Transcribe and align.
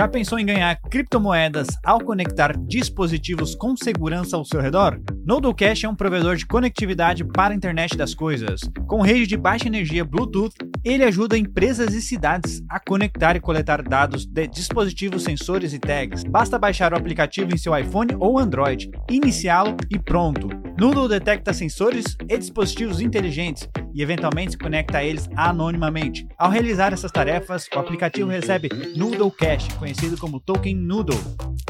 Já 0.00 0.08
pensou 0.08 0.38
em 0.38 0.46
ganhar 0.46 0.80
criptomoedas 0.88 1.66
ao 1.84 2.00
conectar 2.00 2.56
dispositivos 2.56 3.54
com 3.54 3.76
segurança 3.76 4.34
ao 4.34 4.46
seu 4.46 4.58
redor? 4.58 4.98
Nodocast 5.26 5.84
é 5.84 5.88
um 5.90 5.94
provedor 5.94 6.36
de 6.36 6.46
conectividade 6.46 7.22
para 7.22 7.52
a 7.52 7.54
internet 7.54 7.98
das 7.98 8.14
coisas. 8.14 8.62
Com 8.88 9.02
rede 9.02 9.26
de 9.26 9.36
baixa 9.36 9.66
energia 9.66 10.02
Bluetooth, 10.02 10.54
ele 10.84 11.04
ajuda 11.04 11.36
empresas 11.36 11.94
e 11.94 12.00
cidades 12.00 12.62
a 12.68 12.80
conectar 12.80 13.36
e 13.36 13.40
coletar 13.40 13.82
dados 13.82 14.24
de 14.24 14.46
dispositivos, 14.46 15.22
sensores 15.22 15.72
e 15.72 15.78
tags. 15.78 16.24
Basta 16.24 16.58
baixar 16.58 16.92
o 16.92 16.96
aplicativo 16.96 17.52
em 17.52 17.58
seu 17.58 17.76
iPhone 17.76 18.14
ou 18.18 18.38
Android, 18.38 18.90
iniciá-lo 19.10 19.76
e 19.90 19.98
pronto. 19.98 20.48
Noodle 20.78 21.08
detecta 21.08 21.52
sensores 21.52 22.16
e 22.28 22.38
dispositivos 22.38 23.00
inteligentes 23.00 23.68
e 23.94 24.02
eventualmente 24.02 24.52
se 24.52 24.58
conecta 24.58 24.98
a 24.98 25.04
eles 25.04 25.28
anonimamente. 25.36 26.26
Ao 26.38 26.50
realizar 26.50 26.92
essas 26.92 27.12
tarefas, 27.12 27.66
o 27.74 27.78
aplicativo 27.78 28.30
recebe 28.30 28.68
Noodle 28.96 29.30
Cash, 29.30 29.68
conhecido 29.74 30.16
como 30.16 30.40
Token 30.40 30.74
Noodle. 30.76 31.18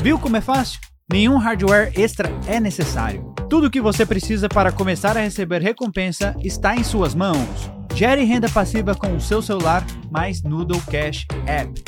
Viu 0.01 0.19
como 0.19 0.37
é 0.37 0.41
fácil? 0.41 0.80
Nenhum 1.13 1.39
hardware 1.39 1.93
extra 1.99 2.29
é 2.47 2.61
necessário. 2.61 3.35
Tudo 3.49 3.67
o 3.67 3.71
que 3.71 3.81
você 3.81 4.07
precisa 4.07 4.49
para 4.49 4.71
começar 4.71 5.17
a 5.17 5.21
receber 5.21 5.61
recompensa 5.61 6.37
está 6.41 6.77
em 6.77 6.85
suas 6.85 7.17
mãos. 7.17 7.69
Gere 7.97 8.23
renda 8.23 8.49
passiva 8.49 8.95
com 8.95 9.17
o 9.17 9.21
seu 9.21 9.43
celular 9.43 9.85
mais 10.09 10.41
Noodle 10.45 10.81
Cash 10.83 11.27
App. 11.49 11.83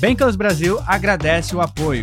Bankless 0.00 0.36
Brasil 0.36 0.80
agradece 0.88 1.54
o 1.54 1.60
apoio. 1.60 2.02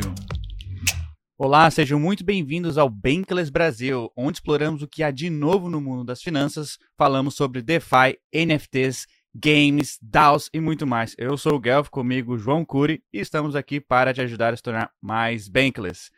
Olá, 1.38 1.70
sejam 1.70 2.00
muito 2.00 2.24
bem-vindos 2.24 2.78
ao 2.78 2.90
Bankless 2.90 3.52
Brasil, 3.52 4.10
onde 4.16 4.38
exploramos 4.38 4.82
o 4.82 4.88
que 4.88 5.04
há 5.04 5.12
de 5.12 5.30
novo 5.30 5.70
no 5.70 5.82
mundo 5.82 6.06
das 6.06 6.22
finanças, 6.22 6.78
falamos 6.98 7.36
sobre 7.36 7.62
DeFi, 7.62 8.18
NFTs 8.34 9.08
games, 9.36 9.98
DAOs 10.02 10.50
e 10.54 10.62
muito 10.62 10.88
mais. 10.88 11.16
Eu 11.18 11.38
sou 11.38 11.56
o 11.56 11.60
Guelph, 11.60 11.90
comigo 11.90 12.38
João 12.38 12.64
Cury, 12.64 13.04
e 13.12 13.20
estamos 13.20 13.58
aqui 13.58 13.82
para 13.82 14.14
te 14.14 14.22
ajudar 14.22 14.54
a 14.54 14.58
se 14.58 14.64
tornar 14.64 14.90
mais 15.02 15.50
bankless. 15.50 16.10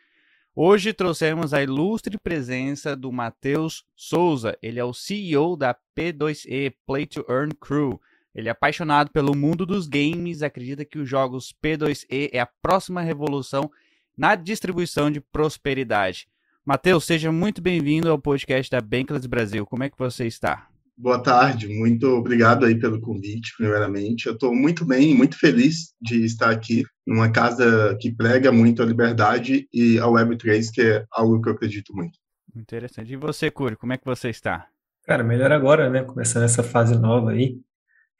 Hoje 0.56 0.92
trouxemos 0.92 1.52
a 1.52 1.60
ilustre 1.64 2.16
presença 2.16 2.94
do 2.94 3.10
Matheus 3.10 3.84
Souza. 3.96 4.56
Ele 4.62 4.78
é 4.78 4.84
o 4.84 4.94
CEO 4.94 5.56
da 5.56 5.74
P2E 5.98 6.72
Play 6.86 7.06
to 7.06 7.26
Earn 7.28 7.52
Crew. 7.56 8.00
Ele 8.32 8.46
é 8.46 8.52
apaixonado 8.52 9.10
pelo 9.10 9.36
mundo 9.36 9.66
dos 9.66 9.88
games, 9.88 10.44
acredita 10.44 10.84
que 10.84 10.96
os 10.96 11.08
jogos 11.08 11.52
P2E 11.60 12.30
é 12.32 12.38
a 12.38 12.46
próxima 12.46 13.00
revolução 13.00 13.68
na 14.16 14.36
distribuição 14.36 15.10
de 15.10 15.20
prosperidade. 15.20 16.28
Matheus, 16.64 17.04
seja 17.04 17.32
muito 17.32 17.60
bem-vindo 17.60 18.08
ao 18.08 18.16
podcast 18.16 18.70
da 18.70 18.80
Bankless 18.80 19.26
Brasil. 19.26 19.66
Como 19.66 19.82
é 19.82 19.90
que 19.90 19.98
você 19.98 20.24
está? 20.24 20.68
Boa 20.96 21.20
tarde, 21.20 21.66
muito 21.66 22.06
obrigado 22.06 22.64
aí 22.64 22.78
pelo 22.78 23.00
convite, 23.00 23.52
primeiramente. 23.56 24.26
Eu 24.26 24.34
estou 24.34 24.54
muito 24.54 24.84
bem, 24.84 25.12
muito 25.12 25.36
feliz 25.36 25.92
de 26.00 26.24
estar 26.24 26.50
aqui 26.50 26.84
numa 27.04 27.30
casa 27.32 27.96
que 28.00 28.14
prega 28.14 28.52
muito 28.52 28.80
a 28.80 28.86
liberdade 28.86 29.68
e 29.72 29.98
a 29.98 30.04
Web3, 30.04 30.70
que 30.72 30.82
é 30.82 31.04
algo 31.10 31.42
que 31.42 31.48
eu 31.48 31.52
acredito 31.54 31.92
muito. 31.92 32.16
Interessante. 32.54 33.12
E 33.12 33.16
você, 33.16 33.50
Curi, 33.50 33.74
como 33.74 33.92
é 33.92 33.98
que 33.98 34.04
você 34.04 34.30
está? 34.30 34.68
Cara, 35.04 35.24
melhor 35.24 35.50
agora, 35.50 35.90
né? 35.90 36.04
Começando 36.04 36.44
essa 36.44 36.62
fase 36.62 36.96
nova 36.96 37.32
aí, 37.32 37.58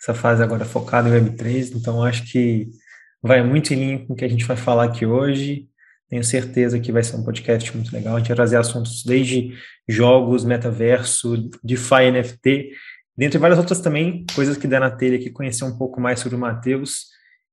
essa 0.01 0.13
fase 0.13 0.43
agora 0.43 0.65
focada 0.65 1.09
em 1.09 1.13
Web3, 1.13 1.77
então 1.77 2.03
acho 2.03 2.31
que 2.31 2.69
vai 3.23 3.43
muito 3.43 3.73
em 3.73 3.77
linha 3.77 4.05
com 4.05 4.15
o 4.15 4.17
que 4.17 4.25
a 4.25 4.29
gente 4.29 4.45
vai 4.45 4.57
falar 4.57 4.85
aqui 4.85 5.07
hoje. 5.07 5.69
Tenho 6.09 6.23
certeza 6.23 6.79
que 6.79 6.93
vai 6.93 7.03
ser 7.03 7.17
um 7.17 7.25
podcast 7.25 7.75
muito 7.75 7.93
legal. 7.93 8.15
A 8.15 8.19
gente 8.19 8.29
vai 8.29 8.37
trazer 8.37 8.57
assuntos 8.57 9.03
desde 9.05 9.55
jogos, 9.89 10.45
metaverso, 10.45 11.49
DeFi, 11.63 12.11
NFT, 12.13 12.71
dentre 13.17 13.39
várias 13.39 13.59
outras 13.59 13.81
também, 13.81 14.25
coisas 14.35 14.57
que 14.57 14.67
der 14.67 14.81
na 14.81 14.91
telha 14.91 15.17
aqui, 15.17 15.31
conhecer 15.31 15.65
um 15.65 15.77
pouco 15.77 16.01
mais 16.01 16.21
sobre 16.21 16.37
o 16.37 16.41
Matheus. 16.41 17.07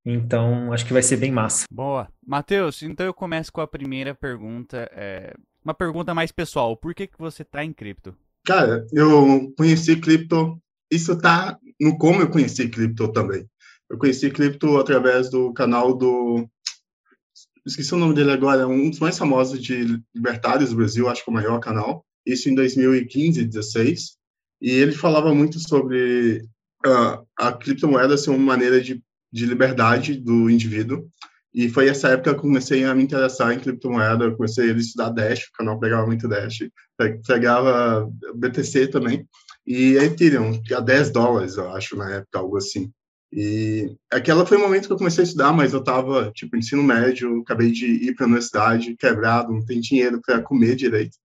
Então, 0.06 0.74
acho 0.74 0.86
que 0.86 0.94
vai 0.94 1.04
ser 1.04 1.18
bem 1.18 1.32
massa. 1.32 1.66
Boa. 1.72 2.08
Matheus, 2.26 2.82
então 2.82 3.06
eu 3.06 3.14
começo 3.14 3.52
com 3.52 3.62
a 3.62 3.68
primeira 3.68 4.16
pergunta. 4.16 4.90
É... 4.94 5.34
Uma 5.64 5.76
pergunta 5.76 6.14
mais 6.14 6.32
pessoal. 6.32 6.76
Por 6.76 6.94
que, 6.96 7.06
que 7.06 7.20
você 7.20 7.44
está 7.44 7.64
em 7.64 7.72
cripto? 7.72 8.16
Cara, 8.44 8.86
eu 8.92 9.54
conheci 9.56 9.96
cripto. 9.96 10.60
Isso 10.90 11.16
tá 11.18 11.58
no 11.80 11.98
como 11.98 12.22
eu 12.22 12.30
conheci 12.30 12.68
cripto 12.68 13.12
também. 13.12 13.48
Eu 13.90 13.98
conheci 13.98 14.32
cripto 14.32 14.78
através 14.78 15.30
do 15.30 15.54
canal 15.54 15.96
do 15.96 16.50
esqueci 17.66 17.94
o 17.94 17.98
nome 17.98 18.14
dele 18.14 18.32
agora, 18.32 18.62
é 18.62 18.66
um 18.66 18.90
dos 18.90 19.00
mais 19.00 19.18
famosos 19.18 19.62
de 19.62 20.02
libertários 20.14 20.72
do 20.72 20.76
Brasil, 20.76 21.08
acho 21.08 21.24
que 21.24 21.30
é 21.30 21.32
o 21.32 21.36
maior 21.36 21.60
canal, 21.60 22.06
isso 22.26 22.50
em 22.50 22.56
2015, 22.56 23.44
16, 23.46 24.18
e 24.62 24.72
ele 24.72 24.92
falava 24.92 25.34
muito 25.34 25.60
sobre 25.60 26.42
uh, 26.86 27.26
a 27.38 27.52
criptomoeda 27.54 28.18
ser 28.18 28.30
uma 28.30 28.40
maneira 28.40 28.82
de, 28.82 29.02
de 29.32 29.46
liberdade 29.46 30.18
do 30.18 30.50
indivíduo, 30.50 31.08
e 31.54 31.70
foi 31.70 31.90
essa 31.90 32.10
época 32.10 32.32
que 32.32 32.38
eu 32.38 32.42
comecei 32.42 32.86
a 32.86 32.96
me 32.96 33.04
interessar 33.04 33.52
em 33.52 33.60
criptomoeda, 33.60 34.26
eu 34.26 34.36
comecei 34.36 34.72
a 34.72 34.74
estudar 34.74 35.10
Dash, 35.10 35.44
o 35.48 35.58
canal 35.58 35.80
pegava 35.80 36.06
muito 36.06 36.28
Dash, 36.28 36.60
pegava 37.28 38.10
BTC 38.36 38.88
também, 38.88 39.28
e 39.66 39.96
Ethereum, 39.96 40.62
a 40.76 40.80
10 40.80 41.12
dólares, 41.12 41.58
eu 41.58 41.70
acho, 41.72 41.96
na 41.96 42.10
época, 42.16 42.40
algo 42.40 42.58
assim. 42.58 42.92
E 43.34 43.96
aquela 44.12 44.46
foi 44.46 44.58
o 44.58 44.60
momento 44.60 44.88
que 44.88 44.94
eu 44.94 44.98
comecei 44.98 45.24
a 45.24 45.28
estudar, 45.28 45.54
mas 45.54 45.72
eu 45.72 45.80
estava 45.80 46.32
tipo 46.34 46.58
ensino 46.58 46.84
médio, 46.84 47.42
acabei 47.42 47.72
de 47.72 47.86
ir 47.86 48.14
para 48.14 48.26
a 48.26 48.28
universidade, 48.28 48.96
quebrado, 48.98 49.54
não 49.54 49.66
tem 49.66 49.80
dinheiro 49.80 50.22
para 50.22 50.42
comer 50.42 50.76
direito. 50.76 51.16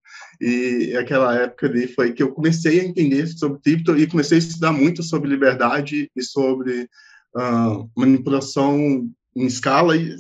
E 0.41 0.97
aquela 0.97 1.35
época 1.35 1.67
ali 1.67 1.89
foi 1.89 2.13
que 2.13 2.23
eu 2.23 2.31
comecei 2.33 2.81
a 2.81 2.85
entender 2.85 3.27
sobre 3.27 3.61
cripto 3.61 3.97
e 3.97 4.07
comecei 4.07 4.39
a 4.39 4.41
estudar 4.41 4.73
muito 4.73 5.03
sobre 5.03 5.29
liberdade 5.29 6.11
e 6.15 6.23
sobre 6.23 6.89
uh, 7.35 7.91
manipulação 7.97 9.11
em 9.35 9.47
escala 9.47 9.97
e 9.97 10.15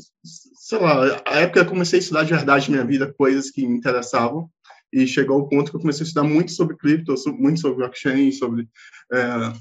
sei 0.66 0.78
lá, 0.80 1.22
a 1.24 1.36
época 1.36 1.60
eu 1.60 1.66
comecei 1.66 2.00
a 2.00 2.02
estudar 2.02 2.24
de 2.24 2.34
verdade 2.34 2.70
minha 2.70 2.84
vida, 2.84 3.14
coisas 3.16 3.50
que 3.52 3.64
me 3.64 3.76
interessavam 3.76 4.50
e 4.92 5.06
chegou 5.06 5.40
ao 5.40 5.48
ponto 5.48 5.70
que 5.70 5.76
eu 5.76 5.80
comecei 5.80 6.04
a 6.04 6.06
estudar 6.06 6.26
muito 6.26 6.52
sobre 6.52 6.76
cripto, 6.76 7.14
muito 7.38 7.60
sobre 7.60 7.78
blockchain, 7.78 8.32
sobre 8.32 8.68
é, 9.12 9.52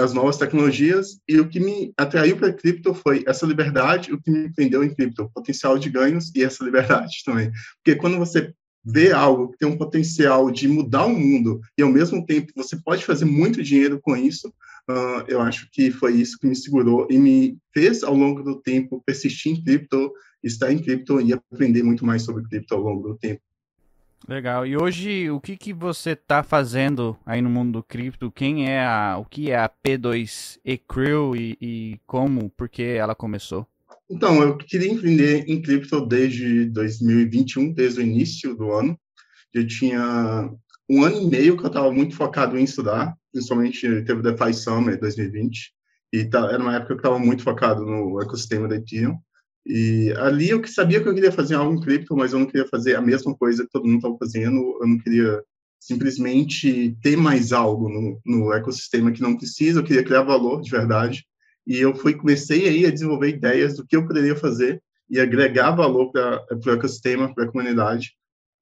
as 0.00 0.12
novas 0.12 0.36
tecnologias, 0.36 1.18
e 1.26 1.40
o 1.40 1.48
que 1.48 1.60
me 1.60 1.92
atraiu 1.96 2.36
para 2.36 2.52
cripto 2.52 2.94
foi 2.94 3.24
essa 3.26 3.46
liberdade, 3.46 4.12
o 4.12 4.20
que 4.20 4.30
me 4.30 4.52
prendeu 4.52 4.84
em 4.84 4.94
cripto, 4.94 5.22
o 5.22 5.30
potencial 5.30 5.78
de 5.78 5.90
ganhos 5.90 6.30
e 6.34 6.42
essa 6.44 6.64
liberdade 6.64 7.22
também. 7.24 7.50
Porque 7.82 7.98
quando 7.98 8.18
você 8.18 8.52
vê 8.84 9.12
algo 9.12 9.50
que 9.50 9.58
tem 9.58 9.68
um 9.68 9.76
potencial 9.76 10.50
de 10.50 10.68
mudar 10.68 11.06
o 11.06 11.14
mundo 11.14 11.60
e 11.76 11.82
ao 11.82 11.90
mesmo 11.90 12.24
tempo 12.24 12.52
você 12.56 12.76
pode 12.76 13.04
fazer 13.04 13.24
muito 13.24 13.62
dinheiro 13.62 14.00
com 14.00 14.16
isso, 14.16 14.48
uh, 14.88 15.24
eu 15.26 15.40
acho 15.40 15.68
que 15.70 15.90
foi 15.90 16.14
isso 16.14 16.38
que 16.38 16.46
me 16.46 16.56
segurou 16.56 17.06
e 17.10 17.18
me 17.18 17.58
fez 17.74 18.02
ao 18.02 18.14
longo 18.14 18.42
do 18.42 18.60
tempo 18.60 19.02
persistir 19.04 19.52
em 19.52 19.62
cripto, 19.62 20.12
estar 20.42 20.72
em 20.72 20.78
cripto 20.78 21.20
e 21.20 21.32
aprender 21.32 21.82
muito 21.82 22.04
mais 22.06 22.22
sobre 22.22 22.44
cripto 22.44 22.74
ao 22.74 22.80
longo 22.80 23.08
do 23.08 23.18
tempo. 23.18 23.42
Legal. 24.26 24.66
E 24.66 24.76
hoje, 24.76 25.30
o 25.30 25.40
que, 25.40 25.56
que 25.56 25.72
você 25.72 26.10
está 26.10 26.42
fazendo 26.42 27.16
aí 27.24 27.40
no 27.40 27.48
mundo 27.48 27.72
do 27.72 27.82
cripto? 27.82 28.30
Quem 28.30 28.68
é 28.68 28.84
a, 28.84 29.16
o 29.18 29.24
que 29.24 29.50
é 29.50 29.58
a 29.58 29.68
P2E 29.68 30.80
Crew 30.86 31.36
e, 31.36 31.56
e 31.60 32.00
como, 32.06 32.50
por 32.50 32.68
que 32.68 32.82
ela 32.82 33.14
começou? 33.14 33.66
Então, 34.10 34.42
eu 34.42 34.56
queria 34.56 34.90
empreender 34.90 35.44
em 35.46 35.60
cripto 35.60 36.04
desde 36.04 36.64
2021, 36.66 37.72
desde 37.72 38.00
o 38.00 38.02
início 38.02 38.56
do 38.56 38.72
ano. 38.72 38.98
Eu 39.52 39.66
tinha 39.66 40.50
um 40.88 41.04
ano 41.04 41.22
e 41.22 41.26
meio 41.26 41.56
que 41.56 41.64
eu 41.64 41.68
estava 41.68 41.92
muito 41.92 42.14
focado 42.14 42.58
em 42.58 42.64
estudar, 42.64 43.14
principalmente 43.32 43.80
teve 43.80 44.20
o 44.20 44.22
DeFi 44.22 44.54
Summer 44.54 44.98
2020, 44.98 45.72
e 46.12 46.24
tá, 46.24 46.50
era 46.50 46.62
uma 46.62 46.74
época 46.74 46.88
que 46.88 46.92
eu 46.94 46.96
estava 46.96 47.18
muito 47.18 47.42
focado 47.42 47.84
no 47.84 48.20
ecossistema 48.22 48.66
da 48.66 48.76
Ethereum. 48.76 49.18
E 49.68 50.14
ali 50.16 50.48
eu 50.48 50.66
sabia 50.66 50.98
que 50.98 51.06
eu 51.06 51.14
queria 51.14 51.30
fazer 51.30 51.54
algo 51.54 51.74
em 51.74 51.80
cripto, 51.80 52.16
mas 52.16 52.32
eu 52.32 52.38
não 52.38 52.46
queria 52.46 52.66
fazer 52.66 52.96
a 52.96 53.02
mesma 53.02 53.36
coisa 53.36 53.64
que 53.64 53.70
todo 53.70 53.84
mundo 53.84 53.98
estava 53.98 54.16
fazendo. 54.16 54.78
Eu 54.80 54.88
não 54.88 54.98
queria 54.98 55.44
simplesmente 55.78 56.96
ter 57.02 57.18
mais 57.18 57.52
algo 57.52 57.86
no, 57.90 58.18
no, 58.24 58.52
ecossistema 58.54 59.12
que 59.12 59.20
não 59.20 59.36
precisa. 59.36 59.80
Eu 59.80 59.84
queria 59.84 60.02
criar 60.02 60.22
valor 60.22 60.62
de 60.62 60.70
verdade. 60.70 61.26
E 61.66 61.76
eu 61.76 61.94
fui 61.94 62.14
comecei 62.14 62.66
aí 62.66 62.86
a 62.86 62.90
desenvolver 62.90 63.28
ideias 63.28 63.76
do 63.76 63.86
que 63.86 63.94
eu 63.94 64.06
poderia 64.06 64.34
fazer 64.34 64.82
e 65.10 65.20
agregar 65.20 65.72
valor 65.72 66.10
para 66.12 66.46
o 66.50 66.70
ecossistema, 66.70 67.34
para 67.34 67.44
a 67.44 67.52
comunidade. 67.52 68.14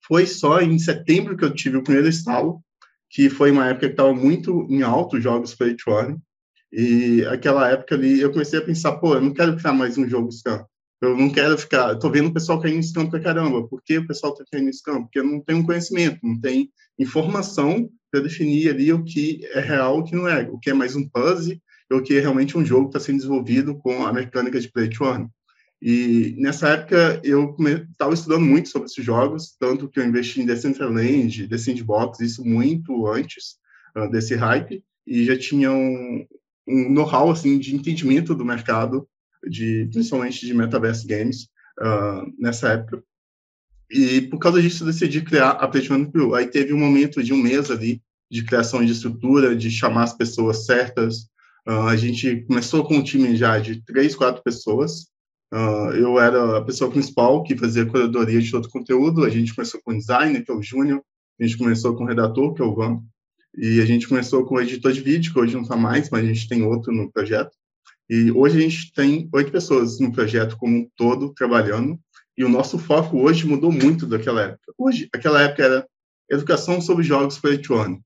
Foi 0.09 0.27
só 0.27 0.61
em 0.61 0.77
setembro 0.77 1.37
que 1.37 1.45
eu 1.45 1.55
tive 1.55 1.77
o 1.77 1.85
primeiro 1.85 2.09
estalo, 2.09 2.61
que 3.09 3.31
foi 3.31 3.53
uma 3.53 3.69
época 3.69 3.87
que 3.87 3.93
estava 3.93 4.13
muito 4.13 4.67
em 4.69 4.83
alto 4.83 5.21
jogos 5.21 5.55
to 5.55 5.91
earn. 5.91 6.19
E 6.73 7.25
aquela 7.27 7.71
época 7.71 7.95
ali 7.95 8.21
eu 8.21 8.33
comecei 8.33 8.59
a 8.59 8.63
pensar, 8.63 8.97
pô, 8.97 9.15
eu 9.15 9.21
não 9.21 9.33
quero 9.33 9.57
criar 9.57 9.73
mais 9.73 9.97
um 9.97 10.09
jogo 10.09 10.33
scam 10.33 10.67
eu 11.01 11.17
não 11.17 11.31
quero 11.31 11.57
ficar. 11.59 11.95
Estou 11.95 12.11
vendo 12.11 12.29
o 12.29 12.33
pessoal 12.33 12.61
caindo 12.61 12.77
nesse 12.77 12.93
campo 12.93 13.11
pra 13.11 13.21
caramba. 13.21 13.67
Por 13.69 13.83
que 13.83 13.99
o 13.99 14.07
pessoal 14.07 14.33
está 14.33 14.45
caindo 14.51 14.67
nesse 14.67 14.83
campo? 14.83 15.03
Porque 15.03 15.23
não 15.23 15.41
tem 15.41 15.57
um 15.57 15.65
conhecimento, 15.65 16.19
não 16.23 16.41
tem 16.41 16.71
informação 16.99 17.89
para 18.11 18.21
definir 18.21 18.71
ali 18.71 18.93
o 18.93 19.05
que 19.05 19.41
é 19.53 19.61
real 19.61 19.99
o 19.99 20.05
que 20.05 20.15
não 20.15 20.29
é. 20.29 20.49
O 20.51 20.59
que 20.59 20.71
é 20.71 20.75
mais 20.75 20.97
um 20.97 21.07
puzzle 21.09 21.57
e 21.91 21.95
o 21.95 22.03
que 22.03 22.17
é 22.17 22.21
realmente 22.21 22.57
um 22.57 22.65
jogo 22.65 22.89
que 22.89 22.97
está 22.97 23.01
sendo 23.01 23.19
desenvolvido 23.19 23.77
com 23.77 24.07
a 24.07 24.13
mecânica 24.13 24.59
de 24.59 24.71
play 24.71 24.89
to 24.89 25.05
earn. 25.05 25.29
E 25.81 26.35
nessa 26.39 26.71
época 26.71 27.21
eu 27.23 27.55
estava 27.91 28.15
estudando 28.15 28.45
muito 28.45 28.71
sobre 28.71 28.87
esses 28.87 29.05
jogos, 29.05 29.55
tanto 29.59 29.89
que 29.89 30.01
eu 30.01 30.05
investi 30.05 30.41
em 30.41 30.47
Decentraland, 30.47 31.49
The 31.49 31.59
Sandbox, 31.59 32.21
isso 32.21 32.45
muito 32.45 33.07
antes 33.07 33.57
uh, 33.97 34.11
desse 34.11 34.35
hype, 34.35 34.83
e 35.07 35.25
já 35.25 35.39
tinha 35.39 35.71
um, 35.71 36.27
um 36.67 36.91
know-how 36.91 37.31
assim, 37.31 37.59
de 37.59 37.75
entendimento 37.75 38.35
do 38.35 38.45
mercado 38.45 39.07
de 39.49 39.89
principalmente 39.93 40.45
de 40.47 40.55
metaverse 40.55 41.07
games. 41.07 41.49
uh, 41.81 42.33
nessa 42.39 42.71
época. 42.71 43.03
E 43.91 44.23
por 44.23 44.39
causa 44.39 44.61
disso, 44.61 44.83
eu 44.83 44.89
decidi 44.89 45.23
criar 45.23 45.51
a 45.51 45.69
Play 45.69 45.89
One 45.91 46.11
Crew. 46.11 46.35
Aí 46.35 46.47
teve 46.47 46.73
um 46.73 46.79
momento 46.79 47.23
de 47.23 47.33
um 47.33 47.37
mês 47.37 47.71
ali 47.71 48.03
de 48.31 48.45
criação 48.45 48.85
de 48.85 48.93
estrutura, 48.93 49.55
de 49.55 49.71
chamar 49.71 50.05
as 50.05 50.17
pessoas 50.17 50.67
certas. 50.67 51.29
Uh, 51.67 51.87
a 51.89 51.97
gente 51.97 52.45
começou 52.49 52.85
com 52.85 52.97
um 52.97 53.03
time 53.03 53.37
já 53.37 53.59
de 53.59 53.83
três, 53.85 54.15
quatro 54.15 54.43
pessoas. 54.43 55.07
Uh, 55.53 55.91
eu 55.95 56.19
era 56.19 56.59
a 56.59 56.65
pessoa 56.65 56.91
principal 56.91 57.45
que 57.45 57.57
fazia 57.57 57.85
a 57.85 57.87
curadoria 57.87 58.41
de 58.41 58.51
todo 58.51 58.65
o 58.65 58.71
conteúdo. 58.71 59.25
A 59.25 59.31
gente 59.31 59.55
começou 59.55 59.81
com 59.85 59.97
designer, 59.97 60.45
que 60.45 60.51
é 60.51 60.55
o 60.55 60.63
Júnior. 60.63 61.03
A 61.41 61.45
gente 61.45 61.57
começou 61.57 61.95
com 61.95 62.05
redator, 62.05 62.53
que 62.55 62.63
é 62.63 62.65
o 62.65 62.75
Van. 62.75 63.01
E 63.57 63.81
a 63.81 63.87
gente 63.87 64.09
começou 64.09 64.45
com 64.45 64.57
o 64.57 64.61
editor 64.61 64.93
de 64.93 65.01
vídeo, 65.01 65.33
que 65.33 65.39
hoje 65.39 65.55
não 65.55 65.63
está 65.63 65.77
mais, 65.77 66.11
mas 66.11 66.25
a 66.25 66.27
gente 66.27 66.49
tem 66.49 66.63
outro 66.63 66.93
no 66.93 67.11
projeto. 67.11 67.57
E 68.09 68.31
hoje 68.31 68.59
a 68.59 68.61
gente 68.61 68.93
tem 68.93 69.29
oito 69.33 69.51
pessoas 69.51 69.99
no 69.99 70.13
projeto 70.13 70.57
como 70.57 70.77
um 70.77 70.89
todo 70.97 71.35
trabalhando. 71.35 71.99
E 72.39 72.45
o 72.45 72.49
nosso 72.49 72.79
foco 72.79 73.19
hoje 73.19 73.47
mudou 73.47 73.73
muito 73.73 74.07
daquela 74.07 74.43
época. 74.43 74.73
Hoje, 74.79 75.09
aquela 75.13 75.43
época 75.43 75.65
era 75.65 75.87
educação 76.31 76.81
sobre 76.81 77.03
jogos 77.03 77.39
play 77.39 77.59
to 77.59 77.75
earn. 77.75 78.01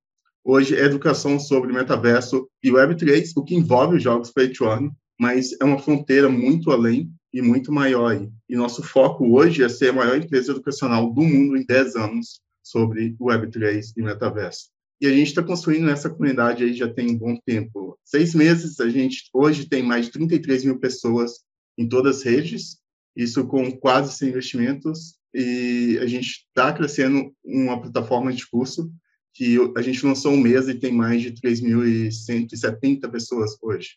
Hoje 0.44 0.74
é 0.74 0.84
educação 0.84 1.38
sobre 1.38 1.72
metaverso 1.72 2.48
e 2.62 2.70
Web3, 2.70 3.32
o 3.36 3.44
que 3.44 3.54
envolve 3.54 3.96
os 3.96 4.02
jogos 4.02 4.30
play 4.30 4.48
to 4.48 4.64
earn, 4.64 4.90
mas 5.18 5.50
é 5.60 5.64
uma 5.64 5.78
fronteira 5.78 6.28
muito 6.30 6.70
além 6.70 7.10
e 7.32 7.42
muito 7.42 7.70
maior. 7.70 8.26
E 8.48 8.56
nosso 8.56 8.82
foco 8.82 9.36
hoje 9.36 9.62
é 9.62 9.68
ser 9.68 9.90
a 9.90 9.92
maior 9.92 10.16
empresa 10.16 10.52
educacional 10.52 11.12
do 11.12 11.20
mundo 11.20 11.56
em 11.56 11.64
10 11.66 11.96
anos 11.96 12.40
sobre 12.62 13.16
Web3 13.20 13.92
e 13.96 14.02
metaverso. 14.02 14.70
E 15.00 15.06
a 15.06 15.10
gente 15.10 15.28
está 15.28 15.42
construindo 15.42 15.88
essa 15.88 16.10
comunidade 16.10 16.62
aí 16.62 16.74
já 16.74 16.92
tem 16.92 17.10
um 17.10 17.18
bom 17.18 17.36
tempo. 17.46 17.98
Seis 18.04 18.34
meses, 18.34 18.78
a 18.80 18.88
gente 18.88 19.30
hoje 19.32 19.66
tem 19.66 19.82
mais 19.82 20.06
de 20.06 20.12
33 20.12 20.64
mil 20.64 20.78
pessoas 20.78 21.40
em 21.78 21.88
todas 21.88 22.18
as 22.18 22.22
redes, 22.22 22.78
isso 23.16 23.46
com 23.46 23.70
quase 23.72 24.12
sem 24.12 24.28
investimentos, 24.28 25.14
e 25.34 25.98
a 26.02 26.06
gente 26.06 26.44
está 26.48 26.72
crescendo 26.72 27.32
uma 27.44 27.80
plataforma 27.80 28.32
de 28.32 28.46
curso 28.48 28.92
que 29.32 29.56
a 29.76 29.80
gente 29.80 30.04
lançou 30.04 30.32
um 30.32 30.40
mês 30.40 30.68
e 30.68 30.74
tem 30.74 30.92
mais 30.92 31.22
de 31.22 31.32
3.170 31.32 33.10
pessoas 33.10 33.56
hoje. 33.62 33.90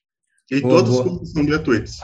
E 0.49 0.61
boa, 0.61 0.77
todos 0.77 0.91
boa. 0.91 1.03
os 1.03 1.11
cursos 1.11 1.31
são 1.31 1.45
gratuitos. 1.45 1.99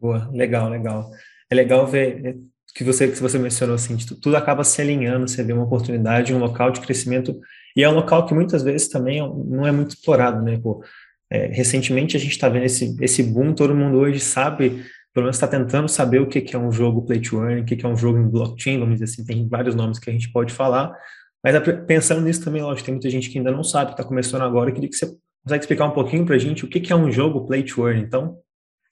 Boa, 0.00 0.30
legal, 0.32 0.70
legal. 0.70 1.10
É 1.50 1.54
legal 1.54 1.86
ver 1.86 2.24
é, 2.24 2.36
que 2.74 2.84
você 2.84 3.08
que 3.08 3.20
você 3.20 3.38
mencionou 3.38 3.74
assim, 3.74 3.96
tudo 3.96 4.36
acaba 4.36 4.62
se 4.62 4.80
alinhando, 4.80 5.26
você 5.26 5.42
vê 5.42 5.52
uma 5.52 5.64
oportunidade, 5.64 6.32
um 6.32 6.38
local 6.38 6.70
de 6.70 6.80
crescimento 6.80 7.38
e 7.76 7.82
é 7.82 7.88
um 7.88 7.94
local 7.94 8.26
que 8.26 8.34
muitas 8.34 8.62
vezes 8.62 8.88
também 8.88 9.20
não 9.20 9.66
é 9.66 9.72
muito 9.72 9.90
explorado, 9.90 10.42
né? 10.42 10.58
Pô, 10.58 10.82
é, 11.30 11.46
recentemente 11.46 12.16
a 12.16 12.20
gente 12.20 12.32
está 12.32 12.48
vendo 12.48 12.64
esse 12.64 12.96
esse 13.00 13.22
boom, 13.22 13.52
todo 13.52 13.74
mundo 13.74 13.98
hoje 13.98 14.20
sabe, 14.20 14.84
pelo 15.12 15.24
menos 15.24 15.36
está 15.36 15.46
tentando 15.46 15.88
saber 15.88 16.20
o 16.20 16.26
que, 16.26 16.40
que 16.40 16.56
é 16.56 16.58
um 16.58 16.72
jogo 16.72 17.02
play 17.02 17.20
to 17.20 17.42
earn, 17.42 17.62
o 17.62 17.64
que, 17.64 17.76
que 17.76 17.84
é 17.84 17.88
um 17.88 17.96
jogo 17.96 18.18
em 18.18 18.28
blockchain, 18.28 18.78
vamos 18.78 18.98
dizer 18.98 19.04
assim, 19.04 19.24
tem 19.24 19.48
vários 19.48 19.74
nomes 19.74 19.98
que 19.98 20.08
a 20.08 20.12
gente 20.12 20.30
pode 20.32 20.52
falar, 20.52 20.94
mas 21.42 21.54
pensando 21.86 22.22
nisso 22.22 22.42
também, 22.42 22.62
lógico, 22.62 22.86
tem 22.86 22.94
muita 22.94 23.10
gente 23.10 23.30
que 23.30 23.38
ainda 23.38 23.50
não 23.50 23.62
sabe, 23.62 23.92
está 23.92 24.04
começando 24.04 24.42
agora, 24.42 24.70
eu 24.70 24.74
queria 24.74 24.88
que 24.88 24.96
você 24.96 25.06
consegue 25.44 25.62
explicar 25.62 25.86
um 25.86 25.92
pouquinho 25.92 26.24
para 26.24 26.36
a 26.36 26.38
gente 26.38 26.64
o 26.64 26.68
que, 26.68 26.80
que 26.80 26.92
é 26.92 26.96
um 26.96 27.10
jogo 27.12 27.46
play 27.46 27.62
to 27.62 27.86
earn, 27.86 28.00
então? 28.00 28.38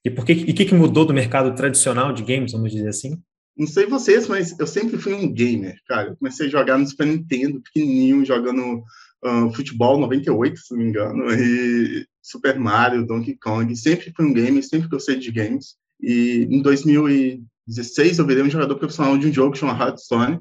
E 0.05 0.11
por 0.11 0.25
que 0.25 0.33
e 0.33 0.53
que, 0.53 0.65
que 0.65 0.75
mudou 0.75 1.05
do 1.05 1.13
mercado 1.13 1.55
tradicional 1.55 2.13
de 2.13 2.23
games, 2.23 2.53
vamos 2.53 2.71
dizer 2.71 2.89
assim? 2.89 3.21
Não 3.57 3.67
sei 3.67 3.87
vocês, 3.87 4.29
mas 4.29 4.59
eu 4.59 4.67
sempre 4.67 4.99
fui 4.99 5.15
um 5.15 5.33
gamer, 5.33 5.81
cara. 5.87 6.11
Eu 6.11 6.17
comecei 6.17 6.47
a 6.47 6.51
jogar 6.51 6.77
no 6.77 6.87
Super 6.87 7.07
Nintendo, 7.07 7.61
pequenininho, 7.63 8.25
jogando 8.25 8.85
uh, 9.25 9.53
futebol 9.55 9.99
98, 9.99 10.59
se 10.59 10.73
não 10.73 10.79
me 10.79 10.89
engano, 10.91 11.31
e 11.33 12.07
Super 12.23 12.59
Mario, 12.59 13.07
Donkey 13.07 13.37
Kong. 13.37 13.75
Sempre 13.77 14.13
fui 14.15 14.27
um 14.27 14.35
gamer, 14.35 14.63
sempre 14.63 14.89
gostei 14.89 15.17
de 15.17 15.31
games. 15.31 15.77
E 16.01 16.47
em 16.51 16.61
2016 16.61 18.19
eu 18.19 18.27
virei 18.27 18.43
um 18.43 18.51
jogador 18.51 18.77
profissional 18.77 19.17
de 19.17 19.29
um 19.29 19.33
jogo 19.33 19.57
chamado 19.57 19.83
Hearthstone, 19.83 20.39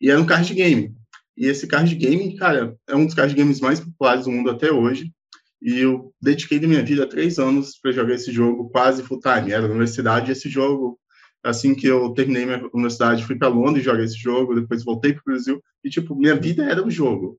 e 0.00 0.10
era 0.10 0.20
um 0.20 0.26
card 0.26 0.52
game. 0.54 0.94
E 1.36 1.46
esse 1.46 1.66
card 1.66 1.94
game, 1.94 2.36
cara, 2.36 2.76
é 2.88 2.94
um 2.94 3.06
dos 3.06 3.14
card 3.14 3.34
games 3.34 3.60
mais 3.60 3.80
populares 3.80 4.24
do 4.24 4.30
mundo 4.30 4.50
até 4.50 4.70
hoje. 4.70 5.12
E 5.60 5.78
eu 5.78 6.12
dediquei 6.20 6.58
da 6.58 6.66
minha 6.66 6.82
vida 6.82 7.06
três 7.06 7.38
anos 7.38 7.78
para 7.80 7.92
jogar 7.92 8.14
esse 8.14 8.32
jogo 8.32 8.68
quase 8.70 9.02
full 9.02 9.20
time. 9.20 9.52
Era 9.52 9.62
na 9.62 9.68
universidade 9.68 10.30
esse 10.30 10.48
jogo. 10.48 10.98
Assim 11.44 11.74
que 11.74 11.86
eu 11.86 12.10
terminei 12.10 12.44
minha 12.44 12.68
universidade, 12.72 13.24
fui 13.24 13.36
para 13.36 13.48
Londres 13.48 13.84
jogar 13.84 14.04
esse 14.04 14.16
jogo, 14.16 14.54
depois 14.54 14.84
voltei 14.84 15.12
para 15.12 15.20
o 15.20 15.24
Brasil. 15.26 15.62
E, 15.84 15.90
tipo, 15.90 16.14
minha 16.14 16.36
vida 16.36 16.64
era 16.64 16.84
o 16.84 16.90
jogo. 16.90 17.38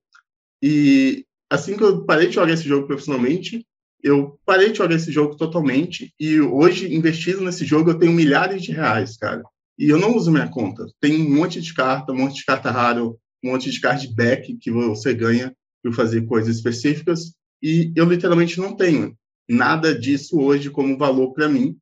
E 0.61 1.25
assim 1.50 1.77
que 1.77 1.83
eu 1.83 2.03
parei 2.05 2.27
de 2.27 2.35
jogar 2.35 2.51
esse 2.51 2.67
jogo 2.67 2.88
profissionalmente, 2.88 3.65
eu 4.01 4.38
parei 4.45 4.71
de 4.71 4.77
jogar 4.77 4.95
esse 4.95 5.11
jogo 5.11 5.38
totalmente. 5.38 6.13
E 6.19 6.41
hoje, 6.41 6.94
investido 6.94 7.41
nesse 7.41 7.65
jogo, 7.65 7.91
eu 7.91 8.00
tenho 8.00 8.11
milhares 8.11 8.61
de 8.61 8.71
reais, 8.71 9.15
cara. 9.15 9.41
E 9.79 9.89
eu 9.89 9.97
não 9.97 10.15
uso 10.15 10.31
minha 10.31 10.50
conta. 10.50 10.85
Tem 11.00 11.21
um 11.21 11.35
monte 11.35 11.61
de 11.61 11.73
carta, 11.73 12.11
um 12.11 12.17
monte 12.17 12.35
de 12.35 12.45
carta 12.45 12.69
rara, 12.69 13.03
um 13.03 13.15
monte 13.44 13.71
de 13.71 13.79
cardback 13.79 14.57
que 14.57 14.71
você 14.71 15.13
ganha 15.13 15.55
por 15.81 15.94
fazer 15.94 16.25
coisas 16.25 16.55
específicas 16.55 17.33
e 17.63 17.94
eu 17.95 18.03
literalmente 18.03 18.59
não 18.59 18.75
tenho 18.75 19.17
nada 19.50 19.97
disso 19.97 20.38
hoje 20.38 20.69
como 20.69 20.97
valor 20.97 21.31
para 21.31 21.47
mim, 21.47 21.77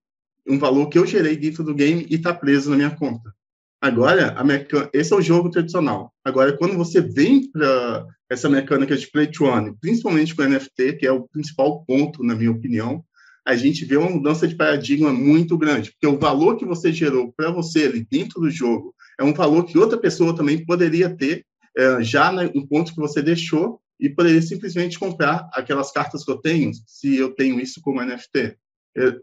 um 0.47 0.57
valor 0.57 0.87
que 0.87 0.97
eu 0.97 1.05
gerei 1.05 1.35
dentro 1.35 1.63
do 1.63 1.73
game 1.73 2.05
e 2.09 2.15
está 2.15 2.33
preso 2.33 2.69
na 2.69 2.75
minha 2.75 2.91
conta. 2.91 3.33
Agora, 3.81 4.43
meca... 4.43 4.89
esse 4.93 5.11
é 5.11 5.15
o 5.15 5.21
jogo 5.21 5.49
tradicional. 5.49 6.13
Agora, 6.23 6.55
quando 6.55 6.75
você 6.75 7.01
vem 7.01 7.49
para 7.51 8.05
essa 8.29 8.47
mecânica 8.47 8.95
de 8.95 9.09
play 9.09 9.27
to 9.27 9.45
earn, 9.45 9.75
principalmente 9.81 10.35
com 10.35 10.43
NFT, 10.43 10.93
que 10.93 11.07
é 11.07 11.11
o 11.11 11.27
principal 11.27 11.83
ponto, 11.85 12.23
na 12.23 12.35
minha 12.35 12.51
opinião, 12.51 13.03
a 13.45 13.55
gente 13.55 13.83
vê 13.85 13.97
uma 13.97 14.09
mudança 14.09 14.47
de 14.47 14.55
paradigma 14.55 15.11
muito 15.11 15.57
grande, 15.57 15.91
porque 15.91 16.05
o 16.05 16.19
valor 16.19 16.57
que 16.57 16.65
você 16.65 16.93
gerou 16.93 17.33
para 17.35 17.49
você 17.49 17.85
ali 17.85 18.05
dentro 18.09 18.39
do 18.39 18.51
jogo 18.51 18.93
é 19.19 19.23
um 19.23 19.33
valor 19.33 19.65
que 19.65 19.77
outra 19.77 19.97
pessoa 19.97 20.35
também 20.35 20.63
poderia 20.63 21.09
ter 21.09 21.43
é, 21.75 22.03
já 22.03 22.31
no 22.31 22.67
ponto 22.67 22.93
que 22.93 22.99
você 22.99 23.21
deixou 23.21 23.81
e 23.99 24.09
poderia 24.09 24.41
simplesmente 24.41 24.99
comprar 24.99 25.49
aquelas 25.53 25.91
cartas 25.91 26.23
que 26.23 26.31
eu 26.31 26.37
tenho, 26.37 26.71
se 26.85 27.15
eu 27.15 27.33
tenho 27.33 27.59
isso 27.59 27.79
como 27.81 28.03
NFT. 28.03 28.57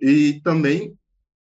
E, 0.00 0.40
também 0.42 0.94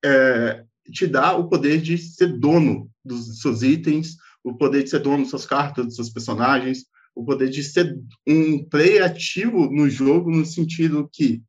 é, 0.04 0.64
te 0.92 1.08
dá 1.08 1.36
o 1.36 1.48
poder 1.48 1.82
de 1.82 1.98
ser 1.98 2.38
dono 2.38 2.90
dos 3.04 3.42
seus 3.42 3.62
itens, 3.62 4.18
o 4.44 4.56
poder 4.56 4.84
de 4.84 4.90
ser 4.90 5.00
dono 5.00 5.20
das 5.20 5.30
suas 5.30 5.46
cartas, 5.46 5.86
dos 5.86 5.96
seus 5.96 6.10
personagens, 6.10 6.86
o 7.16 7.24
poder 7.24 7.50
de 7.50 7.64
ser 7.64 7.98
um 8.28 8.64
player 8.64 9.04
ativo 9.04 9.70
no 9.70 9.90
jogo, 9.90 10.32
no 10.32 10.46
sentido 10.46 11.10
que 11.12 11.42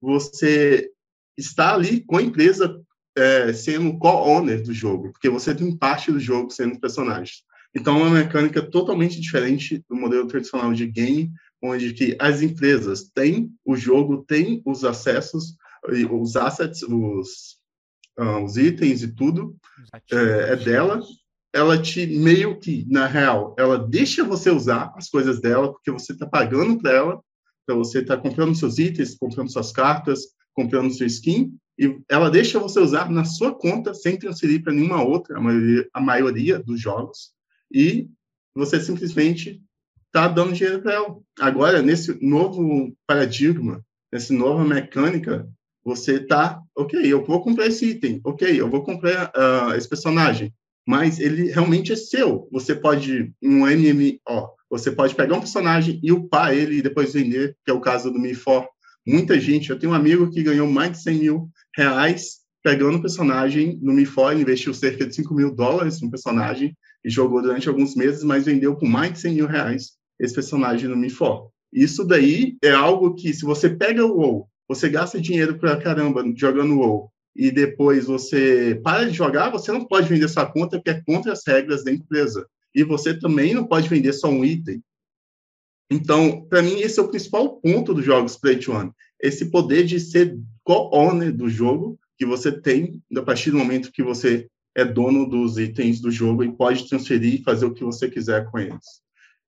você 0.00 0.90
está 1.36 1.74
ali 1.74 2.00
com 2.04 2.16
a 2.16 2.22
empresa 2.22 2.80
é, 3.16 3.52
sendo 3.52 3.98
co-owner 3.98 4.62
do 4.62 4.72
jogo, 4.72 5.12
porque 5.12 5.28
você 5.28 5.54
tem 5.54 5.76
parte 5.76 6.10
do 6.10 6.20
jogo 6.20 6.50
sendo 6.50 6.80
personagens. 6.80 7.42
Então, 7.74 7.98
é 7.98 8.02
uma 8.02 8.10
mecânica 8.10 8.62
totalmente 8.62 9.20
diferente 9.20 9.84
do 9.88 9.94
modelo 9.94 10.26
tradicional 10.26 10.72
de 10.72 10.86
game, 10.86 11.30
onde 11.62 11.92
que 11.92 12.16
as 12.18 12.42
empresas 12.42 13.10
têm 13.14 13.52
o 13.64 13.76
jogo, 13.76 14.24
têm 14.26 14.60
os 14.64 14.84
acessos, 14.84 15.56
os 16.10 16.36
assets, 16.36 16.82
os, 16.82 17.59
uh, 18.20 18.44
os 18.44 18.56
itens 18.56 19.02
e 19.02 19.08
tudo, 19.08 19.56
é, 20.12 20.52
é, 20.52 20.56
dela. 20.56 21.00
Ela 21.52 21.80
te, 21.80 22.06
meio 22.06 22.60
que, 22.60 22.86
na 22.88 23.06
real, 23.06 23.56
ela 23.58 23.76
deixa 23.76 24.22
você 24.22 24.50
usar 24.50 24.92
as 24.96 25.08
coisas 25.08 25.40
dela, 25.40 25.72
porque 25.72 25.90
você 25.90 26.12
está 26.12 26.26
pagando 26.26 26.78
para 26.78 26.92
ela, 26.92 27.20
então 27.64 27.78
você 27.78 27.98
está 28.00 28.16
comprando 28.16 28.54
seus 28.54 28.78
itens, 28.78 29.16
comprando 29.16 29.50
suas 29.50 29.72
cartas, 29.72 30.20
comprando 30.54 30.92
seu 30.92 31.06
skin, 31.06 31.52
e 31.76 31.98
ela 32.08 32.30
deixa 32.30 32.58
você 32.58 32.78
usar 32.78 33.10
na 33.10 33.24
sua 33.24 33.52
conta 33.52 33.94
sem 33.94 34.16
transferir 34.16 34.62
para 34.62 34.72
nenhuma 34.72 35.02
outra, 35.02 35.38
a 35.38 35.40
maioria, 35.40 35.88
a 35.92 36.00
maioria 36.00 36.58
dos 36.60 36.80
jogos 36.80 37.32
e 37.72 38.08
você 38.54 38.80
simplesmente 38.80 39.62
está 40.06 40.26
dando 40.26 40.52
dinheiro 40.52 40.82
para 40.82 40.94
ela. 40.94 41.20
Agora, 41.38 41.80
nesse 41.80 42.18
novo 42.24 42.94
paradigma, 43.06 43.84
nessa 44.12 44.34
nova 44.34 44.64
mecânica, 44.64 45.48
você 45.84 46.16
está, 46.16 46.60
ok, 46.76 47.00
eu 47.04 47.24
vou 47.24 47.42
comprar 47.42 47.66
esse 47.66 47.86
item, 47.86 48.20
ok, 48.24 48.60
eu 48.60 48.68
vou 48.68 48.82
comprar 48.82 49.32
uh, 49.34 49.74
esse 49.76 49.88
personagem, 49.88 50.52
mas 50.86 51.18
ele 51.18 51.50
realmente 51.50 51.92
é 51.92 51.96
seu. 51.96 52.48
Você 52.52 52.74
pode, 52.74 53.32
um 53.42 53.66
MMO, 53.66 54.50
você 54.68 54.90
pode 54.90 55.14
pegar 55.14 55.36
um 55.36 55.40
personagem 55.40 56.00
e 56.02 56.12
upar 56.12 56.54
ele 56.54 56.76
e 56.76 56.82
depois 56.82 57.12
vender, 57.12 57.56
que 57.64 57.70
é 57.70 57.74
o 57.74 57.80
caso 57.80 58.10
do 58.10 58.18
Mi4. 58.18 58.66
Muita 59.06 59.40
gente, 59.40 59.70
eu 59.70 59.78
tenho 59.78 59.92
um 59.92 59.96
amigo 59.96 60.30
que 60.30 60.42
ganhou 60.42 60.68
mais 60.68 60.92
de 60.92 61.02
100 61.02 61.18
mil 61.18 61.48
reais 61.76 62.40
pegando 62.62 62.98
o 62.98 63.00
personagem 63.00 63.78
no 63.82 63.92
Mi4, 63.92 64.32
ele 64.32 64.42
investiu 64.42 64.74
cerca 64.74 65.06
de 65.06 65.14
5 65.14 65.32
mil 65.34 65.54
dólares 65.54 66.00
no 66.02 66.10
personagem, 66.10 66.76
e 67.04 67.10
jogou 67.10 67.40
durante 67.40 67.68
alguns 67.68 67.94
meses, 67.94 68.22
mas 68.22 68.44
vendeu 68.44 68.76
por 68.76 68.88
mais 68.88 69.14
de 69.14 69.20
100 69.20 69.34
mil 69.34 69.46
reais 69.46 69.92
esse 70.18 70.34
personagem 70.34 70.88
no 70.88 70.96
Mi4. 70.96 71.48
Isso 71.72 72.04
daí 72.04 72.56
é 72.62 72.70
algo 72.70 73.14
que, 73.14 73.32
se 73.32 73.44
você 73.44 73.70
pega 73.70 74.04
o 74.04 74.18
WoW, 74.18 74.49
você 74.70 74.88
gasta 74.88 75.20
dinheiro 75.20 75.58
pra 75.58 75.76
caramba 75.76 76.22
jogando 76.36 76.78
WoW, 76.78 77.10
e 77.34 77.50
depois 77.50 78.06
você 78.06 78.80
para 78.84 79.04
de 79.04 79.12
jogar, 79.12 79.50
você 79.50 79.72
não 79.72 79.84
pode 79.84 80.08
vender 80.08 80.28
sua 80.28 80.46
conta 80.46 80.76
porque 80.78 80.90
é 80.90 81.02
contra 81.04 81.32
as 81.32 81.44
regras 81.44 81.82
da 81.82 81.90
empresa. 81.90 82.46
E 82.72 82.84
você 82.84 83.18
também 83.18 83.52
não 83.52 83.66
pode 83.66 83.88
vender 83.88 84.12
só 84.12 84.28
um 84.28 84.44
item. 84.44 84.80
Então, 85.90 86.46
para 86.48 86.62
mim, 86.62 86.78
esse 86.78 87.00
é 87.00 87.02
o 87.02 87.08
principal 87.08 87.60
ponto 87.60 87.92
dos 87.92 88.04
jogos 88.04 88.36
Play 88.36 88.60
to 88.60 88.70
One. 88.70 88.92
Esse 89.20 89.50
poder 89.50 89.82
de 89.82 89.98
ser 89.98 90.38
co-owner 90.62 91.36
do 91.36 91.48
jogo 91.48 91.98
que 92.16 92.24
você 92.24 92.52
tem 92.52 93.02
a 93.16 93.22
partir 93.22 93.50
do 93.50 93.58
momento 93.58 93.90
que 93.90 94.04
você 94.04 94.46
é 94.76 94.84
dono 94.84 95.28
dos 95.28 95.58
itens 95.58 96.00
do 96.00 96.12
jogo 96.12 96.44
e 96.44 96.52
pode 96.52 96.88
transferir 96.88 97.40
e 97.40 97.42
fazer 97.42 97.66
o 97.66 97.74
que 97.74 97.82
você 97.82 98.08
quiser 98.08 98.48
com 98.48 98.60
eles. 98.60 99.02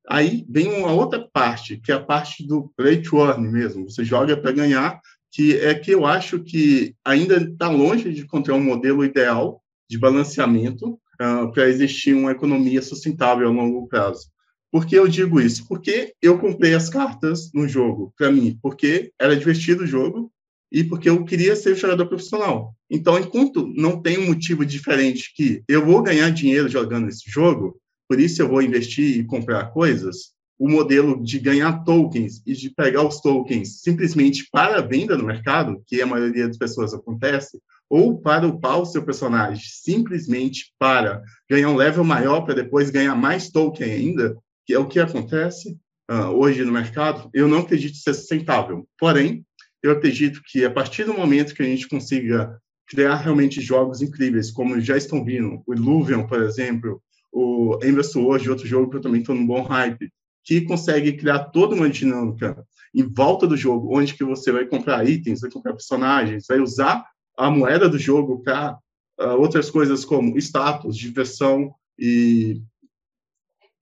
Aí 0.09 0.45
vem 0.49 0.69
uma 0.73 0.93
outra 0.93 1.29
parte, 1.33 1.77
que 1.77 1.93
é 1.93 1.95
a 1.95 2.01
parte 2.01 2.47
do 2.47 2.73
play 2.77 3.01
to 3.01 3.19
earn 3.19 3.49
mesmo. 3.49 3.89
Você 3.89 4.05
joga 4.05 4.37
para 4.37 4.53
ganhar, 4.53 5.01
que 5.31 5.57
é 5.57 5.75
que 5.75 5.93
eu 5.93 6.05
acho 6.05 6.41
que 6.41 6.95
ainda 7.05 7.37
está 7.37 7.69
longe 7.69 8.13
de 8.13 8.23
encontrar 8.23 8.55
um 8.55 8.63
modelo 8.63 9.05
ideal 9.05 9.63
de 9.89 9.99
balanceamento 9.99 10.89
uh, 10.91 10.99
ah, 11.21 11.51
para 11.53 11.69
existir 11.69 12.15
uma 12.15 12.33
economia 12.33 12.83
sustentável 12.83 13.49
a 13.49 13.53
longo 13.53 13.87
prazo. 13.87 14.27
Por 14.71 14.87
que 14.87 14.95
eu 14.95 15.07
digo 15.07 15.41
isso? 15.41 15.69
Porque 15.69 16.15
eu 16.21 16.39
comprei 16.39 16.75
as 16.75 16.89
cartas 16.89 17.51
no 17.53 17.69
jogo, 17.69 18.13
para 18.17 18.33
mim, 18.33 18.59
porque 18.63 19.13
era 19.21 19.37
divertido 19.37 19.85
o 19.85 19.87
jogo 19.87 20.33
e 20.73 20.83
porque 20.83 21.11
eu 21.11 21.23
queria 21.27 21.55
ser 21.55 21.77
jogador 21.77 22.07
profissional. 22.07 22.75
Então, 22.91 23.19
enquanto 23.19 23.67
não 23.77 24.01
tem 24.01 24.19
um 24.19 24.29
motivo 24.29 24.65
diferente 24.65 25.33
que 25.37 25.63
eu 25.69 25.85
vou 25.85 26.03
ganhar 26.03 26.31
dinheiro 26.31 26.71
jogando 26.71 27.09
esse 27.09 27.31
jogo, 27.31 27.79
por 28.13 28.21
isso 28.21 28.43
eu 28.43 28.49
vou 28.49 28.61
investir 28.61 29.21
e 29.21 29.25
comprar 29.25 29.73
coisas, 29.73 30.33
o 30.59 30.69
modelo 30.69 31.25
de 31.25 31.39
ganhar 31.39 31.83
tokens 31.83 32.43
e 32.47 32.53
de 32.53 32.69
pegar 32.69 33.07
os 33.07 33.23
tokens 33.23 33.81
simplesmente 33.81 34.47
para 34.53 34.83
venda 34.83 35.17
no 35.17 35.25
mercado, 35.25 35.83
que 35.87 36.03
a 36.03 36.07
maioria 36.07 36.47
das 36.47 36.59
pessoas 36.59 36.93
acontece, 36.93 37.59
ou 37.89 38.21
para 38.21 38.47
upar 38.47 38.79
o 38.79 38.85
seu 38.85 39.03
personagem 39.03 39.65
simplesmente 39.67 40.75
para 40.79 41.23
ganhar 41.49 41.71
um 41.71 41.75
level 41.75 42.05
maior 42.05 42.43
para 42.43 42.57
depois 42.57 42.91
ganhar 42.91 43.15
mais 43.15 43.49
token 43.49 43.91
ainda, 43.91 44.37
que 44.67 44.75
é 44.75 44.79
o 44.79 44.87
que 44.87 45.01
acontece 45.01 45.79
uh, 46.11 46.27
hoje 46.35 46.63
no 46.67 46.71
mercado, 46.71 47.31
eu 47.33 47.49
não 47.49 47.61
acredito 47.61 47.97
ser 47.97 48.13
sustentável. 48.13 48.87
Porém, 48.99 49.43
eu 49.83 49.91
acredito 49.91 50.43
que 50.45 50.67
a 50.67 50.71
partir 50.71 51.05
do 51.05 51.15
momento 51.15 51.55
que 51.55 51.63
a 51.63 51.67
gente 51.67 51.89
consiga 51.89 52.61
criar 52.87 53.15
realmente 53.15 53.59
jogos 53.63 54.03
incríveis, 54.03 54.51
como 54.51 54.79
já 54.83 54.99
estão 54.99 55.25
vindo, 55.25 55.63
o 55.67 55.73
Illuvion, 55.73 56.27
por 56.27 56.43
exemplo, 56.43 57.03
o 57.33 57.79
Ember 57.83 58.05
Sword, 58.05 58.51
outro 58.51 58.67
jogo 58.67 58.91
que 58.91 58.97
eu 58.99 59.01
também 59.01 59.21
estou 59.21 59.35
num 59.35 59.47
bom 59.47 59.63
hype, 59.63 60.13
que 60.45 60.61
consegue 60.63 61.15
criar 61.15 61.45
toda 61.47 61.75
uma 61.75 61.89
dinâmica 61.89 62.63
em 62.95 63.03
volta 63.03 63.47
do 63.47 63.57
jogo, 63.57 63.97
onde 63.97 64.15
que 64.15 64.25
você 64.25 64.53
vai 64.53 64.67
comprar 64.67 65.09
itens, 65.09 65.41
vai 65.41 65.51
comprar 65.51 65.73
personagens, 65.73 66.45
vai 66.47 66.61
usar 66.61 67.05
a 67.39 67.51
moeda 67.51 67.89
do 67.89 67.99
jogo 67.99 68.43
para 68.43 68.73
uh, 69.19 69.23
ah, 69.23 69.35
outras 69.35 69.71
coisas 69.71 70.05
como 70.05 70.37
status, 70.39 70.97
diversão 70.97 71.75
e 71.99 72.61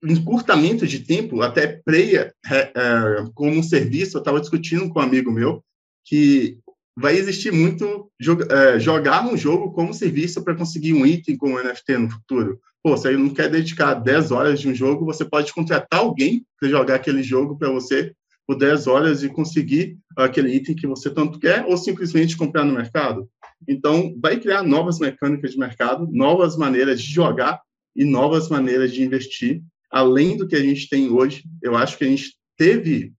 encurtamento 0.03 0.87
de 0.87 0.99
tempo, 0.99 1.41
até 1.41 1.67
preia 1.67 2.33
é, 2.49 2.71
é, 2.75 3.25
como 3.35 3.51
um 3.51 3.63
serviço, 3.63 4.17
eu 4.17 4.19
estava 4.19 4.39
discutindo 4.39 4.89
com 4.89 4.99
um 4.99 5.03
amigo 5.03 5.31
meu 5.31 5.63
que 6.03 6.57
vai 6.97 7.15
existir 7.15 7.51
muito 7.51 8.11
é, 8.49 8.79
jogar 8.79 9.25
um 9.25 9.37
jogo 9.37 9.71
como 9.71 9.93
serviço 9.93 10.43
para 10.43 10.55
conseguir 10.55 10.93
um 10.93 11.05
item 11.05 11.37
como 11.37 11.61
NFT 11.61 11.97
no 11.97 12.09
futuro. 12.09 12.59
Pô, 12.83 12.97
se 12.97 13.03
você 13.03 13.17
não 13.17 13.29
quer 13.29 13.49
dedicar 13.49 13.93
10 13.93 14.31
horas 14.31 14.59
de 14.59 14.67
um 14.67 14.75
jogo, 14.75 15.05
você 15.05 15.23
pode 15.23 15.53
contratar 15.53 15.99
alguém 15.99 16.45
para 16.59 16.69
jogar 16.69 16.95
aquele 16.95 17.21
jogo 17.21 17.57
para 17.57 17.69
você 17.69 18.13
por 18.47 18.57
10 18.57 18.87
horas 18.87 19.23
e 19.23 19.29
conseguir 19.29 19.97
aquele 20.17 20.53
item 20.53 20.75
que 20.75 20.87
você 20.87 21.09
tanto 21.09 21.39
quer 21.39 21.65
ou 21.65 21.77
simplesmente 21.77 22.35
comprar 22.35 22.65
no 22.65 22.73
mercado. 22.73 23.29
Então, 23.67 24.15
vai 24.19 24.39
criar 24.39 24.63
novas 24.63 24.99
mecânicas 24.99 25.51
de 25.51 25.59
mercado, 25.59 26.07
novas 26.11 26.57
maneiras 26.57 27.01
de 27.01 27.11
jogar 27.11 27.61
e 27.95 28.03
novas 28.03 28.49
maneiras 28.49 28.91
de 28.91 29.03
investir 29.03 29.61
além 29.91 30.37
do 30.37 30.47
que 30.47 30.55
a 30.55 30.61
gente 30.61 30.89
tem 30.89 31.09
hoje. 31.09 31.43
Eu 31.61 31.75
acho 31.75 31.97
que 31.97 32.05
a 32.05 32.07
gente 32.07 32.35
teve, 32.57 33.13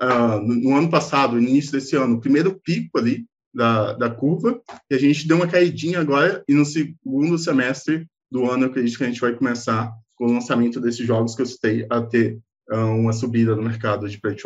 uh, 0.00 0.40
no, 0.40 0.54
no, 0.54 0.76
ano 0.76 0.90
passado, 0.90 1.34
no 1.34 1.42
início 1.42 1.72
desse 1.72 1.96
ano, 1.96 2.16
o 2.16 2.20
primeiro 2.20 2.58
pico 2.60 2.98
ali 2.98 3.26
da, 3.52 3.92
da 3.92 4.10
curva, 4.10 4.60
e 4.90 4.94
a 4.94 4.98
gente 4.98 5.28
deu 5.28 5.36
uma 5.36 5.46
caidinha 5.46 6.00
agora, 6.00 6.42
e 6.48 6.54
no 6.54 6.64
segundo 6.64 7.38
semestre 7.38 8.06
do 8.30 8.50
ano, 8.50 8.64
eu 8.64 8.70
acredito 8.70 8.98
que 8.98 9.04
a 9.04 9.06
gente 9.06 9.20
vai 9.20 9.34
começar 9.34 9.92
com 10.16 10.26
o 10.26 10.32
lançamento 10.32 10.80
desses 10.80 11.06
jogos 11.06 11.34
que 11.34 11.42
eu 11.42 11.46
citei 11.46 11.86
a 11.90 12.00
ter 12.00 12.38
uh, 12.70 12.76
uma 12.76 13.12
subida 13.12 13.54
no 13.54 13.62
mercado 13.62 14.08
de 14.08 14.20
play. 14.20 14.36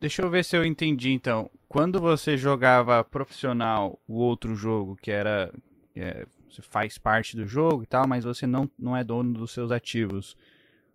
Deixa 0.00 0.22
eu 0.22 0.30
ver 0.30 0.44
se 0.44 0.56
eu 0.56 0.64
entendi, 0.64 1.10
então. 1.10 1.50
Quando 1.68 2.00
você 2.00 2.36
jogava 2.36 3.02
profissional 3.04 4.00
o 4.06 4.14
outro 4.14 4.54
jogo, 4.54 4.96
que 4.96 5.10
era 5.10 5.52
é, 5.94 6.24
você 6.48 6.62
faz 6.62 6.98
parte 6.98 7.36
do 7.36 7.46
jogo 7.46 7.82
e 7.82 7.86
tal, 7.86 8.06
mas 8.06 8.24
você 8.24 8.46
não, 8.46 8.70
não 8.78 8.96
é 8.96 9.04
dono 9.04 9.32
dos 9.32 9.52
seus 9.52 9.70
ativos. 9.70 10.36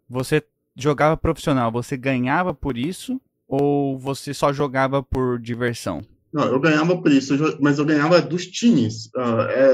Você 0.09 0.43
jogava 0.75 1.17
profissional, 1.17 1.71
você 1.71 1.97
ganhava 1.97 2.53
por 2.53 2.77
isso 2.77 3.19
ou 3.47 3.97
você 3.99 4.33
só 4.33 4.51
jogava 4.51 5.03
por 5.03 5.39
diversão? 5.39 6.01
Não, 6.33 6.45
eu 6.45 6.59
ganhava 6.59 6.99
por 6.99 7.11
isso, 7.11 7.35
mas 7.61 7.77
eu 7.77 7.85
ganhava 7.85 8.19
dos 8.19 8.47
times. 8.47 9.05
Uh, 9.15 9.41
é, 9.49 9.73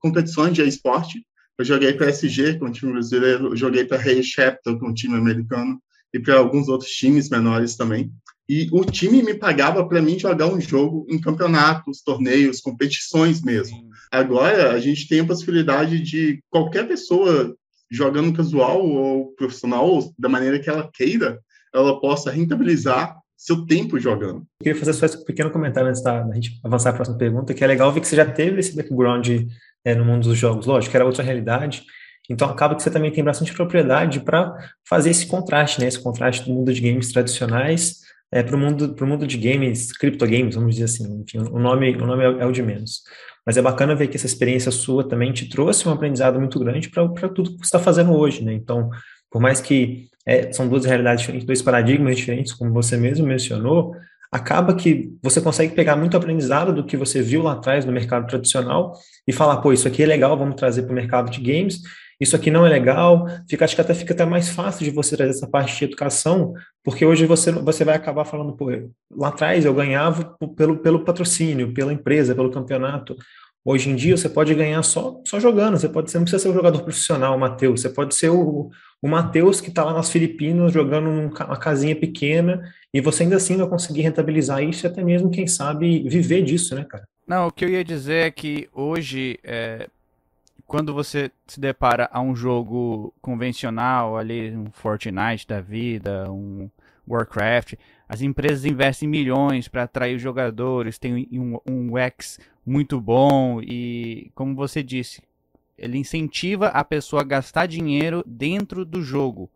competições 0.00 0.52
de 0.52 0.62
esporte. 0.62 1.24
Eu 1.56 1.64
joguei 1.64 1.94
para 1.94 2.10
SG, 2.10 2.58
que 2.58 2.64
é 2.64 2.66
um 2.66 2.72
time 2.72 2.92
brasileiro, 2.92 3.56
joguei 3.56 3.84
para 3.84 3.96
Rei 3.96 4.22
Chapter, 4.22 4.78
que 4.78 4.84
é 4.84 4.88
um 4.88 4.92
time 4.92 5.14
americano, 5.14 5.80
e 6.12 6.18
para 6.18 6.36
alguns 6.36 6.68
outros 6.68 6.90
times 6.90 7.30
menores 7.30 7.76
também. 7.76 8.12
E 8.46 8.68
o 8.72 8.84
time 8.84 9.22
me 9.22 9.34
pagava 9.34 9.86
para 9.88 10.02
mim 10.02 10.18
jogar 10.18 10.48
um 10.48 10.60
jogo 10.60 11.06
em 11.08 11.18
campeonatos, 11.18 12.02
torneios, 12.02 12.60
competições 12.60 13.40
mesmo. 13.40 13.88
Agora, 14.12 14.72
a 14.72 14.80
gente 14.80 15.08
tem 15.08 15.20
a 15.20 15.26
possibilidade 15.26 16.00
de 16.00 16.42
qualquer 16.50 16.86
pessoa 16.86 17.56
jogando 17.90 18.36
casual 18.36 18.84
ou 18.84 19.32
profissional, 19.34 20.12
da 20.18 20.28
maneira 20.28 20.58
que 20.58 20.68
ela 20.68 20.90
queira, 20.92 21.40
ela 21.74 22.00
possa 22.00 22.30
rentabilizar 22.30 23.16
seu 23.36 23.66
tempo 23.66 23.98
jogando. 23.98 24.38
Eu 24.60 24.64
queria 24.64 24.78
fazer 24.78 24.92
só 24.94 25.06
esse 25.06 25.24
pequeno 25.24 25.50
comentário 25.50 25.88
antes 25.88 26.02
da, 26.02 26.24
gente 26.32 26.60
avançar 26.64 26.90
para 26.90 26.92
a 26.92 26.96
próxima 26.96 27.18
pergunta, 27.18 27.52
que 27.52 27.62
é 27.62 27.66
legal 27.66 27.92
ver 27.92 28.00
que 28.00 28.08
você 28.08 28.16
já 28.16 28.24
teve 28.24 28.60
esse 28.60 28.74
background 28.74 29.28
é, 29.84 29.94
no 29.94 30.04
mundo 30.04 30.28
dos 30.28 30.38
jogos. 30.38 30.66
Lógico, 30.66 30.96
era 30.96 31.04
outra 31.04 31.22
realidade, 31.22 31.84
então 32.30 32.48
acaba 32.48 32.74
que 32.74 32.82
você 32.82 32.90
também 32.90 33.12
tem 33.12 33.22
bastante 33.22 33.52
propriedade 33.52 34.20
para 34.20 34.54
fazer 34.88 35.10
esse 35.10 35.26
contraste, 35.26 35.80
né? 35.80 35.88
Esse 35.88 36.02
contraste 36.02 36.46
do 36.46 36.54
mundo 36.54 36.72
de 36.72 36.80
games 36.80 37.12
tradicionais 37.12 38.00
é, 38.32 38.42
para 38.42 38.56
o 38.56 38.58
mundo, 38.58 38.96
mundo 39.06 39.26
de 39.26 39.36
games, 39.36 39.92
criptogames, 39.92 40.54
vamos 40.54 40.74
dizer 40.74 40.86
assim, 40.86 41.20
enfim, 41.20 41.38
o 41.38 41.58
nome, 41.58 41.94
o 41.96 42.06
nome 42.06 42.24
é, 42.24 42.42
é, 42.42 42.46
o 42.46 42.52
de 42.52 42.62
menos. 42.62 43.02
Mas 43.46 43.56
é 43.56 43.62
bacana 43.62 43.94
ver 43.94 44.08
que 44.08 44.16
essa 44.16 44.26
experiência 44.26 44.70
sua 44.70 45.06
também 45.06 45.32
te 45.32 45.48
trouxe 45.48 45.88
um 45.88 45.92
aprendizado 45.92 46.38
muito 46.38 46.58
grande 46.58 46.88
para 46.88 47.28
tudo 47.28 47.50
que 47.50 47.58
você 47.58 47.64
está 47.64 47.78
fazendo 47.78 48.12
hoje, 48.12 48.42
né? 48.42 48.52
Então, 48.54 48.90
por 49.30 49.40
mais 49.40 49.60
que 49.60 50.08
é, 50.26 50.52
são 50.52 50.68
duas 50.68 50.84
realidades 50.84 51.20
diferentes, 51.20 51.46
dois 51.46 51.60
paradigmas 51.60 52.16
diferentes, 52.16 52.52
como 52.52 52.72
você 52.72 52.96
mesmo 52.96 53.26
mencionou, 53.26 53.94
acaba 54.32 54.74
que 54.74 55.12
você 55.22 55.40
consegue 55.40 55.74
pegar 55.74 55.94
muito 55.94 56.16
aprendizado 56.16 56.72
do 56.72 56.84
que 56.84 56.96
você 56.96 57.22
viu 57.22 57.42
lá 57.42 57.52
atrás 57.52 57.84
no 57.84 57.92
mercado 57.92 58.26
tradicional 58.26 58.92
e 59.28 59.32
falar, 59.32 59.58
pô, 59.58 59.72
isso 59.72 59.86
aqui 59.86 60.02
é 60.02 60.06
legal, 60.06 60.36
vamos 60.36 60.56
trazer 60.56 60.82
para 60.82 60.92
o 60.92 60.94
mercado 60.94 61.30
de 61.30 61.40
games, 61.40 61.80
isso 62.20 62.36
aqui 62.36 62.50
não 62.50 62.66
é 62.66 62.70
legal, 62.70 63.26
fica, 63.48 63.64
acho 63.64 63.74
que 63.74 63.80
até 63.80 63.94
fica 63.94 64.14
até 64.14 64.24
mais 64.24 64.48
fácil 64.48 64.84
de 64.84 64.90
você 64.90 65.16
trazer 65.16 65.32
essa 65.32 65.48
parte 65.48 65.78
de 65.78 65.84
educação, 65.84 66.54
porque 66.82 67.04
hoje 67.04 67.26
você, 67.26 67.50
você 67.50 67.84
vai 67.84 67.96
acabar 67.96 68.24
falando, 68.24 68.52
pô, 68.52 68.70
lá 69.10 69.28
atrás 69.28 69.64
eu 69.64 69.74
ganhava 69.74 70.36
pelo, 70.56 70.78
pelo 70.78 71.04
patrocínio, 71.04 71.72
pela 71.72 71.92
empresa, 71.92 72.34
pelo 72.34 72.50
campeonato. 72.50 73.16
Hoje 73.66 73.88
em 73.88 73.96
dia 73.96 74.14
você 74.14 74.28
pode 74.28 74.54
ganhar 74.54 74.82
só, 74.82 75.22
só 75.24 75.40
jogando, 75.40 75.78
você 75.78 75.88
pode 75.88 76.14
não 76.14 76.22
precisa 76.22 76.42
ser 76.42 76.50
um 76.50 76.54
jogador 76.54 76.82
profissional, 76.82 77.38
Matheus, 77.38 77.80
você 77.80 77.88
pode 77.88 78.14
ser 78.14 78.28
o, 78.28 78.70
o 79.00 79.08
Matheus 79.08 79.60
que 79.60 79.70
está 79.70 79.82
lá 79.82 79.94
nas 79.94 80.10
Filipinas 80.10 80.70
jogando 80.70 81.08
uma 81.08 81.56
casinha 81.56 81.96
pequena 81.96 82.62
e 82.92 83.00
você 83.00 83.22
ainda 83.22 83.36
assim 83.36 83.56
vai 83.56 83.66
conseguir 83.66 84.02
rentabilizar 84.02 84.62
isso 84.62 84.84
e 84.84 84.88
até 84.88 85.02
mesmo, 85.02 85.30
quem 85.30 85.46
sabe, 85.46 86.06
viver 86.06 86.42
disso, 86.42 86.74
né, 86.74 86.84
cara? 86.84 87.04
Não, 87.26 87.46
o 87.46 87.50
que 87.50 87.64
eu 87.64 87.70
ia 87.70 87.82
dizer 87.82 88.26
é 88.26 88.30
que 88.30 88.68
hoje, 88.72 89.38
é, 89.42 89.88
quando 90.66 90.94
você 90.94 91.30
se 91.46 91.60
depara 91.60 92.08
a 92.12 92.20
um 92.20 92.34
jogo 92.34 93.14
convencional, 93.20 94.16
ali 94.16 94.56
um 94.56 94.70
Fortnite 94.72 95.46
da 95.46 95.60
vida, 95.60 96.30
um 96.30 96.70
Warcraft, 97.06 97.74
as 98.08 98.22
empresas 98.22 98.64
investem 98.64 99.08
milhões 99.08 99.68
para 99.68 99.82
atrair 99.82 100.16
os 100.16 100.22
jogadores, 100.22 100.98
tem 100.98 101.28
um, 101.32 101.58
um 101.66 101.90
UX 101.94 102.38
muito 102.64 103.00
bom 103.00 103.60
e, 103.60 104.30
como 104.34 104.54
você 104.54 104.82
disse, 104.82 105.22
ele 105.76 105.98
incentiva 105.98 106.68
a 106.68 106.84
pessoa 106.84 107.22
a 107.22 107.26
gastar 107.26 107.66
dinheiro 107.66 108.22
dentro 108.26 108.84
do 108.84 109.02
jogo. 109.02 109.50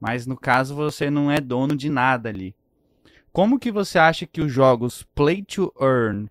Mas 0.00 0.26
no 0.26 0.36
caso 0.36 0.74
você 0.74 1.10
não 1.10 1.30
é 1.30 1.40
dono 1.40 1.76
de 1.76 1.90
nada 1.90 2.28
ali. 2.28 2.54
Como 3.32 3.58
que 3.58 3.70
você 3.70 3.98
acha 3.98 4.26
que 4.26 4.40
os 4.40 4.50
jogos 4.50 5.02
Play 5.14 5.42
to 5.42 5.72
Earn 5.80 6.28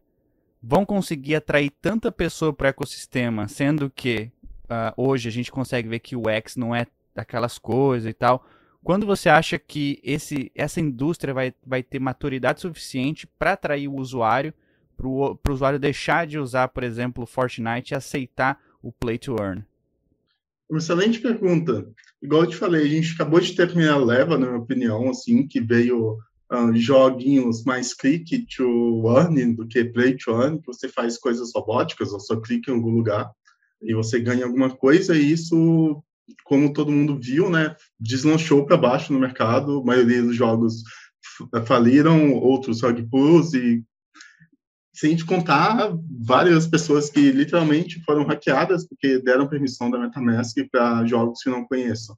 vão 0.62 0.86
conseguir 0.86 1.36
atrair 1.36 1.72
tanta 1.82 2.12
pessoa 2.12 2.54
para 2.54 2.66
o 2.66 2.70
ecossistema, 2.70 3.48
sendo 3.48 3.90
que 3.90 4.32
uh, 4.66 4.94
hoje 4.98 5.30
a 5.30 5.32
gente 5.32 5.52
consegue 5.52 5.88
ver 5.88 6.00
que 6.00 6.16
o 6.16 6.30
X 6.30 6.56
não 6.56 6.76
é 6.76 6.86
daquelas 7.16 7.58
coisas 7.58 8.10
e 8.10 8.14
tal. 8.14 8.46
Quando 8.84 9.06
você 9.06 9.30
acha 9.30 9.60
que 9.60 10.00
esse, 10.04 10.52
essa 10.56 10.80
indústria 10.80 11.34
vai, 11.34 11.54
vai 11.66 11.84
ter 11.84 12.00
maturidade 12.00 12.62
suficiente 12.62 13.28
para 13.28 13.54
atrair 13.54 13.88
o 13.88 13.96
usuário, 13.96 14.54
para 14.96 15.08
o 15.08 15.40
usuário 15.50 15.80
deixar 15.80 16.28
de 16.28 16.38
usar, 16.38 16.68
por 16.70 16.84
exemplo, 16.84 17.26
Fortnite 17.26 17.94
e 17.94 17.96
aceitar 17.96 18.60
o 18.82 18.92
Play 18.92 19.18
to 19.18 19.36
Earn? 19.40 19.66
Uma 20.70 20.80
excelente 20.80 21.20
pergunta. 21.20 21.90
Igual 22.22 22.44
eu 22.44 22.50
te 22.50 22.56
falei, 22.56 22.84
a 22.84 22.90
gente 22.90 23.14
acabou 23.14 23.40
de 23.40 23.56
ter 23.56 23.70
a 23.90 23.98
leva, 23.98 24.38
na 24.38 24.48
minha 24.48 24.60
opinião, 24.60 25.10
assim, 25.10 25.48
que 25.48 25.60
veio 25.60 26.18
uh, 26.52 26.76
joguinhos 26.76 27.64
mais 27.64 27.94
click 27.94 28.46
to 28.56 29.04
earn 29.08 29.54
do 29.54 29.68
que 29.68 29.84
play 29.86 30.16
to 30.16 30.32
earn, 30.32 30.60
que 30.60 30.68
você 30.68 30.88
faz 30.88 31.18
coisas 31.18 31.52
robóticas 31.54 32.12
ou 32.12 32.20
só 32.20 32.40
clica 32.40 32.72
em 32.72 32.76
algum 32.76 32.92
lugar. 32.92 33.32
e 33.82 33.94
você 33.94 34.20
ganha 34.20 34.46
alguma 34.46 34.70
coisa, 34.70 35.16
e 35.16 35.32
isso, 35.32 36.04
como 36.44 36.74
todo 36.74 36.92
mundo 36.92 37.18
viu, 37.18 37.50
né, 37.50 37.76
deslanchou 37.98 38.66
para 38.66 38.76
baixo 38.76 39.14
no 39.14 39.20
mercado. 39.20 39.80
A 39.80 39.86
maioria 39.86 40.22
dos 40.22 40.36
jogos 40.36 40.84
faliram, 41.66 42.34
outros 42.34 42.82
rug 42.82 43.08
e 43.56 43.84
sem 44.94 45.16
te 45.16 45.26
contar 45.26 45.94
várias 46.22 46.68
pessoas 46.68 47.10
que 47.10 47.32
literalmente 47.32 48.04
foram 48.04 48.26
hackeadas 48.26 48.86
porque 48.86 49.20
deram 49.20 49.48
permissão 49.48 49.90
da 49.90 49.98
MetaMask 49.98 50.58
para 50.70 51.06
jogos 51.06 51.42
que 51.42 51.50
não 51.50 51.66
conheçam. 51.66 52.18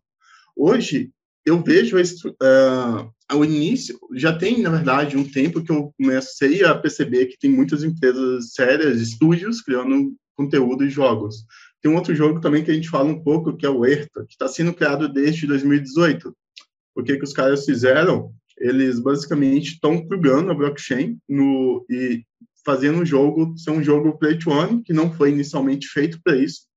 Hoje, 0.56 1.12
eu 1.46 1.62
vejo 1.64 1.98
uh, 1.98 3.36
o 3.36 3.46
início, 3.46 4.00
já 4.14 4.36
tem, 4.38 4.62
na 4.62 4.70
verdade, 4.70 5.18
um 5.18 5.28
tempo 5.28 5.64
que 5.64 5.72
eu 5.72 5.92
comecei 5.98 6.64
a 6.64 6.76
perceber 6.76 7.28
que 7.28 7.40
tem 7.40 7.50
muitas 7.50 7.84
empresas 7.84 8.54
sérias, 8.54 9.02
estúdios, 9.02 9.62
criando 9.62 10.14
conteúdo 10.36 10.86
e 10.86 10.90
jogos. 10.90 11.46
Tem 11.82 11.92
um 11.92 11.96
outro 11.96 12.14
jogo 12.14 12.40
também 12.40 12.64
que 12.64 12.72
a 12.72 12.74
gente 12.74 12.90
fala 12.90 13.10
um 13.10 13.24
pouco, 13.24 13.56
que 13.58 13.66
é 13.66 13.70
o 13.70 13.86
ERTA, 13.86 14.26
que 14.28 14.34
está 14.34 14.48
sendo 14.48 14.74
criado 14.74 15.12
desde 15.12 15.48
2018. 15.48 16.36
O 16.96 17.04
que, 17.04 17.18
que 17.18 17.24
os 17.24 17.34
caras 17.34 17.66
fizeram? 17.66 18.32
Eles 18.58 19.00
basicamente 19.00 19.74
estão 19.74 20.06
plugando 20.08 20.52
a 20.52 20.54
blockchain 20.54 21.18
no, 21.28 21.84
e 21.90 22.24
fazendo 22.64 23.00
um 23.00 23.06
jogo 23.06 23.58
ser 23.58 23.72
um 23.72 23.84
jogo 23.84 24.18
play 24.20 24.38
to 24.38 24.52
earn, 24.52 24.84
que 24.84 24.94
não 24.94 25.12
foi 25.12 25.32
inicialmente 25.32 25.88
feito 25.88 26.20
para 26.24 26.38
isso, 26.38 26.68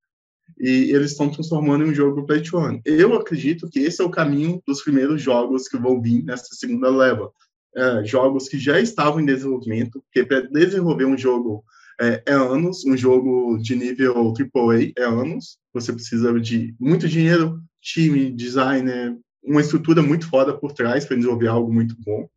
e 0.59 0.93
eles 0.93 1.13
estão 1.13 1.31
transformando 1.31 1.85
em 1.85 1.91
um 1.91 1.95
jogo 1.95 2.27
play 2.27 2.43
to 2.43 2.59
earn. 2.59 2.81
Eu 2.85 3.15
acredito 3.15 3.69
que 3.69 3.81
esse 3.81 4.01
é 4.01 4.05
o 4.05 4.11
caminho 4.11 4.63
dos 4.67 4.83
primeiros 4.83 5.21
jogos 5.21 5.69
que 5.69 5.77
vão 5.77 6.01
vir 6.01 6.25
nessa 6.25 6.55
segunda 6.55 6.89
leva. 6.89 7.31
É, 7.77 8.05
jogos 8.05 8.49
que 8.49 8.59
já 8.59 8.81
estavam 8.81 9.21
em 9.21 9.27
desenvolvimento, 9.27 10.01
porque 10.03 10.25
para 10.25 10.43
desenvolver 10.43 11.07
um 11.07 11.19
jogo 11.19 11.65
é, 12.01 12.23
é, 12.27 12.33
anos, 12.33 12.85
um 12.85 12.97
jogo 12.97 13.59
de 13.59 13.75
nível 13.75 14.33
AAA 14.33 14.93
é 14.97 15.05
anos, 15.05 15.59
você 15.73 15.93
precisa 15.93 16.39
de 16.41 16.75
muito 16.79 17.09
dinheiro, 17.09 17.61
time, 17.81 18.31
designer, 18.31 19.17
uma 19.43 19.61
estrutura 19.61 20.03
muito 20.03 20.29
foda 20.29 20.57
por 20.57 20.73
trás 20.73 21.05
para 21.05 21.17
desenvolver 21.17 21.49
algo 21.49 21.73
muito 21.73 21.97
bom. 21.99 22.29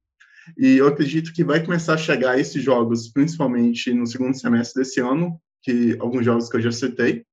E 0.57 0.77
eu 0.77 0.87
acredito 0.87 1.33
que 1.33 1.43
vai 1.43 1.63
começar 1.63 1.93
a 1.93 1.97
chegar 1.97 2.39
esses 2.39 2.63
jogos, 2.63 3.09
principalmente 3.09 3.93
no 3.93 4.07
segundo 4.07 4.37
semestre 4.37 4.81
desse 4.81 4.99
ano, 4.99 5.39
que 5.61 5.95
alguns 5.99 6.23
jogos 6.23 6.49
que 6.49 6.57
eu 6.57 6.61
já 6.61 6.71
citei, 6.71 7.25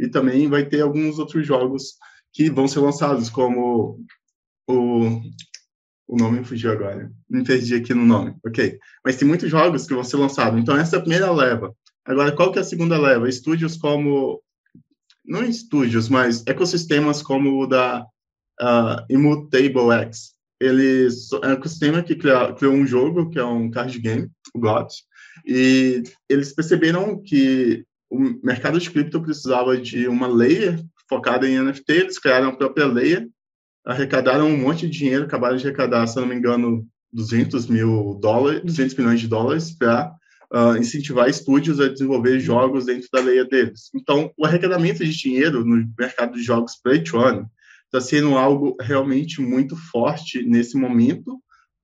e 0.00 0.08
também 0.08 0.48
vai 0.48 0.64
ter 0.64 0.80
alguns 0.80 1.18
outros 1.18 1.46
jogos 1.46 1.96
que 2.32 2.50
vão 2.50 2.66
ser 2.66 2.80
lançados, 2.80 3.28
como 3.28 4.02
o. 4.66 5.20
O 6.08 6.16
nome 6.16 6.42
fugiu 6.42 6.72
agora. 6.72 7.08
Me 7.28 7.44
perdi 7.44 7.76
aqui 7.76 7.94
no 7.94 8.04
nome. 8.04 8.34
Ok. 8.44 8.80
Mas 9.04 9.14
tem 9.14 9.28
muitos 9.28 9.48
jogos 9.48 9.86
que 9.86 9.94
vão 9.94 10.02
ser 10.02 10.16
lançados. 10.16 10.58
Então, 10.58 10.76
essa 10.76 10.96
é 10.96 10.98
a 10.98 11.02
primeira 11.02 11.30
leva. 11.30 11.72
Agora, 12.04 12.32
qual 12.32 12.50
que 12.50 12.58
é 12.58 12.62
a 12.62 12.64
segunda 12.64 12.98
leva? 12.98 13.28
Estúdios 13.28 13.76
como. 13.76 14.42
Não 15.24 15.44
estúdios, 15.44 16.08
mas 16.08 16.44
ecossistemas 16.46 17.22
como 17.22 17.62
o 17.62 17.66
da 17.66 18.04
uh, 18.60 19.04
Immutable 19.08 19.92
X. 19.92 20.34
Eles, 20.60 21.32
é 21.32 21.46
um 21.46 21.52
ecossistema 21.52 22.02
que 22.02 22.16
criou, 22.16 22.54
criou 22.54 22.74
um 22.74 22.86
jogo, 22.86 23.30
que 23.30 23.38
é 23.38 23.44
um 23.44 23.70
card 23.70 23.96
game, 23.98 24.28
o 24.54 24.58
GOT, 24.58 24.94
e 25.46 26.02
eles 26.28 26.52
perceberam 26.52 27.22
que 27.22 27.86
o 28.10 28.18
mercado 28.42 28.78
de 28.78 28.90
cripto 28.90 29.22
precisava 29.22 29.76
de 29.76 30.08
uma 30.08 30.26
layer 30.26 30.82
focada 31.08 31.48
em 31.48 31.60
NFT, 31.60 31.92
eles 31.92 32.18
criaram 32.18 32.48
a 32.48 32.56
própria 32.56 32.86
layer, 32.86 33.28
arrecadaram 33.86 34.48
um 34.48 34.58
monte 34.58 34.88
de 34.88 34.98
dinheiro, 34.98 35.24
acabaram 35.24 35.56
de 35.56 35.66
arrecadar, 35.66 36.06
se 36.06 36.16
não 36.16 36.26
me 36.26 36.34
engano, 36.34 36.86
200 37.12 37.66
mil 37.66 38.18
dólares, 38.20 38.62
200 38.64 38.96
milhões 38.96 39.20
de 39.20 39.28
dólares 39.28 39.72
para 39.72 40.12
uh, 40.52 40.56
ah, 40.56 40.78
incentivar 40.78 41.28
estúdios 41.28 41.80
a 41.80 41.88
desenvolver 41.88 42.38
jogos 42.38 42.86
dentro 42.86 43.08
da 43.12 43.20
layer 43.20 43.48
deles. 43.48 43.90
Então, 43.94 44.32
o 44.36 44.44
arrecadamento 44.44 45.04
de 45.04 45.16
dinheiro 45.16 45.64
no 45.64 45.88
mercado 45.98 46.34
de 46.34 46.42
jogos 46.42 46.76
play 46.76 47.02
to 47.02 47.20
earn 47.20 47.46
está 47.86 48.00
sendo 48.00 48.36
algo 48.36 48.76
realmente 48.80 49.40
muito 49.40 49.74
forte 49.74 50.42
nesse 50.44 50.76
momento, 50.76 51.40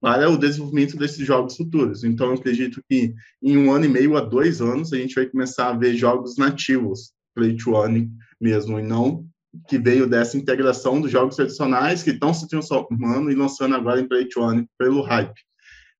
para 0.06 0.30
o 0.30 0.38
desenvolvimento 0.38 0.96
desses 0.96 1.26
jogos 1.26 1.56
futuros. 1.56 2.04
Então, 2.04 2.28
eu 2.28 2.34
acredito 2.34 2.80
que 2.88 3.12
em 3.42 3.56
um 3.56 3.72
ano 3.72 3.86
e 3.86 3.88
meio 3.88 4.16
a 4.16 4.20
dois 4.20 4.60
anos, 4.60 4.92
a 4.92 4.96
gente 4.96 5.16
vai 5.16 5.26
começar 5.26 5.70
a 5.70 5.76
ver 5.76 5.96
jogos 5.96 6.36
nativos, 6.36 7.10
play 7.34 7.56
to 7.56 7.74
earn 7.74 8.08
mesmo, 8.40 8.78
e 8.78 8.82
não 8.84 9.26
que 9.66 9.76
veio 9.76 10.08
dessa 10.08 10.36
integração 10.36 11.00
dos 11.00 11.10
jogos 11.10 11.34
tradicionais 11.34 12.04
que 12.04 12.10
estão 12.10 12.32
se 12.32 12.46
transformando 12.46 13.32
e 13.32 13.34
lançando 13.34 13.74
agora 13.74 14.00
em 14.00 14.06
play 14.06 14.28
to 14.28 14.42
earn 14.42 14.64
pelo 14.78 15.02
hype. 15.02 15.40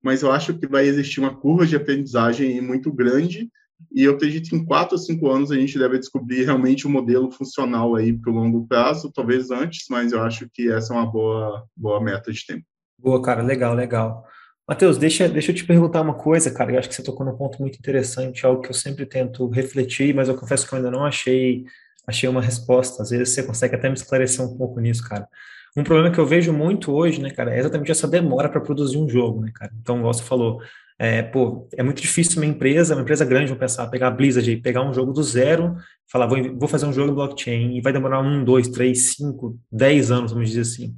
Mas 0.01 0.23
eu 0.23 0.31
acho 0.31 0.57
que 0.57 0.69
vai 0.69 0.87
existir 0.87 1.19
uma 1.19 1.35
curva 1.35 1.66
de 1.66 1.75
aprendizagem 1.75 2.61
muito 2.61 2.92
grande 2.92 3.51
e 3.92 4.05
eu 4.05 4.12
acredito 4.12 4.51
que 4.51 4.55
em 4.55 4.64
quatro 4.64 4.97
ou 4.97 5.03
cinco 5.03 5.29
anos 5.29 5.51
a 5.51 5.57
gente 5.57 5.77
deve 5.77 5.99
descobrir 5.99 6.45
realmente 6.45 6.87
um 6.87 6.92
modelo 6.92 7.29
funcional 7.33 7.97
aí 7.97 8.12
para 8.16 8.31
o 8.31 8.37
longo 8.37 8.69
prazo, 8.69 9.11
talvez 9.12 9.51
antes, 9.51 9.87
mas 9.90 10.12
eu 10.12 10.23
acho 10.23 10.49
que 10.55 10.71
essa 10.71 10.95
é 10.95 10.97
uma 10.97 11.11
boa, 11.11 11.66
boa 11.77 12.01
meta 12.01 12.33
de 12.33 12.47
tempo. 12.47 12.64
Boa, 13.07 13.23
cara, 13.23 13.40
legal, 13.40 13.73
legal. 13.73 14.27
Matheus, 14.69 14.99
deixa, 14.99 15.29
deixa 15.29 15.53
eu 15.53 15.55
te 15.55 15.64
perguntar 15.64 16.01
uma 16.01 16.14
coisa, 16.14 16.51
cara, 16.51 16.73
eu 16.73 16.79
acho 16.81 16.88
que 16.88 16.95
você 16.97 17.05
tocou 17.05 17.25
num 17.25 17.37
ponto 17.37 17.57
muito 17.62 17.79
interessante, 17.79 18.45
algo 18.45 18.61
que 18.61 18.69
eu 18.69 18.75
sempre 18.75 19.07
tento 19.07 19.49
refletir, 19.49 20.12
mas 20.12 20.29
eu 20.29 20.35
confesso 20.35 20.66
que 20.66 20.75
eu 20.75 20.79
ainda 20.79 20.90
não 20.90 21.05
achei, 21.05 21.64
achei 22.05 22.29
uma 22.29 22.42
resposta. 22.42 23.05
Às 23.05 23.11
vezes 23.11 23.33
você 23.33 23.45
consegue 23.45 23.77
até 23.77 23.88
me 23.88 23.95
esclarecer 23.95 24.45
um 24.45 24.59
pouco 24.59 24.81
nisso, 24.81 25.09
cara. 25.09 25.29
Um 25.77 25.85
problema 25.85 26.11
que 26.12 26.19
eu 26.19 26.27
vejo 26.27 26.53
muito 26.53 26.90
hoje, 26.92 27.23
né, 27.23 27.31
cara, 27.31 27.55
é 27.55 27.61
exatamente 27.61 27.92
essa 27.92 28.09
demora 28.09 28.49
para 28.49 28.61
produzir 28.61 28.99
um 28.99 29.09
jogo, 29.09 29.40
né, 29.40 29.53
cara? 29.55 29.71
Então, 29.81 29.99
igual 29.99 30.12
você 30.12 30.25
falou, 30.25 30.61
é, 30.99 31.23
pô, 31.23 31.69
é 31.77 31.85
muito 31.85 32.03
difícil 32.03 32.42
uma 32.42 32.47
empresa, 32.47 32.97
uma 32.97 33.03
empresa 33.03 33.25
grande, 33.25 33.51
vou 33.51 33.59
pensar, 33.59 33.87
pegar 33.87 34.09
a 34.09 34.11
Blizzard 34.11 34.51
e 34.51 34.61
pegar 34.61 34.83
um 34.83 34.92
jogo 34.92 35.12
do 35.12 35.23
zero, 35.23 35.77
falar, 36.11 36.27
vou, 36.27 36.38
vou 36.59 36.69
fazer 36.69 36.87
um 36.87 36.92
jogo 36.92 37.12
em 37.12 37.14
blockchain, 37.14 37.77
e 37.77 37.81
vai 37.81 37.92
demorar 37.92 38.21
um, 38.21 38.42
dois, 38.42 38.66
três, 38.66 39.14
cinco, 39.14 39.57
dez 39.71 40.11
anos, 40.11 40.33
vamos 40.33 40.49
dizer 40.49 40.62
assim. 40.62 40.92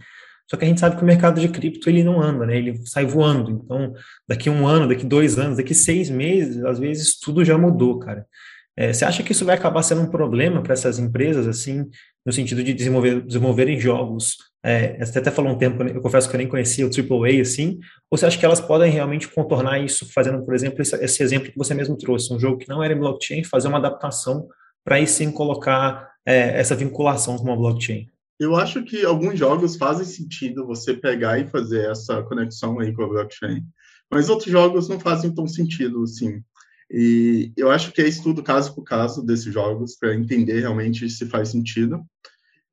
Só 0.51 0.57
que 0.57 0.65
a 0.65 0.69
gente 0.69 0.81
sabe 0.81 0.97
que 0.97 1.03
o 1.03 1.07
mercado 1.07 1.41
de 1.41 1.49
cripto 1.49 1.91
ele 1.91 2.03
não 2.03 2.21
anda, 2.21 2.47
né? 2.47 2.57
Ele 2.57 2.81
sai 2.87 3.05
voando. 3.05 3.51
Então, 3.51 3.93
daqui 4.27 4.49
um 4.49 4.67
ano, 4.67 4.89
daqui 4.89 5.05
dois 5.05 5.39
anos, 5.39 5.59
daqui 5.59 5.75
seis 5.75 6.09
meses, 6.09 6.65
às 6.65 6.79
vezes 6.79 7.19
tudo 7.21 7.45
já 7.45 7.59
mudou, 7.59 7.99
cara. 7.99 8.27
É, 8.75 8.93
você 8.93 9.05
acha 9.05 9.23
que 9.23 9.33
isso 9.33 9.45
vai 9.45 9.57
acabar 9.57 9.83
sendo 9.83 10.03
um 10.03 10.11
problema 10.11 10.63
para 10.63 10.73
essas 10.73 10.99
empresas, 10.99 11.49
assim, 11.49 11.85
no 12.25 12.33
sentido 12.33 12.63
de 12.63 12.73
desenvolver, 12.73 13.21
desenvolverem 13.21 13.79
jogos? 13.79 14.37
É, 14.63 15.05
você 15.05 15.19
até 15.19 15.31
falou 15.31 15.53
um 15.53 15.59
tempo, 15.59 15.83
eu 15.83 16.01
confesso 16.01 16.29
que 16.29 16.37
eu 16.37 16.39
nem 16.39 16.49
conhecia 16.49 16.87
o 16.87 16.91
AAA, 16.91 17.43
assim. 17.43 17.79
Ou 18.11 18.17
você 18.17 18.27
acha 18.27 18.39
que 18.39 18.45
elas 18.45 18.61
podem 18.61 18.91
realmente 18.91 19.29
contornar 19.29 19.81
isso, 19.81 20.11
fazendo, 20.13 20.45
por 20.45 20.55
exemplo, 20.55 20.81
esse, 20.81 20.97
esse 20.97 21.23
exemplo 21.23 21.51
que 21.51 21.59
você 21.59 21.75
mesmo 21.75 21.97
trouxe, 21.97 22.33
um 22.33 22.39
jogo 22.39 22.57
que 22.59 22.69
não 22.69 22.83
era 22.83 22.95
em 22.95 22.99
blockchain, 22.99 23.45
fazer 23.45 23.69
uma 23.69 23.79
adaptação 23.79 24.49
para 24.85 24.97
aí 24.97 25.07
sim 25.07 25.31
colocar 25.31 26.09
é, 26.25 26.59
essa 26.59 26.75
vinculação 26.75 27.37
com 27.37 27.45
uma 27.45 27.57
blockchain? 27.57 28.09
Eu 28.39 28.55
acho 28.57 28.85
que 28.85 29.05
alguns 29.05 29.39
jogos 29.39 29.77
fazem 29.77 30.05
sentido 30.05 30.67
você 30.67 30.95
pegar 30.95 31.39
e 31.39 31.49
fazer 31.49 31.91
essa 31.91 32.23
conexão 32.23 32.79
aí 32.79 32.93
com 32.93 33.03
a 33.03 33.09
blockchain, 33.09 33.65
mas 34.11 34.29
outros 34.29 34.51
jogos 34.51 34.89
não 34.89 35.01
fazem 35.01 35.35
tão 35.35 35.47
sentido, 35.47 36.03
assim. 36.03 36.43
E 36.91 37.53
eu 37.57 37.71
acho 37.71 37.93
que 37.93 38.01
é 38.01 38.09
estudo 38.09 38.43
caso 38.43 38.75
por 38.75 38.85
caso 38.85 39.23
desses 39.23 39.53
jogos 39.53 39.97
para 39.97 40.15
entender 40.15 40.61
realmente 40.61 41.09
se 41.11 41.27
faz 41.27 41.51
sentido. 41.51 42.03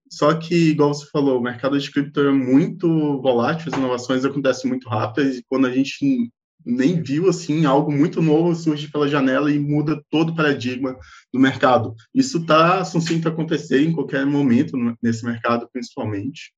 Só 0.10 0.34
que, 0.36 0.70
igual 0.70 0.94
você 0.94 1.06
falou, 1.12 1.40
o 1.40 1.44
mercado 1.44 1.78
de 1.78 1.92
cripto 1.92 2.22
é 2.22 2.32
muito 2.32 2.88
volátil, 3.22 3.70
as 3.72 3.78
inovações 3.78 4.24
acontecem 4.24 4.70
muito 4.70 4.88
rápidas 4.88 5.38
e 5.38 5.44
quando 5.50 5.66
a 5.66 5.72
gente 5.72 6.32
nem 6.66 7.02
viu 7.02 7.30
assim 7.30 7.66
algo 7.66 7.92
muito 7.92 8.22
novo 8.22 8.56
surge 8.56 8.90
pela 8.90 9.08
janela 9.08 9.52
e 9.52 9.60
muda 9.60 10.02
todo 10.10 10.32
o 10.32 10.36
paradigma 10.36 10.98
do 11.34 11.40
mercado. 11.40 11.96
Isso 12.14 12.40
está 12.40 12.84
sucinto 12.84 13.28
acontecer 13.28 13.82
em 13.82 13.92
qualquer 13.92 14.26
momento 14.26 14.76
nesse 15.02 15.24
mercado, 15.24 15.70
principalmente. 15.72 16.52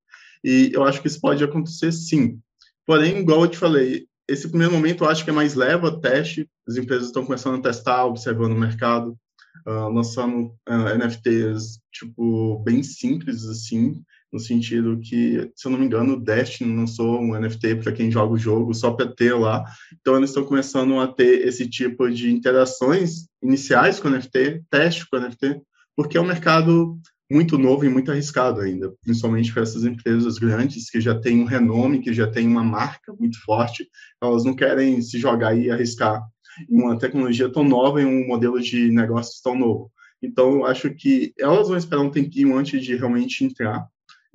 E 0.44 0.72
eu 0.74 0.84
acho 0.84 1.02
que 1.02 1.08
isso 1.08 1.20
pode 1.20 1.44
acontecer 1.44 1.92
sim. 1.92 2.40
Porém, 2.86 3.20
igual 3.20 3.42
eu 3.42 3.50
te 3.50 3.58
falei, 3.58 4.08
esse 4.28 4.48
primeiro 4.48 4.74
momento 4.74 5.04
eu 5.04 5.10
acho 5.10 5.24
que 5.24 5.30
é 5.30 5.34
mais 5.34 5.56
leva, 5.56 6.00
teste, 6.00 6.50
as 6.68 6.78
empresas 6.78 7.08
estão 7.08 7.26
começando 7.26 7.60
a 7.60 7.62
testar, 7.62 8.06
observando 8.06 8.54
o 8.54 8.60
mercado, 8.60 9.18
uh, 9.66 9.90
lançando 9.90 10.48
uh, 10.48 10.54
ah, 10.68 10.98
NFTs, 10.98 11.80
tipo, 11.92 12.60
bem 12.60 12.84
simples, 12.84 13.46
assim, 13.46 14.02
no 14.32 14.40
sentido 14.40 15.00
que, 15.00 15.52
se 15.56 15.68
eu 15.68 15.72
não 15.72 15.80
me 15.80 15.86
engano, 15.86 16.14
o 16.14 16.20
Destiny 16.20 16.76
lançou 16.76 17.20
um 17.20 17.40
NFT 17.40 17.76
para 17.76 17.92
quem 17.92 18.12
joga 18.12 18.34
o 18.34 18.38
jogo 18.38 18.74
só 18.74 18.92
para 18.92 19.08
ter 19.08 19.34
lá. 19.34 19.64
Então, 20.00 20.18
eles 20.18 20.30
estão 20.30 20.44
começando 20.44 21.00
a 21.00 21.08
ter 21.08 21.48
esse 21.48 21.68
tipo 21.68 22.10
de 22.10 22.32
interações 22.32 23.28
iniciais 23.42 24.00
com 24.00 24.08
o 24.08 24.12
NFT, 24.12 24.64
teste 24.70 25.10
com 25.10 25.18
o 25.18 25.20
NFT, 25.20 25.62
porque 25.96 26.18
é 26.18 26.22
um 26.22 26.28
mercado 26.28 27.00
muito 27.30 27.58
novo 27.58 27.86
e 27.86 27.90
muito 27.90 28.12
arriscado 28.12 28.62
ainda, 28.62 28.94
principalmente 29.04 29.52
para 29.52 29.64
essas 29.64 29.84
empresas 29.84 30.38
grandes 30.38 30.90
que 30.90 31.02
já 31.02 31.14
têm 31.20 31.42
um 31.42 31.46
renome, 31.46 32.00
que 32.00 32.14
já 32.14 32.28
têm 32.28 32.48
uma 32.48 32.64
marca 32.64 33.14
muito 33.20 33.42
forte, 33.44 33.88
elas 34.22 34.46
não 34.46 34.56
querem 34.56 35.02
se 35.02 35.20
jogar 35.20 35.58
e 35.58 35.70
arriscar 35.70 36.22
uma 36.70 36.98
tecnologia 36.98 37.52
tão 37.52 37.64
nova, 37.64 38.02
em 38.02 38.06
um 38.06 38.28
modelo 38.28 38.60
de 38.62 38.90
negócios 38.90 39.42
tão 39.42 39.56
novo. 39.58 39.92
Então, 40.22 40.56
eu 40.56 40.66
acho 40.66 40.90
que 40.96 41.34
elas 41.38 41.68
vão 41.68 41.78
esperar 41.78 42.02
um 42.02 42.10
tempinho 42.10 42.58
antes 42.58 42.84
de 42.84 42.96
realmente 42.96 43.44
entrar, 43.44 43.88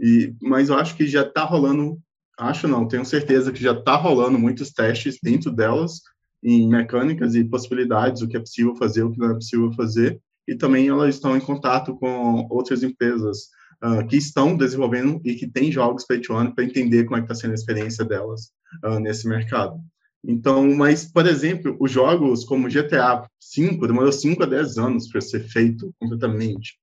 e, 0.03 0.35
mas 0.43 0.69
eu 0.69 0.77
acho 0.77 0.97
que 0.97 1.07
já 1.07 1.23
está 1.23 1.45
rolando, 1.45 1.97
acho 2.37 2.67
não, 2.67 2.89
tenho 2.89 3.05
certeza 3.05 3.53
que 3.53 3.63
já 3.63 3.73
está 3.73 3.95
rolando 3.95 4.39
muitos 4.39 4.73
testes 4.73 5.19
dentro 5.23 5.53
delas, 5.53 6.01
em 6.43 6.69
mecânicas 6.69 7.37
e 7.37 7.45
possibilidades, 7.45 8.21
o 8.21 8.29
que 8.29 8.37
é 8.37 8.41
possível 8.41 8.75
fazer, 8.75 9.05
o 9.05 9.13
que 9.13 9.19
não 9.21 9.31
é 9.31 9.35
possível 9.35 9.73
fazer. 9.73 10.21
e 10.49 10.57
também 10.57 10.89
elas 10.89 11.15
estão 11.15 11.37
em 11.37 11.41
contato 11.41 11.95
com 11.97 12.49
outras 12.51 12.83
empresas 12.83 13.47
uh, 13.85 14.05
que 14.09 14.17
estão 14.17 14.57
desenvolvendo 14.57 15.21
e 15.25 15.37
que 15.37 15.47
têm 15.47 15.71
jogos 15.71 16.05
earn 16.11 16.53
para 16.53 16.65
entender 16.65 17.05
como 17.05 17.17
é 17.17 17.21
que 17.21 17.27
está 17.27 17.35
sendo 17.37 17.53
a 17.53 17.55
experiência 17.55 18.05
delas 18.05 18.51
uh, 18.85 18.99
nesse 18.99 19.29
mercado. 19.29 19.77
Então, 20.25 20.69
mas, 20.75 21.05
por 21.05 21.27
exemplo, 21.27 21.77
os 21.81 21.93
jogos 21.93 22.45
como 22.45 22.69
GTA 22.69 23.29
V 23.57 23.87
demorou 23.87 24.13
5 24.13 24.43
a 24.43 24.47
10 24.47 24.79
anos 24.79 25.09
para 25.09 25.21
ser 25.21 25.41
feito 25.49 25.95
completamente. 25.99 26.77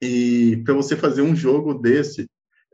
E 0.00 0.62
para 0.64 0.74
você 0.74 0.96
fazer 0.96 1.22
um 1.22 1.34
jogo 1.34 1.74
desse 1.74 2.28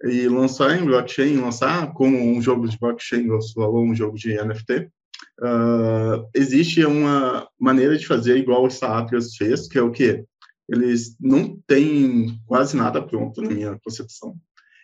e 0.05 0.29
lançar 0.29 0.77
em 0.77 0.85
blockchain, 0.85 1.37
lançar 1.37 1.93
como 1.93 2.19
um 2.19 2.41
jogo 2.43 2.69
de 2.69 2.79
blockchain, 2.79 3.29
você 3.29 3.53
falou, 3.53 3.85
um 3.85 3.95
jogo 3.95 4.17
de 4.17 4.35
NFT, 4.35 4.79
uh, 4.79 5.45
ah, 5.45 6.25
existe 6.35 6.85
uma 6.85 7.49
maneira 7.59 7.97
de 7.97 8.07
fazer 8.07 8.37
igual 8.37 8.65
o 8.65 8.71
Satrias 8.71 9.37
fez, 9.37 9.69
que 9.69 9.79
é 9.79 9.83
o 9.83 9.93
que 9.93 10.25
eles 10.69 11.17
não 11.21 11.57
têm 11.67 12.37
quase 12.47 12.77
nada 12.77 13.01
pronto 13.01 13.41
na 13.41 13.51
minha 13.51 13.79
concepção 13.85 14.37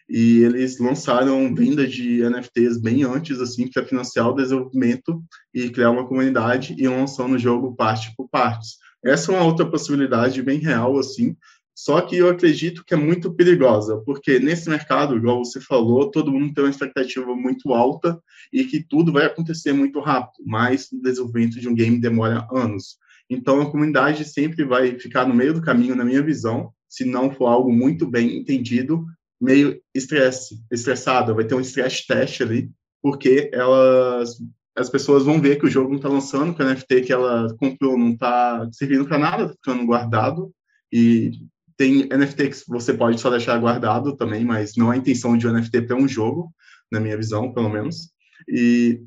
e 0.08 0.42
eles 0.42 0.78
lançaram 0.78 1.54
venda 1.54 1.86
de 1.86 2.22
NFTs 2.22 2.78
bem 2.80 3.02
antes, 3.04 3.40
assim, 3.40 3.70
para 3.70 3.84
financiar 3.84 4.28
o 4.28 4.34
desenvolvimento 4.34 5.22
e 5.52 5.68
criar 5.68 5.90
uma 5.90 6.06
comunidade 6.06 6.74
e 6.78 6.88
lançando 6.88 7.34
o 7.34 7.38
jogo 7.38 7.76
parte 7.76 8.14
por 8.16 8.26
partes. 8.28 8.78
Essa 9.04 9.30
é 9.30 9.34
uma 9.34 9.44
outra 9.44 9.70
possibilidade 9.70 10.42
bem 10.42 10.58
real, 10.58 10.98
assim, 10.98 11.36
só 11.78 12.00
que 12.00 12.16
eu 12.16 12.28
acredito 12.28 12.84
que 12.84 12.92
é 12.92 12.96
muito 12.96 13.32
perigosa, 13.32 13.98
porque 13.98 14.40
nesse 14.40 14.68
mercado, 14.68 15.16
igual 15.16 15.44
você 15.44 15.60
falou, 15.60 16.10
todo 16.10 16.32
mundo 16.32 16.52
tem 16.52 16.64
uma 16.64 16.70
expectativa 16.70 17.36
muito 17.36 17.72
alta 17.72 18.20
e 18.52 18.64
que 18.64 18.82
tudo 18.82 19.12
vai 19.12 19.26
acontecer 19.26 19.72
muito 19.72 20.00
rápido, 20.00 20.42
mas 20.44 20.90
o 20.90 21.00
desenvolvimento 21.00 21.60
de 21.60 21.68
um 21.68 21.74
game 21.76 22.00
demora 22.00 22.44
anos. 22.50 22.96
Então, 23.30 23.60
a 23.60 23.70
comunidade 23.70 24.24
sempre 24.24 24.64
vai 24.64 24.98
ficar 24.98 25.24
no 25.24 25.32
meio 25.32 25.54
do 25.54 25.62
caminho, 25.62 25.94
na 25.94 26.04
minha 26.04 26.20
visão, 26.20 26.72
se 26.88 27.04
não 27.04 27.30
for 27.30 27.46
algo 27.46 27.72
muito 27.72 28.08
bem 28.10 28.36
entendido, 28.36 29.06
meio 29.40 29.80
estresse, 29.94 30.60
estressada, 30.72 31.32
vai 31.32 31.44
ter 31.44 31.54
um 31.54 31.60
stress 31.60 32.04
test 32.04 32.40
ali, 32.40 32.72
porque 33.00 33.50
elas 33.52 34.36
as 34.76 34.90
pessoas 34.90 35.24
vão 35.24 35.40
ver 35.40 35.60
que 35.60 35.66
o 35.66 35.70
jogo 35.70 35.90
não 35.90 35.96
está 35.96 36.08
lançando, 36.08 36.54
que 36.54 36.62
o 36.62 36.66
NFT 36.68 37.02
que 37.02 37.12
ela 37.12 37.54
comprou 37.56 37.96
não 37.96 38.14
está 38.14 38.68
servindo 38.72 39.06
para 39.06 39.18
nada, 39.18 39.42
está 39.44 39.54
ficando 39.54 39.86
guardado, 39.86 40.52
e 40.92 41.32
tem 41.78 42.08
NFT 42.08 42.48
que 42.48 42.56
você 42.66 42.92
pode 42.92 43.20
só 43.20 43.30
deixar 43.30 43.56
guardado 43.58 44.16
também, 44.16 44.44
mas 44.44 44.72
não 44.76 44.92
é 44.92 44.96
a 44.96 44.98
intenção 44.98 45.38
de 45.38 45.46
um 45.46 45.52
NFT 45.52 45.82
para 45.82 45.96
um 45.96 46.08
jogo, 46.08 46.52
na 46.90 46.98
minha 46.98 47.16
visão, 47.16 47.54
pelo 47.54 47.68
menos. 47.68 48.10
E 48.48 49.00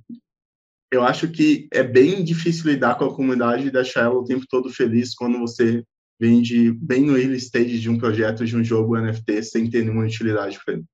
eu 0.89 1.03
acho 1.03 1.27
que 1.27 1.67
é 1.73 1.83
bem 1.83 2.23
difícil 2.23 2.71
lidar 2.71 2.95
com 2.95 3.05
a 3.05 3.13
comunidade 3.13 3.67
e 3.67 3.71
deixar 3.71 4.05
ela 4.05 4.15
o 4.15 4.23
tempo 4.23 4.45
todo 4.49 4.69
feliz 4.69 5.13
quando 5.13 5.37
você 5.37 5.83
vende 6.17 6.71
bem 6.71 7.05
no 7.05 7.17
early 7.17 7.35
stage 7.37 7.77
de 7.77 7.89
um 7.89 7.97
projeto, 7.97 8.45
de 8.45 8.55
um 8.55 8.63
jogo 8.63 8.97
NFT, 8.97 9.43
sem 9.43 9.69
ter 9.69 9.83
nenhuma 9.83 10.05
utilidade 10.05 10.57
para 10.63 10.75
ele. 10.75 10.85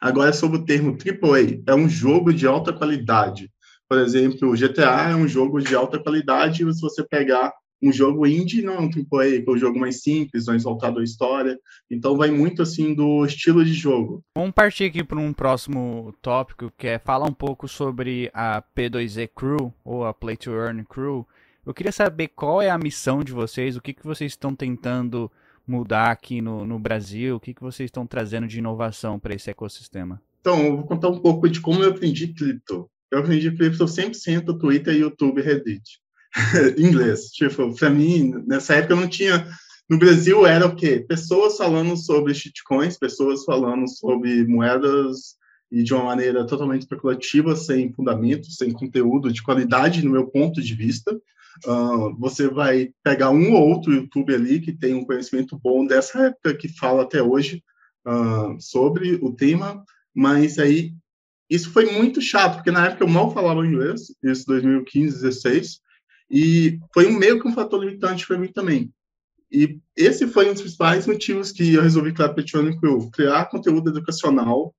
Agora, 0.00 0.32
sobre 0.32 0.58
o 0.58 0.64
termo 0.64 0.96
AAA, 0.96 1.62
é 1.66 1.74
um 1.74 1.88
jogo 1.88 2.32
de 2.32 2.46
alta 2.46 2.72
qualidade. 2.72 3.50
Por 3.88 3.98
exemplo, 3.98 4.50
o 4.50 4.56
GTA 4.56 5.10
é 5.10 5.16
um 5.16 5.26
jogo 5.26 5.60
de 5.60 5.74
alta 5.74 5.98
qualidade, 5.98 6.58
se 6.58 6.80
você 6.80 7.04
pegar 7.04 7.52
um 7.82 7.92
jogo 7.92 8.26
indie, 8.26 8.62
não 8.62 8.74
é 8.74 8.80
um 8.80 8.90
AAA, 8.90 9.42
que 9.42 9.44
é 9.46 9.50
um 9.50 9.58
jogo 9.58 9.78
mais 9.78 10.02
simples, 10.02 10.46
mais 10.46 10.62
voltado 10.62 11.00
à 11.00 11.04
história. 11.04 11.58
Então, 11.90 12.16
vai 12.16 12.30
muito, 12.30 12.62
assim, 12.62 12.94
do 12.94 13.24
estilo 13.24 13.64
de 13.64 13.72
jogo. 13.72 14.22
Vamos 14.36 14.52
partir 14.52 14.84
aqui 14.84 15.04
para 15.04 15.18
um 15.18 15.32
próximo 15.32 16.14
tópico, 16.22 16.72
que 16.76 16.86
é 16.86 16.98
falar 16.98 17.26
um 17.26 17.34
pouco 17.34 17.68
sobre 17.68 18.30
a 18.32 18.62
P2E 18.62 19.28
Crew, 19.34 19.72
ou 19.84 20.04
a 20.04 20.14
Play 20.14 20.36
to 20.36 20.50
Earn 20.52 20.84
Crew, 20.84 21.26
eu 21.66 21.74
queria 21.74 21.90
saber 21.90 22.28
qual 22.28 22.62
é 22.62 22.70
a 22.70 22.78
missão 22.78 23.24
de 23.24 23.32
vocês, 23.32 23.76
o 23.76 23.80
que, 23.80 23.92
que 23.92 24.06
vocês 24.06 24.30
estão 24.30 24.54
tentando 24.54 25.28
mudar 25.66 26.12
aqui 26.12 26.40
no, 26.40 26.64
no 26.64 26.78
Brasil, 26.78 27.34
o 27.34 27.40
que, 27.40 27.52
que 27.52 27.60
vocês 27.60 27.88
estão 27.88 28.06
trazendo 28.06 28.46
de 28.46 28.58
inovação 28.58 29.18
para 29.18 29.34
esse 29.34 29.50
ecossistema. 29.50 30.22
Então, 30.40 30.64
eu 30.64 30.76
vou 30.76 30.86
contar 30.86 31.08
um 31.08 31.18
pouco 31.18 31.48
de 31.48 31.60
como 31.60 31.82
eu 31.82 31.90
aprendi 31.90 32.28
cripto. 32.28 32.88
Eu 33.10 33.18
aprendi 33.18 33.50
cripto 33.50 33.84
100% 33.84 34.56
Twitter, 34.60 34.94
YouTube, 34.94 35.42
Reddit. 35.42 36.00
inglês. 36.78 37.30
Tipo, 37.30 37.74
para 37.74 37.90
mim, 37.90 38.34
nessa 38.46 38.74
época 38.74 38.94
eu 38.94 39.00
não 39.00 39.08
tinha 39.08 39.46
no 39.88 39.98
Brasil 39.98 40.44
era 40.44 40.66
o 40.66 40.74
quê? 40.74 41.04
Pessoas 41.06 41.56
falando 41.56 41.96
sobre 41.96 42.34
shitcoins, 42.34 42.98
pessoas 42.98 43.44
falando 43.44 43.88
sobre 43.88 44.44
moedas 44.44 45.36
e 45.70 45.82
de 45.82 45.94
uma 45.94 46.04
maneira 46.04 46.44
totalmente 46.44 46.82
especulativa, 46.82 47.54
sem 47.54 47.92
fundamento, 47.92 48.50
sem 48.50 48.72
conteúdo 48.72 49.32
de 49.32 49.42
qualidade, 49.42 50.04
no 50.04 50.10
meu 50.10 50.26
ponto 50.26 50.60
de 50.60 50.74
vista. 50.74 51.14
Uh, 51.64 52.14
você 52.18 52.48
vai 52.48 52.90
pegar 53.02 53.30
um 53.30 53.52
ou 53.52 53.68
outro 53.68 53.92
YouTube 53.92 54.34
ali 54.34 54.60
que 54.60 54.72
tem 54.72 54.92
um 54.92 55.04
conhecimento 55.04 55.58
bom 55.58 55.86
dessa 55.86 56.26
época, 56.26 56.54
que 56.54 56.68
fala 56.68 57.02
até 57.02 57.22
hoje 57.22 57.62
uh, 58.06 58.60
sobre 58.60 59.14
o 59.22 59.32
tema, 59.32 59.84
mas 60.12 60.58
aí 60.58 60.92
isso 61.48 61.70
foi 61.70 61.86
muito 61.92 62.20
chato, 62.20 62.56
porque 62.56 62.72
na 62.72 62.86
época 62.86 63.04
eu 63.04 63.08
mal 63.08 63.32
falava 63.32 63.64
inglês, 63.64 64.12
isso 64.22 64.46
2015, 64.46 65.22
16, 65.22 65.80
e 66.30 66.78
foi 66.92 67.06
um 67.06 67.18
meio 67.18 67.40
que 67.40 67.48
um 67.48 67.54
fator 67.54 67.82
limitante 67.82 68.26
para 68.26 68.38
mim 68.38 68.48
também. 68.48 68.92
E 69.50 69.78
esse 69.96 70.26
foi 70.26 70.48
um 70.48 70.52
dos 70.52 70.62
principais 70.62 71.06
motivos 71.06 71.52
que 71.52 71.74
eu 71.74 71.82
resolvi 71.82 72.12
criar 72.12 72.30
Petrônico 72.30 72.84
eu 72.84 73.10
criar 73.10 73.46
conteúdo 73.46 73.90
educacional 73.90 74.74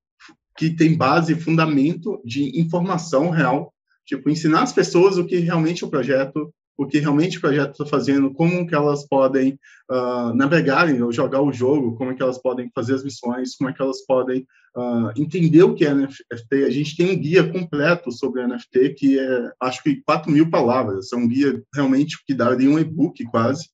que 0.58 0.76
tem 0.76 0.98
base 0.98 1.34
e 1.34 1.40
fundamento 1.40 2.22
de 2.26 2.60
informação 2.60 3.30
real, 3.30 3.74
tipo, 4.06 4.30
ensinar 4.30 4.64
as 4.64 4.74
pessoas 4.74 5.18
o 5.18 5.26
que 5.26 5.38
realmente 5.38 5.84
é 5.84 5.88
o 5.88 5.90
projeto, 5.90 6.52
o 6.78 6.86
que 6.86 7.00
realmente 7.00 7.38
o 7.38 7.42
projeto 7.42 7.72
está 7.72 7.86
fazendo, 7.86 8.32
como 8.34 8.68
que 8.68 8.76
elas 8.76 9.08
podem 9.08 9.60
uh, 9.90 10.34
navegar 10.36 10.88
ou 11.02 11.12
jogar 11.12 11.42
o 11.42 11.52
jogo, 11.52 11.96
como 11.96 12.16
que 12.16 12.22
elas 12.22 12.38
podem 12.38 12.70
fazer 12.74 12.94
as 12.94 13.04
missões, 13.04 13.56
como 13.56 13.70
é 13.70 13.74
que 13.74 13.82
elas 13.82 14.06
podem 14.06 14.46
uh, 14.76 15.12
entender 15.18 15.64
o 15.64 15.74
que 15.74 15.86
é 15.86 15.94
NFT. 15.94 16.66
A 16.66 16.70
gente 16.70 16.96
tem 16.96 17.12
um 17.12 17.20
guia 17.20 17.52
completo 17.52 18.12
sobre 18.12 18.46
NFT 18.46 18.90
que 18.96 19.20
é, 19.20 19.52
acho 19.60 19.82
que 19.82 20.02
4 20.06 20.32
mil 20.32 20.52
palavras. 20.52 21.12
É 21.12 21.16
um 21.16 21.28
guia 21.28 21.62
realmente 21.74 22.24
que 22.24 22.34
daria 22.34 22.70
um 22.70 22.78
e-book 22.78 23.24
quase, 23.26 23.70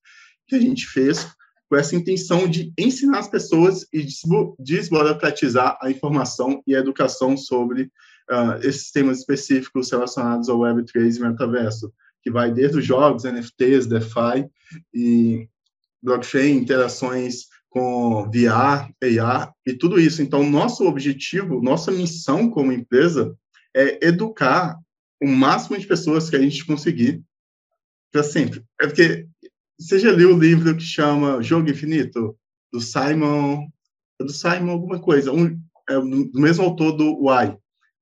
que 0.47 0.55
a 0.55 0.59
gente 0.59 0.87
fez 0.87 1.27
com 1.69 1.75
essa 1.75 1.95
intenção 1.95 2.47
de 2.47 2.71
ensinar 2.77 3.19
as 3.19 3.27
pessoas 3.27 3.85
e 3.91 4.05
desburocratizar 4.59 5.77
a 5.81 5.91
informação 5.91 6.61
e 6.65 6.75
a 6.75 6.79
educação 6.79 7.35
sobre 7.35 7.83
uh, 8.31 8.59
esses 8.61 8.91
temas 8.91 9.19
específicos 9.19 9.91
relacionados 9.91 10.47
ao 10.47 10.59
Web3 10.59 11.17
e 11.17 11.19
metaverso 11.19 11.91
que 12.23 12.31
vai 12.31 12.51
desde 12.51 12.79
os 12.79 12.85
jogos, 12.85 13.25
NFTs, 13.25 13.85
DeFi 13.85 14.49
e 14.93 15.47
blockchain, 16.01 16.57
interações 16.57 17.47
com 17.69 18.29
VR, 18.31 18.89
AR 19.01 19.53
e 19.65 19.73
tudo 19.73 19.99
isso. 19.99 20.21
Então, 20.21 20.49
nosso 20.49 20.85
objetivo, 20.85 21.61
nossa 21.61 21.91
missão 21.91 22.49
como 22.49 22.71
empresa 22.71 23.35
é 23.75 24.07
educar 24.07 24.77
o 25.21 25.27
máximo 25.27 25.77
de 25.77 25.87
pessoas 25.87 26.29
que 26.29 26.35
a 26.35 26.39
gente 26.39 26.65
conseguir 26.65 27.21
para 28.11 28.23
sempre. 28.23 28.63
É 28.79 28.87
porque 28.87 29.27
você 29.79 29.99
já 29.99 30.11
leu 30.11 30.35
o 30.35 30.39
livro 30.39 30.75
que 30.77 30.83
chama 30.83 31.41
Jogo 31.41 31.69
Infinito 31.69 32.37
do 32.71 32.79
Simon, 32.79 33.67
do 34.19 34.31
Simon 34.31 34.71
alguma 34.71 34.99
coisa, 34.99 35.31
um, 35.31 35.59
é 35.89 35.95
do 35.95 36.39
mesmo 36.39 36.63
autor 36.63 36.93
do 36.93 37.25
Why 37.25 37.57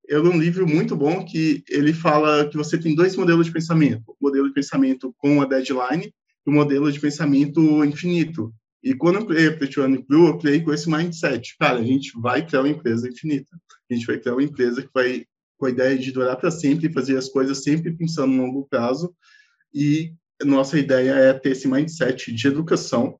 é 0.09 0.19
um 0.19 0.37
livro 0.37 0.67
muito 0.67 0.95
bom 0.95 1.23
que 1.23 1.63
ele 1.69 1.93
fala 1.93 2.47
que 2.47 2.57
você 2.57 2.77
tem 2.77 2.95
dois 2.95 3.15
modelos 3.15 3.45
de 3.45 3.51
pensamento. 3.51 4.03
O 4.19 4.25
modelo 4.27 4.47
de 4.47 4.53
pensamento 4.53 5.13
com 5.17 5.41
a 5.41 5.45
deadline 5.45 6.13
e 6.45 6.49
o 6.49 6.53
modelo 6.53 6.91
de 6.91 6.99
pensamento 6.99 7.83
infinito. 7.85 8.53
E 8.83 8.95
quando 8.95 9.19
eu 9.19 9.25
criei 9.25 9.47
a 9.47 9.57
Petione 9.57 10.03
Blue, 10.07 10.29
eu 10.29 10.37
criei 10.37 10.61
com 10.61 10.73
esse 10.73 10.89
mindset. 10.89 11.55
Cara, 11.59 11.79
a 11.79 11.83
gente 11.83 12.11
vai 12.19 12.45
criar 12.45 12.61
uma 12.61 12.69
empresa 12.69 13.07
infinita. 13.07 13.55
A 13.89 13.93
gente 13.93 14.07
vai 14.07 14.17
criar 14.17 14.33
uma 14.33 14.43
empresa 14.43 14.81
que 14.81 14.89
vai 14.93 15.25
com 15.57 15.67
a 15.67 15.69
ideia 15.69 15.97
de 15.97 16.11
durar 16.11 16.35
para 16.37 16.49
sempre 16.49 16.91
fazer 16.91 17.15
as 17.15 17.29
coisas 17.29 17.61
sempre 17.63 17.91
pensando 17.91 18.33
no 18.33 18.43
longo 18.43 18.67
prazo. 18.67 19.13
E 19.73 20.13
nossa 20.43 20.79
ideia 20.79 21.11
é 21.11 21.33
ter 21.33 21.51
esse 21.51 21.67
mindset 21.67 22.33
de 22.33 22.47
educação 22.47 23.19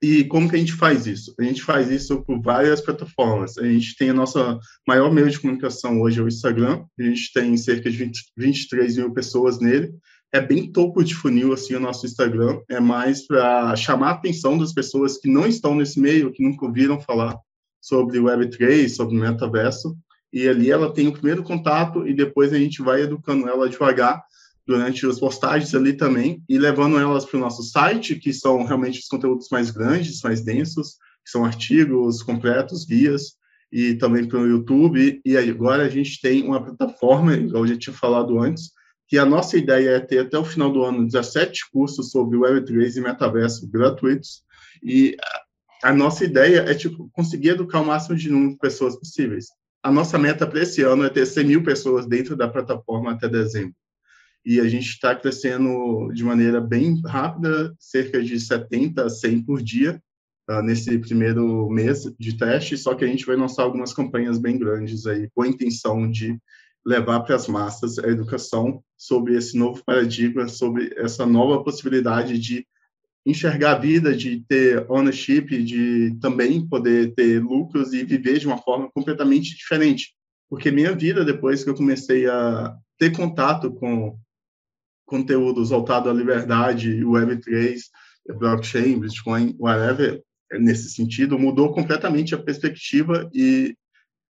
e 0.00 0.24
como 0.24 0.48
que 0.48 0.54
a 0.54 0.58
gente 0.58 0.74
faz 0.74 1.06
isso? 1.06 1.34
A 1.38 1.42
gente 1.42 1.62
faz 1.62 1.90
isso 1.90 2.22
por 2.22 2.40
várias 2.40 2.80
plataformas. 2.80 3.58
A 3.58 3.64
gente 3.64 3.96
tem 3.96 4.10
a 4.10 4.14
nossa 4.14 4.58
maior 4.86 5.12
meio 5.12 5.28
de 5.28 5.40
comunicação 5.40 6.00
hoje 6.00 6.20
é 6.20 6.22
o 6.22 6.28
Instagram. 6.28 6.84
A 6.98 7.02
gente 7.02 7.32
tem 7.32 7.56
cerca 7.56 7.90
de 7.90 7.96
20, 7.96 8.32
23 8.36 8.96
mil 8.96 9.12
pessoas 9.12 9.58
nele. 9.58 9.92
É 10.32 10.40
bem 10.40 10.70
topo 10.70 11.02
de 11.02 11.14
funil 11.14 11.52
assim 11.52 11.74
o 11.74 11.80
nosso 11.80 12.06
Instagram. 12.06 12.60
É 12.70 12.78
mais 12.78 13.26
para 13.26 13.74
chamar 13.74 14.10
a 14.10 14.12
atenção 14.12 14.56
das 14.56 14.72
pessoas 14.72 15.18
que 15.18 15.28
não 15.28 15.46
estão 15.46 15.74
nesse 15.74 15.98
meio, 15.98 16.30
que 16.30 16.44
nunca 16.44 16.64
ouviram 16.64 17.00
falar 17.00 17.36
sobre 17.80 18.20
Web3, 18.20 18.88
sobre 18.90 19.16
metaverso. 19.16 19.96
E 20.32 20.46
ali 20.46 20.70
ela 20.70 20.92
tem 20.92 21.08
o 21.08 21.12
primeiro 21.12 21.42
contato 21.42 22.06
e 22.06 22.14
depois 22.14 22.52
a 22.52 22.58
gente 22.58 22.82
vai 22.82 23.02
educando 23.02 23.48
ela 23.48 23.68
devagar 23.68 24.22
durante 24.68 25.06
as 25.06 25.18
postagens 25.18 25.74
ali 25.74 25.94
também 25.94 26.42
e 26.46 26.58
levando 26.58 26.98
elas 26.98 27.24
para 27.24 27.38
o 27.38 27.40
nosso 27.40 27.62
site, 27.62 28.16
que 28.16 28.34
são 28.34 28.66
realmente 28.66 29.00
os 29.00 29.08
conteúdos 29.08 29.48
mais 29.50 29.70
grandes, 29.70 30.20
mais 30.20 30.42
densos, 30.42 30.96
que 31.24 31.30
são 31.30 31.42
artigos 31.42 32.22
completos, 32.22 32.84
guias, 32.84 33.38
e 33.72 33.94
também 33.94 34.28
para 34.28 34.38
o 34.38 34.46
YouTube. 34.46 35.22
E 35.24 35.36
agora 35.38 35.84
a 35.84 35.88
gente 35.88 36.20
tem 36.20 36.44
uma 36.44 36.62
plataforma, 36.62 37.34
igual 37.34 37.64
eu 37.64 37.68
já 37.68 37.78
tinha 37.78 37.96
falado 37.96 38.38
antes, 38.38 38.70
que 39.08 39.16
a 39.16 39.24
nossa 39.24 39.56
ideia 39.56 39.92
é 39.92 40.00
ter 40.00 40.18
até 40.18 40.36
o 40.36 40.44
final 40.44 40.70
do 40.70 40.84
ano 40.84 41.06
17 41.06 41.70
cursos 41.72 42.10
sobre 42.10 42.36
Web3 42.36 42.94
e 42.94 43.00
metaverso 43.00 43.66
gratuitos, 43.70 44.42
e 44.82 45.16
a 45.82 45.94
nossa 45.94 46.26
ideia 46.26 46.58
é 46.60 46.74
tipo 46.74 47.08
conseguir 47.14 47.50
educar 47.50 47.80
o 47.80 47.86
máximo 47.86 48.16
de 48.16 48.28
número 48.28 48.52
de 48.52 48.58
pessoas 48.58 48.96
possíveis. 48.96 49.46
A 49.82 49.90
nossa 49.90 50.18
meta 50.18 50.46
para 50.46 50.60
esse 50.60 50.82
ano 50.82 51.04
é 51.04 51.08
ter 51.08 51.24
100 51.24 51.44
mil 51.44 51.62
pessoas 51.62 52.06
dentro 52.06 52.36
da 52.36 52.48
plataforma 52.48 53.12
até 53.12 53.28
dezembro. 53.28 53.74
E 54.48 54.60
a 54.60 54.66
gente 54.66 54.88
está 54.88 55.14
crescendo 55.14 56.10
de 56.14 56.24
maneira 56.24 56.58
bem 56.58 57.02
rápida, 57.04 57.76
cerca 57.78 58.22
de 58.22 58.40
70 58.40 59.04
a 59.04 59.10
100 59.10 59.42
por 59.42 59.62
dia, 59.62 60.02
uh, 60.48 60.62
nesse 60.62 60.98
primeiro 60.98 61.68
mês 61.68 62.10
de 62.18 62.34
teste, 62.34 62.78
só 62.78 62.94
que 62.94 63.04
a 63.04 63.06
gente 63.06 63.26
vai 63.26 63.36
lançar 63.36 63.64
algumas 63.64 63.92
campanhas 63.92 64.38
bem 64.38 64.58
grandes 64.58 65.04
aí, 65.04 65.28
com 65.34 65.42
a 65.42 65.46
intenção 65.46 66.10
de 66.10 66.34
levar 66.82 67.20
para 67.20 67.36
as 67.36 67.46
massas 67.46 67.98
a 67.98 68.08
educação 68.08 68.82
sobre 68.96 69.36
esse 69.36 69.54
novo 69.54 69.84
paradigma, 69.84 70.48
sobre 70.48 70.94
essa 70.96 71.26
nova 71.26 71.62
possibilidade 71.62 72.38
de 72.38 72.66
enxergar 73.26 73.72
a 73.72 73.78
vida, 73.78 74.16
de 74.16 74.42
ter 74.48 74.90
ownership, 74.90 75.62
de 75.62 76.16
também 76.22 76.66
poder 76.66 77.12
ter 77.14 77.38
lucros 77.38 77.92
e 77.92 78.02
viver 78.02 78.38
de 78.38 78.46
uma 78.46 78.56
forma 78.56 78.90
completamente 78.94 79.54
diferente. 79.54 80.14
Porque 80.48 80.70
minha 80.70 80.96
vida, 80.96 81.22
depois 81.22 81.62
que 81.62 81.68
eu 81.68 81.74
comecei 81.74 82.26
a 82.26 82.74
ter 82.98 83.14
contato 83.14 83.70
com 83.74 84.18
conteúdos 85.08 85.70
voltados 85.70 86.10
à 86.10 86.14
liberdade, 86.14 87.02
Web3, 87.02 87.80
blockchain, 88.38 89.00
Bitcoin, 89.00 89.56
whatever, 89.58 90.22
nesse 90.52 90.90
sentido, 90.90 91.38
mudou 91.38 91.72
completamente 91.72 92.34
a 92.34 92.38
perspectiva 92.38 93.28
e 93.34 93.74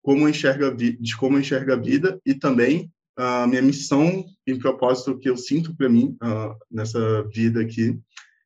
como 0.02 0.28
enxerga 0.28 0.74
de 0.74 1.16
como 1.16 1.38
enxerga 1.38 1.74
a 1.74 1.80
vida 1.80 2.20
e 2.24 2.34
também 2.34 2.90
a 3.16 3.46
minha 3.46 3.62
missão 3.62 4.24
e 4.46 4.54
propósito 4.54 5.18
que 5.18 5.28
eu 5.28 5.36
sinto 5.36 5.74
para 5.74 5.88
mim 5.88 6.16
uh, 6.22 6.54
nessa 6.70 7.24
vida 7.34 7.60
aqui. 7.60 7.98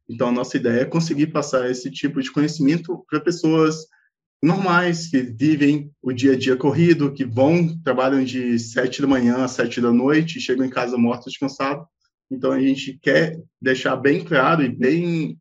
Então, 0.08 0.28
a 0.28 0.32
nossa 0.32 0.56
ideia 0.56 0.80
é 0.80 0.86
conseguir 0.86 1.26
passar 1.28 1.70
esse 1.70 1.90
tipo 1.90 2.22
de 2.22 2.32
conhecimento 2.32 3.04
para 3.08 3.20
pessoas 3.20 3.86
normais, 4.42 5.08
que 5.08 5.20
vivem 5.22 5.90
o 6.02 6.12
dia 6.12 6.32
a 6.32 6.38
dia 6.38 6.56
corrido, 6.56 7.12
que 7.12 7.24
vão, 7.24 7.78
trabalham 7.82 8.24
de 8.24 8.58
sete 8.58 9.00
da 9.00 9.06
manhã 9.06 9.44
às 9.44 9.52
sete 9.52 9.80
da 9.80 9.92
noite, 9.92 10.40
chegam 10.40 10.64
em 10.64 10.70
casa 10.70 10.96
mortos, 10.96 11.36
cansados. 11.36 11.86
Então, 12.32 12.50
a 12.50 12.60
gente 12.60 12.98
quer 13.00 13.38
deixar 13.60 13.94
bem 13.96 14.24
claro 14.24 14.62
e 14.62 14.68
bem 14.68 15.38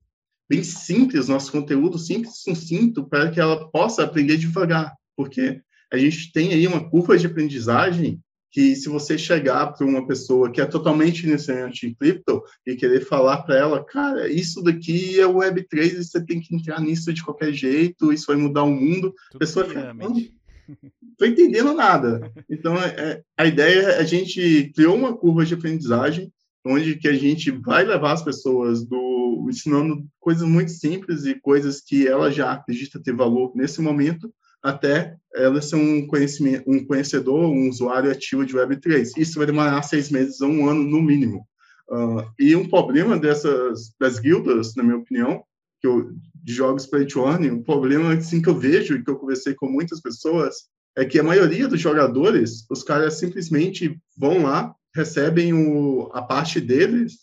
bem 0.49 0.63
simples, 0.65 1.30
nosso 1.30 1.49
conteúdo 1.49 1.97
simples 1.97 2.36
e 2.36 2.41
sucinto, 2.41 3.08
para 3.08 3.32
que 3.32 3.39
ela 3.39 3.71
possa 3.71 4.04
aprender 4.04 4.36
devagar, 4.36 4.93
porque 5.15 5.62
a 5.89 5.97
gente 5.97 6.30
tem 6.34 6.51
aí 6.51 6.67
uma 6.67 6.89
curva 6.89 7.17
de 7.17 7.25
aprendizagem 7.25 8.19
que 8.51 8.75
se 8.75 8.89
você 8.89 9.17
chegar 9.17 9.67
para 9.67 9.88
uma 9.88 10.06
pessoa 10.06 10.51
que 10.51 10.60
é 10.60 10.65
totalmente 10.65 11.25
iniciante 11.25 11.88
em 11.88 11.93
cripto 11.93 12.43
e 12.67 12.75
querer 12.75 13.06
falar 13.06 13.43
para 13.43 13.58
ela, 13.58 13.82
cara, 13.82 14.27
isso 14.27 14.62
daqui 14.62 15.21
é 15.21 15.23
Web3 15.23 15.93
e 15.93 16.04
você 16.04 16.21
tem 16.25 16.41
que 16.41 16.54
entrar 16.54 16.82
nisso 16.82 17.13
de 17.13 17.23
qualquer 17.23 17.54
jeito, 17.54 18.12
isso 18.12 18.27
vai 18.27 18.36
mudar 18.36 18.63
o 18.63 18.71
mundo, 18.71 19.15
a 19.34 19.38
pessoa 19.38 19.65
fica, 19.65 19.93
não 19.93 20.17
estou 20.17 20.27
entendendo 21.27 21.73
nada. 21.73 22.30
Então, 22.49 22.75
é, 22.77 22.88
é, 22.97 23.21
a 23.38 23.45
ideia 23.45 23.80
é 23.84 23.99
a 23.99 24.04
gente 24.04 24.69
criou 24.75 24.97
uma 24.97 25.15
curva 25.15 25.45
de 25.45 25.54
aprendizagem 25.54 26.30
onde 26.65 26.95
que 26.95 27.08
a 27.08 27.13
gente 27.13 27.52
vai 27.52 27.84
levar 27.84 28.13
as 28.13 28.24
pessoas 28.24 28.86
do 28.86 29.47
ensinando 29.50 30.06
coisas 30.19 30.47
muito 30.47 30.71
simples 30.71 31.26
e 31.26 31.39
coisas 31.39 31.82
que 31.82 32.08
ela 32.08 32.32
já 32.32 32.52
acredita 32.52 33.02
ter 33.02 33.13
valor 33.13 33.52
nesse 33.56 33.82
momento 33.82 34.32
até 34.62 35.17
ela 35.34 35.62
ser 35.62 35.76
um, 35.76 36.06
conhecimento, 36.06 36.69
um 36.69 36.86
conhecedor, 36.86 37.50
um 37.50 37.67
usuário 37.69 38.12
ativo 38.12 38.45
de 38.45 38.54
Web3. 38.54 39.12
Isso 39.17 39.38
vai 39.38 39.47
demorar 39.47 39.82
seis 39.82 40.12
meses 40.12 40.41
a 40.41 40.45
um 40.45 40.69
ano 40.69 40.84
no 40.84 41.02
mínimo. 41.02 41.47
Uh, 41.89 42.24
e 42.39 42.56
um 42.56 42.69
problema 42.69 43.17
dessas 43.17 43.93
das 44.00 44.19
guildas, 44.19 44.76
na 44.76 44.84
minha 44.84 44.97
opinião, 44.97 45.43
que 45.82 45.88
eu, 45.88 46.12
de 46.36 46.54
jogos 46.54 46.86
play 46.86 47.06
to 47.06 47.28
earn, 47.28 47.50
um 47.50 47.63
problema 47.63 48.13
assim, 48.13 48.41
que 48.41 48.50
eu 48.50 48.58
vejo 48.58 48.95
e 48.95 49.04
que 49.04 49.10
eu 49.10 49.17
conversei 49.17 49.56
com 49.56 49.67
muitas 49.67 50.00
pessoas 50.00 50.56
é 50.95 51.06
que 51.06 51.19
a 51.19 51.24
maioria 51.24 51.67
dos 51.67 51.80
jogadores, 51.80 52.65
os 52.69 52.84
caras 52.84 53.17
simplesmente 53.17 53.97
vão 54.17 54.43
lá, 54.43 54.76
recebem 54.95 55.54
o, 55.54 56.10
a 56.13 56.21
parte 56.21 56.60
deles 56.60 57.19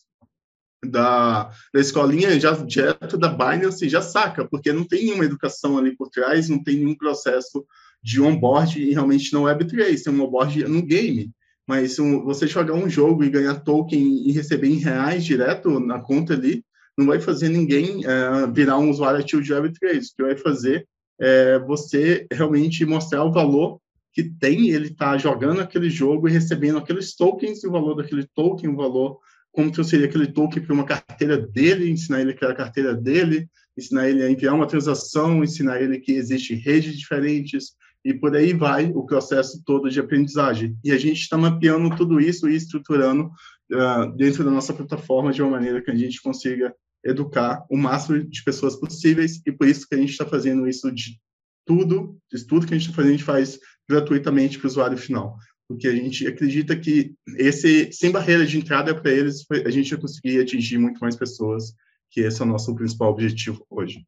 da, 0.84 1.50
da 1.72 1.80
escolinha 1.80 2.38
já 2.38 2.52
direto 2.52 3.16
da 3.16 3.28
Binance 3.28 3.88
já 3.88 4.00
saca, 4.00 4.46
porque 4.46 4.72
não 4.72 4.84
tem 4.84 5.06
nenhuma 5.06 5.24
educação 5.24 5.76
ali 5.76 5.96
por 5.96 6.08
trás, 6.08 6.48
não 6.48 6.62
tem 6.62 6.76
nenhum 6.76 6.94
processo 6.94 7.66
de 8.02 8.20
onboard 8.20 8.80
e 8.80 8.92
realmente 8.92 9.32
não 9.32 9.42
Web3, 9.42 10.02
tem 10.02 10.12
um 10.12 10.22
onboard 10.22 10.64
no 10.64 10.82
game. 10.82 11.30
Mas 11.66 11.98
um, 11.98 12.24
você 12.24 12.46
jogar 12.46 12.74
um 12.74 12.88
jogo 12.88 13.22
e 13.22 13.30
ganhar 13.30 13.56
token 13.56 14.26
e 14.26 14.32
receber 14.32 14.68
em 14.68 14.78
reais 14.78 15.24
direto 15.24 15.78
na 15.80 16.00
conta 16.00 16.32
ali, 16.32 16.64
não 16.96 17.06
vai 17.06 17.20
fazer 17.20 17.48
ninguém 17.48 18.02
é, 18.06 18.46
virar 18.52 18.78
um 18.78 18.90
usuário 18.90 19.20
ativo 19.20 19.42
de 19.42 19.52
Web3. 19.52 19.98
O 19.98 20.16
que 20.16 20.22
vai 20.22 20.36
fazer 20.36 20.86
é 21.20 21.58
você 21.58 22.26
realmente 22.32 22.84
mostrar 22.86 23.24
o 23.24 23.32
valor 23.32 23.80
que 24.18 24.24
tem 24.24 24.70
ele 24.70 24.88
estar 24.88 25.12
tá 25.12 25.16
jogando 25.16 25.60
aquele 25.60 25.88
jogo 25.88 26.28
e 26.28 26.32
recebendo 26.32 26.78
aqueles 26.78 27.14
tokens, 27.14 27.62
o 27.62 27.70
valor 27.70 27.94
daquele 27.94 28.26
token, 28.34 28.70
o 28.70 28.74
valor, 28.74 29.20
como 29.52 29.70
que 29.70 29.84
seria 29.84 30.06
aquele 30.06 30.26
token 30.26 30.60
para 30.60 30.74
uma 30.74 30.84
carteira 30.84 31.38
dele, 31.38 31.88
ensinar 31.88 32.20
ele 32.20 32.32
a 32.32 32.34
criar 32.34 32.50
a 32.50 32.56
carteira 32.56 32.94
dele, 32.96 33.48
ensinar 33.78 34.08
ele 34.08 34.24
a 34.24 34.28
enviar 34.28 34.56
uma 34.56 34.66
transação, 34.66 35.44
ensinar 35.44 35.80
ele 35.80 36.00
que 36.00 36.10
existe 36.10 36.52
redes 36.56 36.98
diferentes, 36.98 37.74
e 38.04 38.12
por 38.12 38.34
aí 38.34 38.52
vai 38.52 38.90
o 38.92 39.06
processo 39.06 39.62
todo 39.64 39.88
de 39.88 40.00
aprendizagem. 40.00 40.76
E 40.82 40.90
a 40.90 40.98
gente 40.98 41.20
está 41.20 41.38
mapeando 41.38 41.94
tudo 41.94 42.20
isso 42.20 42.50
e 42.50 42.56
estruturando 42.56 43.30
uh, 43.72 44.16
dentro 44.16 44.42
da 44.42 44.50
nossa 44.50 44.74
plataforma 44.74 45.32
de 45.32 45.40
uma 45.40 45.52
maneira 45.52 45.80
que 45.80 45.92
a 45.92 45.94
gente 45.94 46.20
consiga 46.20 46.74
educar 47.04 47.64
o 47.70 47.76
máximo 47.76 48.24
de 48.24 48.42
pessoas 48.42 48.74
possíveis, 48.74 49.40
e 49.46 49.52
por 49.52 49.68
isso 49.68 49.86
que 49.88 49.94
a 49.94 49.98
gente 49.98 50.10
está 50.10 50.26
fazendo 50.26 50.66
isso 50.66 50.90
de 50.90 51.20
tudo, 51.64 52.18
de 52.32 52.44
tudo 52.44 52.66
que 52.66 52.74
a 52.74 52.76
gente 52.76 52.88
está 52.88 52.96
fazendo, 52.96 53.14
a 53.14 53.16
gente 53.16 53.24
faz 53.24 53.60
gratuitamente 53.88 54.58
para 54.58 54.66
o 54.66 54.70
usuário 54.70 54.98
final. 54.98 55.36
Porque 55.68 55.86
a 55.86 55.92
gente 55.92 56.26
acredita 56.26 56.76
que 56.76 57.14
esse, 57.36 57.92
sem 57.92 58.10
barreira 58.10 58.46
de 58.46 58.58
entrada 58.58 58.94
para 58.94 59.10
eles, 59.10 59.44
a 59.64 59.70
gente 59.70 59.90
vai 59.90 60.00
conseguir 60.00 60.40
atingir 60.40 60.78
muito 60.78 60.98
mais 60.98 61.14
pessoas, 61.14 61.74
que 62.10 62.20
esse 62.20 62.40
é 62.40 62.44
o 62.44 62.48
nosso 62.48 62.74
principal 62.74 63.10
objetivo 63.10 63.64
hoje. 63.68 64.04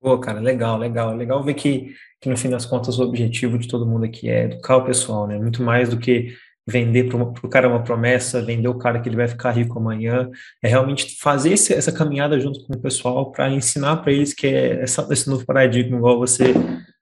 Pô, 0.00 0.18
cara, 0.18 0.40
legal, 0.40 0.78
legal. 0.78 1.14
Legal 1.14 1.44
ver 1.44 1.54
que, 1.54 1.94
que 2.20 2.28
no 2.30 2.36
fim 2.36 2.48
das 2.48 2.64
contas 2.64 2.98
o 2.98 3.02
objetivo 3.02 3.58
de 3.58 3.68
todo 3.68 3.86
mundo 3.86 4.06
aqui 4.06 4.30
é 4.30 4.44
educar 4.44 4.78
o 4.78 4.84
pessoal, 4.84 5.26
né? 5.26 5.38
Muito 5.38 5.62
mais 5.62 5.90
do 5.90 5.98
que 5.98 6.34
vender 6.66 7.08
para 7.08 7.22
o 7.22 7.50
cara 7.50 7.68
uma 7.68 7.82
promessa, 7.82 8.42
vender 8.42 8.68
o 8.68 8.78
cara 8.78 9.00
que 9.00 9.08
ele 9.08 9.16
vai 9.16 9.28
ficar 9.28 9.50
rico 9.50 9.78
amanhã, 9.78 10.30
é 10.62 10.68
realmente 10.68 11.18
fazer 11.20 11.52
esse, 11.52 11.74
essa 11.74 11.92
caminhada 11.92 12.38
junto 12.38 12.64
com 12.64 12.74
o 12.74 12.80
pessoal 12.80 13.30
para 13.30 13.50
ensinar 13.50 13.96
para 13.96 14.12
eles 14.12 14.32
que 14.32 14.46
é 14.46 14.82
essa, 14.82 15.06
esse 15.10 15.28
novo 15.28 15.44
paradigma, 15.44 15.96
igual 15.96 16.18
você 16.18 16.54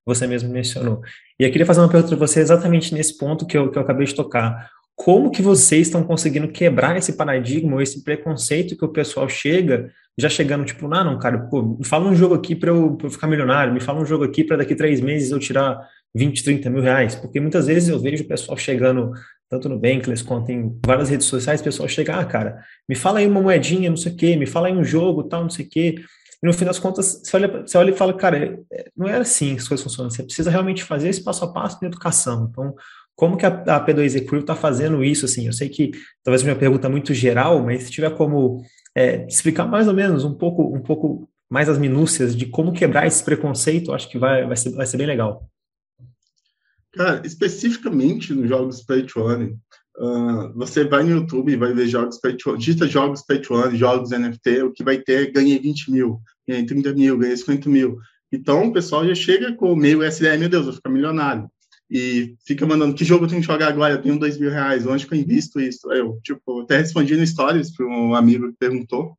você 0.09 0.27
mesmo 0.27 0.51
mencionou. 0.51 1.01
E 1.39 1.45
eu 1.45 1.51
queria 1.51 1.67
fazer 1.67 1.81
uma 1.81 1.89
pergunta 1.89 2.17
para 2.17 2.27
você 2.27 2.41
exatamente 2.41 2.95
nesse 2.95 3.17
ponto 3.19 3.47
que 3.47 3.57
eu, 3.57 3.71
que 3.71 3.77
eu 3.77 3.83
acabei 3.83 4.07
de 4.07 4.15
tocar. 4.15 4.71
Como 4.97 5.31
que 5.31 5.43
vocês 5.43 5.87
estão 5.87 6.03
conseguindo 6.03 6.49
quebrar 6.49 6.97
esse 6.97 7.13
paradigma, 7.13 7.83
esse 7.83 8.03
preconceito 8.03 8.77
que 8.77 8.85
o 8.85 8.89
pessoal 8.89 9.29
chega, 9.29 9.93
já 10.19 10.29
chegando 10.29 10.65
tipo, 10.65 10.89
não, 10.89 11.05
não, 11.05 11.19
cara, 11.19 11.39
pô, 11.39 11.63
me 11.63 11.85
fala 11.85 12.09
um 12.09 12.15
jogo 12.15 12.35
aqui 12.35 12.57
para 12.57 12.71
eu, 12.71 12.99
eu, 13.01 13.11
ficar 13.11 13.27
milionário, 13.27 13.73
me 13.73 13.81
fala 13.81 14.01
um 14.01 14.07
jogo 14.07 14.25
aqui 14.25 14.43
para 14.43 14.57
daqui 14.57 14.75
três 14.75 15.01
meses 15.01 15.31
eu 15.31 15.39
tirar 15.39 15.79
20, 16.15 16.43
30 16.43 16.71
mil 16.71 16.83
reais, 16.83 17.15
porque 17.15 17.39
muitas 17.39 17.67
vezes 17.67 17.91
eu 17.91 18.01
vejo 18.01 18.25
o 18.25 18.27
pessoal 18.27 18.57
chegando 18.57 19.13
tanto 19.49 19.69
no 19.69 19.79
Bankless 19.79 20.25
quanto 20.25 20.51
em 20.51 20.77
várias 20.85 21.11
redes 21.11 21.27
sociais, 21.27 21.61
o 21.61 21.65
pessoal 21.65 21.89
chega, 21.89 22.17
ah, 22.17 22.25
cara, 22.25 22.59
me 22.89 22.97
fala 22.97 23.21
aí 23.21 23.27
uma 23.27 23.41
moedinha, 23.41 23.91
não 23.91 23.97
sei 23.97 24.13
o 24.13 24.17
quê, 24.17 24.37
me 24.37 24.47
fala 24.47 24.69
aí 24.69 24.75
um 24.75 24.85
jogo, 24.85 25.25
tal, 25.25 25.43
não 25.43 25.51
sei 25.51 25.67
o 25.67 25.69
quê. 25.69 25.95
E 26.43 26.47
no 26.47 26.53
fim 26.53 26.65
das 26.65 26.79
contas, 26.79 27.21
você 27.23 27.37
olha, 27.37 27.63
você 27.63 27.77
olha 27.79 27.91
e 27.91 27.97
fala, 27.97 28.15
cara, 28.15 28.61
é, 28.73 28.91
não 28.97 29.09
é 29.09 29.17
assim 29.17 29.55
que 29.55 29.63
as 29.63 29.69
coisas 29.69 29.83
funcionam. 29.83 30.11
Você 30.11 30.23
precisa 30.23 30.51
realmente 30.51 30.85
fazer 30.85 31.09
esse 31.09 31.23
passo 31.23 31.45
a 31.45 31.53
passo 31.53 31.79
na 31.83 31.89
educação. 31.89 32.49
Então, 32.51 32.75
como 33.17 33.37
que 33.37 33.45
a, 33.45 33.49
a 33.49 33.85
P2E 33.85 34.25
Crew 34.27 34.41
está 34.41 34.55
fazendo 34.55 35.03
isso? 35.03 35.25
Assim, 35.25 35.47
eu 35.47 35.53
sei 35.53 35.69
que 35.69 35.91
talvez 36.23 36.43
uma 36.43 36.55
pergunta 36.55 36.89
muito 36.89 37.13
geral, 37.13 37.63
mas 37.65 37.85
se 37.85 37.91
tiver 37.91 38.11
como 38.15 38.63
é, 38.95 39.27
explicar 39.27 39.67
mais 39.67 39.89
ou 39.89 39.95
menos 39.95 40.25
um 40.25 40.35
pouco, 40.35 40.75
um 40.75 40.81
pouco 40.81 41.29
mais 41.51 41.69
as 41.69 41.79
minúcias 41.79 42.37
de 42.37 42.47
como 42.47 42.73
quebrar 42.73 43.07
esse 43.07 43.25
preconceito, 43.25 43.93
acho 43.93 44.09
que 44.09 44.19
vai, 44.19 44.47
vai, 44.47 44.57
ser, 44.57 44.71
vai 44.71 44.87
ser 44.87 44.99
bem 44.99 45.07
legal. 45.07 45.49
Cara, 46.93 47.21
especificamente 47.25 48.33
nos 48.33 48.49
jogos 48.49 48.83
Play 48.83 49.05
to 49.05 49.21
Earn, 49.21 49.59
uh, 49.99 50.53
você 50.55 50.85
vai 50.85 51.03
no 51.03 51.11
YouTube 51.11 51.53
e 51.53 51.57
vai 51.57 51.73
ver 51.73 51.89
jogos 51.89 52.21
Play 52.21 52.37
to 52.37 52.57
digita 52.57 52.87
jogos 52.87 53.23
Play 53.23 53.41
to 53.41 53.55
Earn, 53.55 53.77
jogos 53.77 54.11
NFT, 54.11 54.63
o 54.63 54.73
que 54.73 54.85
vai 54.85 54.99
ter, 54.99 55.33
ganhei 55.33 55.59
20 55.59 55.91
mil, 55.91 56.21
ganhei 56.47 56.65
30 56.65 56.93
mil, 56.95 57.19
ganhei 57.19 57.37
50 57.37 57.69
mil. 57.69 57.99
Então, 58.33 58.67
o 58.67 58.73
pessoal 58.73 59.07
já 59.07 59.15
chega 59.15 59.55
com 59.55 59.75
meio 59.75 60.03
SDR, 60.03 60.39
meu 60.39 60.49
Deus, 60.49 60.65
vou 60.65 60.75
ficar 60.75 60.91
milionário. 60.91 61.49
E 61.91 62.35
fica 62.47 62.67
mandando, 62.67 62.95
que 62.95 63.05
jogo 63.05 63.25
eu 63.25 63.29
tenho 63.29 63.41
que 63.41 63.47
jogar 63.47 63.69
agora? 63.69 63.95
Eu 63.95 64.03
tenho 64.03 64.19
2 64.19 64.39
mil 64.39 64.51
reais, 64.51 64.87
onde 64.87 65.07
que 65.07 65.15
eu 65.15 65.19
invisto 65.19 65.59
isso? 65.59 65.91
Eu, 65.91 66.21
tipo, 66.23 66.61
até 66.61 66.79
respondi 66.79 67.17
no 67.17 67.27
Stories 67.27 67.75
para 67.75 67.87
um 67.87 68.15
amigo 68.15 68.49
que 68.49 68.59
perguntou, 68.59 69.17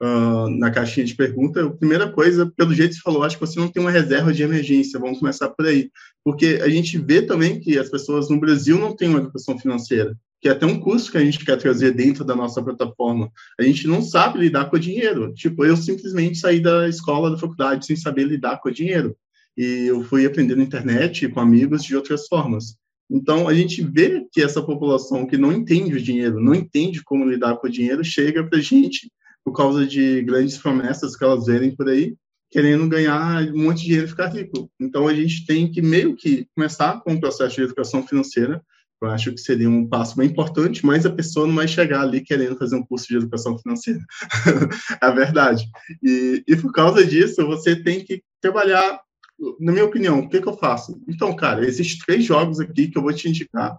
uh, 0.00 0.48
na 0.48 0.70
caixinha 0.70 1.04
de 1.04 1.16
pergunta, 1.16 1.64
a 1.64 1.70
primeira 1.70 2.10
coisa, 2.10 2.52
pelo 2.56 2.72
jeito 2.72 2.90
que 2.90 2.96
você 2.96 3.02
falou, 3.02 3.24
acho 3.24 3.36
que 3.36 3.46
você 3.46 3.58
não 3.58 3.68
tem 3.68 3.82
uma 3.82 3.90
reserva 3.90 4.32
de 4.32 4.42
emergência, 4.42 5.00
vamos 5.00 5.18
começar 5.18 5.48
por 5.48 5.66
aí. 5.66 5.90
Porque 6.24 6.60
a 6.62 6.68
gente 6.68 6.98
vê 6.98 7.22
também 7.22 7.58
que 7.58 7.78
as 7.78 7.88
pessoas 7.88 8.30
no 8.30 8.38
Brasil 8.38 8.78
não 8.78 8.94
têm 8.94 9.08
uma 9.08 9.18
educação 9.18 9.58
financeira. 9.58 10.16
que 10.40 10.48
é 10.48 10.52
até 10.52 10.66
um 10.66 10.80
curso 10.80 11.10
que 11.10 11.18
a 11.18 11.24
gente 11.24 11.44
quer 11.44 11.56
trazer 11.56 11.92
dentro 11.94 12.24
da 12.24 12.34
nossa 12.34 12.60
plataforma. 12.60 13.30
A 13.58 13.62
gente 13.62 13.86
não 13.86 14.02
sabe 14.02 14.40
lidar 14.40 14.68
com 14.68 14.76
o 14.76 14.80
dinheiro. 14.80 15.32
Tipo, 15.34 15.64
eu 15.64 15.76
simplesmente 15.76 16.38
saí 16.38 16.58
da 16.60 16.88
escola, 16.88 17.30
da 17.30 17.38
faculdade, 17.38 17.86
sem 17.86 17.94
saber 17.94 18.24
lidar 18.24 18.60
com 18.60 18.68
o 18.68 18.72
dinheiro. 18.72 19.16
E 19.56 19.86
eu 19.86 20.02
fui 20.02 20.26
aprender 20.26 20.56
na 20.56 20.64
internet, 20.64 21.28
com 21.28 21.38
amigos, 21.38 21.84
de 21.84 21.94
outras 21.94 22.26
formas. 22.26 22.76
Então, 23.08 23.46
a 23.46 23.54
gente 23.54 23.82
vê 23.82 24.26
que 24.32 24.42
essa 24.42 24.62
população 24.62 25.26
que 25.26 25.36
não 25.36 25.52
entende 25.52 25.94
o 25.94 26.02
dinheiro, 26.02 26.40
não 26.40 26.54
entende 26.54 27.04
como 27.04 27.24
lidar 27.24 27.56
com 27.58 27.68
o 27.68 27.70
dinheiro, 27.70 28.02
chega 28.02 28.42
para 28.42 28.58
a 28.58 28.62
gente 28.62 29.12
por 29.44 29.52
causa 29.52 29.86
de 29.86 30.22
grandes 30.22 30.56
promessas 30.56 31.14
que 31.14 31.22
elas 31.22 31.46
verem 31.46 31.74
por 31.74 31.88
aí, 31.88 32.16
querendo 32.52 32.86
ganhar 32.86 33.42
um 33.48 33.64
monte 33.64 33.78
de 33.78 33.84
dinheiro 33.86 34.06
e 34.06 34.10
ficar 34.10 34.28
rico. 34.28 34.70
Então, 34.78 35.08
a 35.08 35.14
gente 35.14 35.46
tem 35.46 35.72
que 35.72 35.80
meio 35.80 36.14
que 36.14 36.46
começar 36.54 37.00
com 37.00 37.14
o 37.14 37.20
processo 37.20 37.56
de 37.56 37.62
educação 37.62 38.06
financeira, 38.06 38.62
eu 39.02 39.10
acho 39.10 39.32
que 39.32 39.40
seria 39.40 39.68
um 39.68 39.88
passo 39.88 40.16
bem 40.16 40.28
importante, 40.28 40.86
mas 40.86 41.04
a 41.04 41.10
pessoa 41.10 41.46
não 41.46 41.56
vai 41.56 41.66
chegar 41.66 42.02
ali 42.02 42.20
querendo 42.20 42.56
fazer 42.56 42.76
um 42.76 42.84
curso 42.84 43.08
de 43.08 43.16
educação 43.16 43.58
financeira. 43.58 44.00
é 45.02 45.06
a 45.06 45.10
verdade. 45.10 45.64
E, 46.00 46.44
e, 46.46 46.56
por 46.56 46.72
causa 46.72 47.04
disso, 47.04 47.44
você 47.44 47.74
tem 47.74 48.04
que 48.04 48.22
trabalhar, 48.40 49.00
na 49.58 49.72
minha 49.72 49.84
opinião, 49.84 50.20
o 50.20 50.28
que, 50.28 50.40
que 50.40 50.48
eu 50.48 50.56
faço? 50.56 51.02
Então, 51.08 51.34
cara, 51.34 51.66
existem 51.66 51.98
três 52.06 52.24
jogos 52.24 52.60
aqui 52.60 52.86
que 52.86 52.96
eu 52.96 53.02
vou 53.02 53.12
te 53.12 53.28
indicar, 53.28 53.76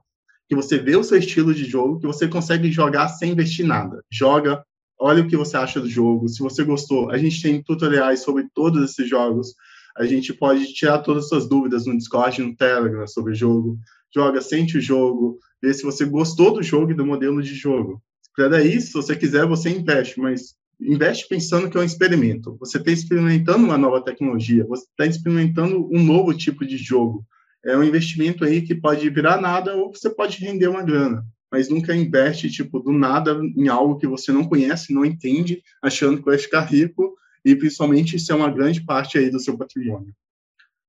que 0.49 0.55
você 0.55 0.77
vê 0.77 0.97
o 0.97 1.03
seu 1.05 1.17
estilo 1.17 1.53
de 1.53 1.63
jogo, 1.63 1.99
que 1.99 2.07
você 2.07 2.27
consegue 2.27 2.69
jogar 2.69 3.07
sem 3.07 3.31
investir 3.31 3.65
nada. 3.65 4.03
Joga, 4.11 4.61
olha 5.03 5.23
o 5.23 5.27
que 5.27 5.37
você 5.37 5.57
acha 5.57 5.79
do 5.79 5.89
jogo. 5.89 6.27
Se 6.29 6.39
você 6.39 6.63
gostou, 6.63 7.11
a 7.11 7.17
gente 7.17 7.41
tem 7.41 7.61
tutoriais 7.61 8.21
sobre 8.21 8.47
todos 8.53 8.83
esses 8.83 9.07
jogos. 9.07 9.53
A 9.97 10.05
gente 10.05 10.33
pode 10.33 10.73
tirar 10.73 10.99
todas 10.99 11.23
as 11.23 11.29
suas 11.29 11.47
dúvidas 11.47 11.85
no 11.85 11.97
Discord, 11.97 12.41
no 12.41 12.55
Telegram 12.55 13.05
sobre 13.07 13.33
o 13.33 13.35
jogo 13.35 13.77
joga, 14.13 14.41
sente 14.41 14.77
o 14.77 14.81
jogo, 14.81 15.39
vê 15.61 15.73
se 15.73 15.83
você 15.83 16.05
gostou 16.05 16.53
do 16.53 16.61
jogo 16.61 16.91
e 16.91 16.95
do 16.95 17.05
modelo 17.05 17.41
de 17.41 17.55
jogo. 17.55 18.01
Para 18.35 18.49
daí, 18.49 18.79
se 18.79 18.93
você 18.93 19.15
quiser, 19.15 19.45
você 19.45 19.69
investe, 19.69 20.19
mas 20.19 20.55
investe 20.79 21.27
pensando 21.27 21.69
que 21.69 21.77
é 21.77 21.81
um 21.81 21.85
experimento. 21.85 22.55
Você 22.59 22.77
está 22.77 22.91
experimentando 22.91 23.65
uma 23.65 23.77
nova 23.77 24.03
tecnologia, 24.03 24.65
você 24.65 24.85
está 24.85 25.05
experimentando 25.05 25.89
um 25.91 26.03
novo 26.03 26.33
tipo 26.33 26.65
de 26.65 26.77
jogo. 26.77 27.25
É 27.65 27.75
um 27.77 27.83
investimento 27.83 28.43
aí 28.43 28.61
que 28.61 28.75
pode 28.75 29.09
virar 29.09 29.39
nada 29.39 29.75
ou 29.75 29.91
você 29.93 30.09
pode 30.09 30.37
render 30.39 30.67
uma 30.67 30.83
grana, 30.83 31.25
mas 31.53 31.69
nunca 31.69 31.95
investe 31.95 32.49
tipo 32.49 32.79
do 32.79 32.91
nada 32.91 33.39
em 33.55 33.67
algo 33.67 33.99
que 33.99 34.07
você 34.07 34.31
não 34.31 34.43
conhece, 34.43 34.91
não 34.91 35.05
entende, 35.05 35.61
achando 35.83 36.17
que 36.17 36.25
vai 36.25 36.35
ficar 36.35 36.61
rico 36.61 37.13
e 37.45 37.55
principalmente 37.55 38.15
isso 38.15 38.31
é 38.31 38.35
uma 38.35 38.49
grande 38.49 38.83
parte 38.83 39.19
aí 39.19 39.29
do 39.29 39.39
seu 39.39 39.55
patrimônio. 39.55 40.15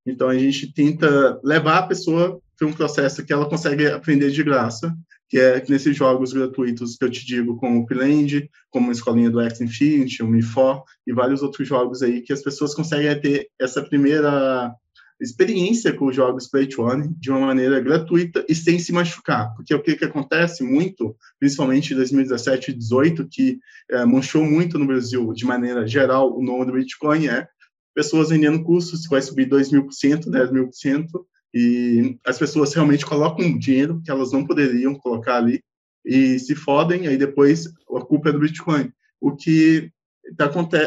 Então 0.07 0.27
a 0.27 0.39
gente 0.39 0.73
tenta 0.73 1.39
levar 1.45 1.81
a 1.81 1.87
pessoa 1.87 2.41
para 2.57 2.67
um 2.67 2.73
processo 2.73 3.23
que 3.23 3.31
ela 3.31 3.47
consegue 3.47 3.89
aprender 3.89 4.31
de 4.31 4.43
graça, 4.43 4.97
que 5.29 5.39
é 5.39 5.63
nesses 5.69 5.95
jogos 5.95 6.33
gratuitos 6.33 6.97
que 6.97 7.05
eu 7.05 7.11
te 7.11 7.27
digo, 7.27 7.59
como 7.59 7.81
o 7.81 7.87
Pland, 7.87 8.49
como 8.71 8.89
a 8.89 8.93
escolinha 8.93 9.31
do 9.31 9.43
X 9.43 9.61
Infinity, 9.61 10.23
o 10.23 10.29
Mi4 10.29 10.83
e 11.07 11.13
vários 11.13 11.43
outros 11.43 11.69
jogos 11.69 12.01
aí 12.01 12.23
que 12.23 12.33
as 12.33 12.41
pessoas 12.41 12.75
conseguem 12.75 13.21
ter 13.21 13.51
essa 13.61 13.83
primeira 13.83 14.75
experiência 15.21 15.93
com 15.93 16.07
os 16.07 16.17
jogos 16.17 16.49
Play 16.49 16.67
to 16.67 16.85
de 17.19 17.31
uma 17.31 17.41
maneira 17.41 17.81
gratuita 17.81 18.45
e 18.49 18.55
sem 18.55 18.79
se 18.79 18.93
machucar, 18.93 19.55
porque 19.55 19.75
o 19.75 19.83
que, 19.83 19.97
que 19.97 20.05
acontece 20.05 20.63
muito, 20.63 21.17
principalmente 21.39 21.93
em 21.93 21.97
2017 21.97 22.71
e 22.71 22.75
2018, 22.75 23.29
que 23.29 23.59
é, 23.91 24.05
manchou 24.05 24.45
muito 24.45 24.79
no 24.79 24.87
Brasil 24.87 25.33
de 25.33 25.45
maneira 25.45 25.87
geral 25.87 26.37
o 26.37 26.43
nome 26.43 26.67
do 26.67 26.73
Bitcoin 26.73 27.29
é 27.29 27.47
pessoas 27.95 28.31
vendendo 28.31 28.63
cursos 28.65 29.03
que 29.03 29.11
vai 29.11 29.23
subir 29.23 29.47
2 29.47 29.71
mil 29.71 29.85
por 29.85 29.93
cento, 29.93 30.31
10 30.31 30.51
mil 30.51 30.67
por 30.67 30.75
cento, 30.75 31.27
e 31.55 32.19
as 32.27 32.37
pessoas 32.37 32.75
realmente 32.75 33.07
colocam 33.07 33.57
dinheiro 33.57 34.03
que 34.05 34.11
elas 34.11 34.33
não 34.33 34.45
poderiam 34.45 34.95
colocar 34.97 35.37
ali 35.37 35.63
e 36.05 36.39
se 36.39 36.55
fodem, 36.55 37.07
aí 37.07 37.17
depois 37.17 37.67
a 37.67 38.01
culpa 38.01 38.29
é 38.29 38.33
do 38.33 38.41
Bitcoin. 38.41 38.93
O 39.21 39.35
que 39.35 39.91
tá, 40.37 40.47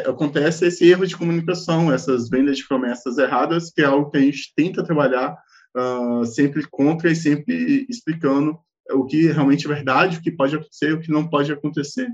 acontece 0.10 0.68
esse 0.68 0.86
erro 0.90 1.06
de 1.06 1.16
comunicação, 1.16 1.92
essas 1.92 2.30
vendas 2.30 2.58
de 2.58 2.68
promessas 2.68 3.18
erradas, 3.18 3.72
que 3.72 3.82
é 3.82 3.86
algo 3.86 4.10
que 4.10 4.18
a 4.18 4.22
gente 4.22 4.54
tenta 4.56 4.84
trabalhar 4.84 5.38
uh, 5.76 6.26
sempre 6.26 6.66
contra 6.70 7.12
e 7.12 7.16
sempre 7.16 7.86
explicando 7.90 8.58
o 8.92 9.06
que 9.06 9.32
realmente 9.32 9.66
é 9.66 9.74
verdade, 9.74 10.18
o 10.18 10.22
que 10.22 10.32
pode 10.32 10.56
acontecer, 10.56 10.94
o 10.94 11.00
que 11.00 11.12
não 11.12 11.28
pode 11.28 11.52
acontecer. 11.52 12.08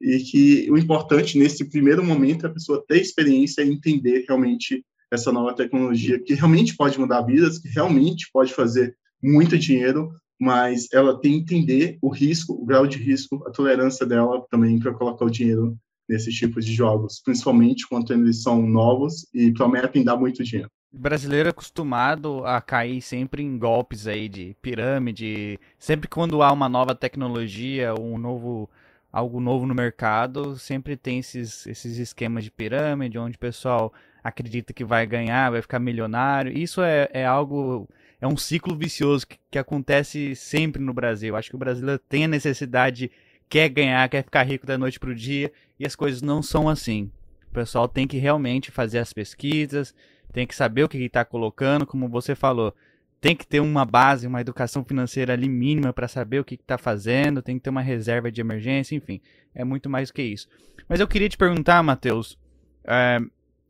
E 0.00 0.18
que 0.18 0.70
o 0.70 0.76
importante 0.76 1.38
nesse 1.38 1.68
primeiro 1.68 2.04
momento 2.04 2.46
é 2.46 2.48
a 2.48 2.52
pessoa 2.52 2.84
ter 2.86 3.00
experiência 3.00 3.62
e 3.62 3.70
entender 3.70 4.24
realmente 4.26 4.84
essa 5.10 5.30
nova 5.30 5.54
tecnologia 5.54 6.18
que 6.18 6.34
realmente 6.34 6.76
pode 6.76 6.98
mudar 6.98 7.22
vidas, 7.22 7.58
que 7.58 7.68
realmente 7.68 8.28
pode 8.32 8.52
fazer 8.52 8.96
muito 9.22 9.56
dinheiro, 9.56 10.12
mas 10.40 10.88
ela 10.92 11.18
tem 11.20 11.32
que 11.44 11.54
entender 11.54 11.98
o 12.02 12.08
risco, 12.08 12.52
o 12.52 12.66
grau 12.66 12.86
de 12.86 12.98
risco, 12.98 13.42
a 13.46 13.50
tolerância 13.50 14.04
dela 14.04 14.44
também 14.50 14.78
para 14.78 14.92
colocar 14.92 15.24
o 15.24 15.30
dinheiro 15.30 15.78
nesses 16.08 16.34
tipos 16.34 16.64
de 16.64 16.72
jogos, 16.72 17.20
principalmente 17.24 17.86
quando 17.88 18.12
eles 18.12 18.42
são 18.42 18.62
novos 18.62 19.26
e 19.32 19.52
prometem 19.52 20.04
dar 20.04 20.16
muito 20.16 20.42
dinheiro. 20.42 20.70
Brasileiro 20.92 21.48
é 21.48 21.50
acostumado 21.50 22.44
a 22.46 22.60
cair 22.60 23.02
sempre 23.02 23.42
em 23.42 23.58
golpes 23.58 24.06
aí 24.06 24.28
de 24.28 24.56
pirâmide, 24.62 25.58
sempre 25.78 26.08
quando 26.08 26.40
há 26.40 26.52
uma 26.52 26.68
nova 26.68 26.94
tecnologia, 26.94 27.94
um 27.98 28.16
novo 28.16 28.70
algo 29.14 29.38
novo 29.38 29.64
no 29.64 29.74
mercado, 29.76 30.58
sempre 30.58 30.96
tem 30.96 31.20
esses, 31.20 31.68
esses 31.68 31.98
esquemas 31.98 32.42
de 32.42 32.50
pirâmide, 32.50 33.16
onde 33.16 33.36
o 33.36 33.38
pessoal 33.38 33.92
acredita 34.24 34.72
que 34.72 34.84
vai 34.84 35.06
ganhar, 35.06 35.52
vai 35.52 35.62
ficar 35.62 35.78
milionário. 35.78 36.56
Isso 36.56 36.82
é, 36.82 37.08
é 37.12 37.24
algo, 37.24 37.88
é 38.20 38.26
um 38.26 38.36
ciclo 38.36 38.76
vicioso 38.76 39.24
que, 39.24 39.38
que 39.52 39.58
acontece 39.58 40.34
sempre 40.34 40.82
no 40.82 40.92
Brasil. 40.92 41.36
Acho 41.36 41.50
que 41.50 41.54
o 41.54 41.58
brasileiro 41.58 42.00
tem 42.08 42.24
a 42.24 42.28
necessidade, 42.28 43.08
quer 43.54 43.68
ganhar, 43.68 44.08
quer 44.08 44.24
ficar 44.24 44.42
rico 44.42 44.66
da 44.66 44.76
noite 44.76 44.98
para 44.98 45.10
o 45.10 45.14
dia, 45.14 45.52
e 45.78 45.86
as 45.86 45.94
coisas 45.94 46.20
não 46.20 46.42
são 46.42 46.68
assim. 46.68 47.08
O 47.48 47.54
pessoal 47.54 47.86
tem 47.86 48.04
que 48.04 48.18
realmente 48.18 48.72
fazer 48.72 48.98
as 48.98 49.12
pesquisas, 49.12 49.94
tem 50.32 50.44
que 50.44 50.56
saber 50.56 50.82
o 50.82 50.88
que 50.88 50.98
está 50.98 51.24
colocando, 51.24 51.86
como 51.86 52.08
você 52.08 52.34
falou 52.34 52.74
tem 53.20 53.34
que 53.34 53.46
ter 53.46 53.60
uma 53.60 53.86
base, 53.86 54.26
uma 54.26 54.42
educação 54.42 54.84
financeira 54.84 55.32
ali 55.32 55.48
mínima 55.48 55.94
para 55.94 56.06
saber 56.06 56.40
o 56.40 56.44
que 56.44 56.56
está 56.56 56.76
fazendo, 56.76 57.40
tem 57.40 57.56
que 57.56 57.62
ter 57.62 57.70
uma 57.70 57.80
reserva 57.80 58.30
de 58.30 58.38
emergência, 58.42 58.94
enfim, 58.94 59.18
é 59.54 59.64
muito 59.64 59.88
mais 59.88 60.10
do 60.10 60.14
que 60.14 60.22
isso. 60.22 60.46
Mas 60.86 61.00
eu 61.00 61.08
queria 61.08 61.26
te 61.26 61.38
perguntar, 61.38 61.82
Matheus, 61.82 62.38
é, 62.84 63.18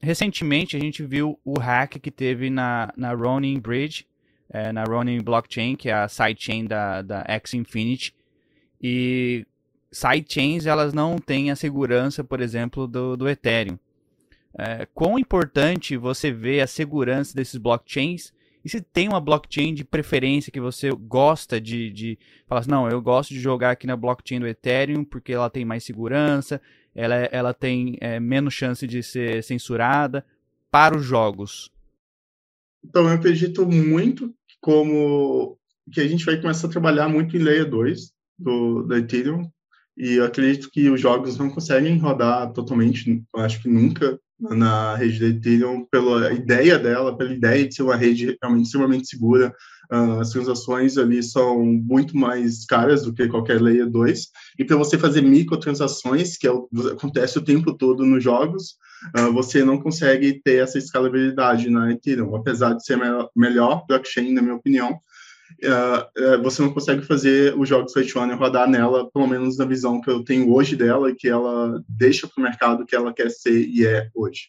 recentemente 0.01 0.77
a 0.77 0.81
gente 0.81 1.05
viu 1.05 1.39
o 1.45 1.57
hack 1.57 2.01
que 2.01 2.11
teve 2.11 2.51
na, 2.51 2.93
na 2.97 3.13
Ronin 3.13 3.61
Bridge, 3.61 4.09
é, 4.51 4.73
na 4.73 4.83
Ronin 4.83 5.21
Blockchain, 5.21 5.77
que 5.77 5.89
é 5.89 5.93
a 5.93 6.09
sidechain 6.09 6.65
da, 6.65 7.01
da 7.01 7.25
X 7.29 7.55
Infinity, 7.55 8.13
e 8.83 9.47
sidechains 9.95 10.67
elas 10.67 10.93
não 10.93 11.19
têm 11.19 11.51
a 11.51 11.57
segurança, 11.57 12.25
por 12.25 12.41
exemplo, 12.41 12.87
do, 12.87 13.17
do 13.17 13.29
Ethereum. 13.29 13.79
É, 14.57 14.87
quão 14.95 15.19
importante 15.19 15.97
você 15.97 16.31
vê 16.31 16.61
a 16.61 16.67
segurança 16.67 17.35
desses 17.35 17.57
blockchains 17.57 18.33
e 18.65 18.69
se 18.69 18.81
tem 18.81 19.09
uma 19.09 19.21
blockchain 19.21 19.75
de 19.75 19.85
preferência 19.85 20.51
que 20.51 20.61
você 20.61 20.91
gosta 20.91 21.61
de, 21.61 21.91
de 21.91 22.19
falar 22.47 22.61
assim, 22.61 22.71
não, 22.71 22.89
eu 22.89 23.01
gosto 23.03 23.35
de 23.35 23.41
jogar 23.41 23.73
aqui 23.73 23.87
na 23.87 23.97
blockchain 23.97 24.41
do 24.41 24.47
Ethereum 24.47 25.05
porque 25.05 25.33
ela 25.33 25.51
tem 25.51 25.65
mais 25.65 25.85
segurança, 25.85 26.61
ela, 26.95 27.15
ela 27.15 27.53
tem 27.53 27.99
é, 28.01 28.19
menos 28.19 28.55
chance 28.55 28.87
de 28.87 29.03
ser 29.03 29.43
censurada 29.43 30.25
para 30.71 30.97
os 30.97 31.05
jogos? 31.05 31.71
Então, 32.83 33.07
eu 33.09 33.15
acredito 33.15 33.67
muito 33.67 34.35
como 34.61 35.59
que 35.93 36.01
a 36.01 36.09
gente 36.09 36.25
vai 36.25 36.41
começar 36.41 36.69
a 36.69 36.71
trabalhar 36.71 37.09
muito 37.09 37.37
em 37.37 37.41
Layer 37.41 37.69
2 37.69 38.13
do, 38.39 38.83
do 38.83 38.97
Ethereum, 38.97 39.51
e 39.97 40.15
eu 40.15 40.25
acredito 40.25 40.71
que 40.71 40.91
os 40.91 41.01
jogos 41.01 41.39
não 41.39 41.51
conseguem 41.51 41.99
rodar 41.99 42.53
totalmente, 42.53 43.23
acho 43.37 43.63
que 43.63 43.69
nunca, 43.69 44.19
na 44.41 44.97
rede 44.97 45.21
da 45.21 45.27
Ethereum 45.29 45.87
pela 45.91 46.33
ideia 46.33 46.79
dela, 46.79 47.17
pela 47.17 47.33
ideia 47.33 47.67
de 47.67 47.75
ser 47.75 47.83
uma 47.83 47.97
rede 47.97 48.37
realmente 48.43 48.67
extremamente 48.67 49.09
segura. 49.09 49.55
Uh, 49.93 50.21
as 50.21 50.31
transações 50.31 50.97
ali 50.97 51.23
são 51.23 51.63
muito 51.63 52.17
mais 52.17 52.65
caras 52.65 53.03
do 53.03 53.13
que 53.13 53.29
qualquer 53.29 53.61
Layer 53.61 53.89
2. 53.89 54.27
E 54.59 54.65
para 54.65 54.77
você 54.77 54.99
fazer 54.99 55.23
microtransações, 55.23 56.37
que 56.37 56.47
é 56.47 56.53
o, 56.53 56.69
acontece 56.93 57.39
o 57.39 57.45
tempo 57.45 57.77
todo 57.77 58.05
nos 58.05 58.25
jogos, 58.25 58.77
uh, 59.17 59.33
você 59.33 59.63
não 59.65 59.79
consegue 59.79 60.41
ter 60.43 60.63
essa 60.63 60.79
escalabilidade 60.79 61.71
na 61.71 61.93
Ethereum, 61.93 62.35
apesar 62.35 62.75
de 62.75 62.85
ser 62.85 62.99
melhor, 63.37 63.85
blockchain, 63.87 64.33
na 64.33 64.43
minha 64.43 64.57
opinião. 64.57 64.99
Uh, 65.63 66.43
você 66.43 66.63
não 66.63 66.73
consegue 66.73 67.03
fazer 67.03 67.59
os 67.59 67.69
jogos 67.69 67.93
Fate 67.93 68.13
rodar 68.13 68.69
nela, 68.69 69.11
pelo 69.11 69.27
menos 69.27 69.57
na 69.57 69.65
visão 69.65 70.01
que 70.01 70.11
eu 70.11 70.25
tenho 70.25 70.53
hoje 70.53 70.77
dela, 70.77 71.15
que 71.15 71.29
ela 71.29 71.83
deixa 71.89 72.27
para 72.27 72.41
o 72.41 72.45
mercado 72.45 72.85
que 72.85 72.95
ela 72.95 73.13
quer 73.13 73.31
ser 73.31 73.67
e 73.67 73.87
é 73.87 74.09
hoje. 74.15 74.49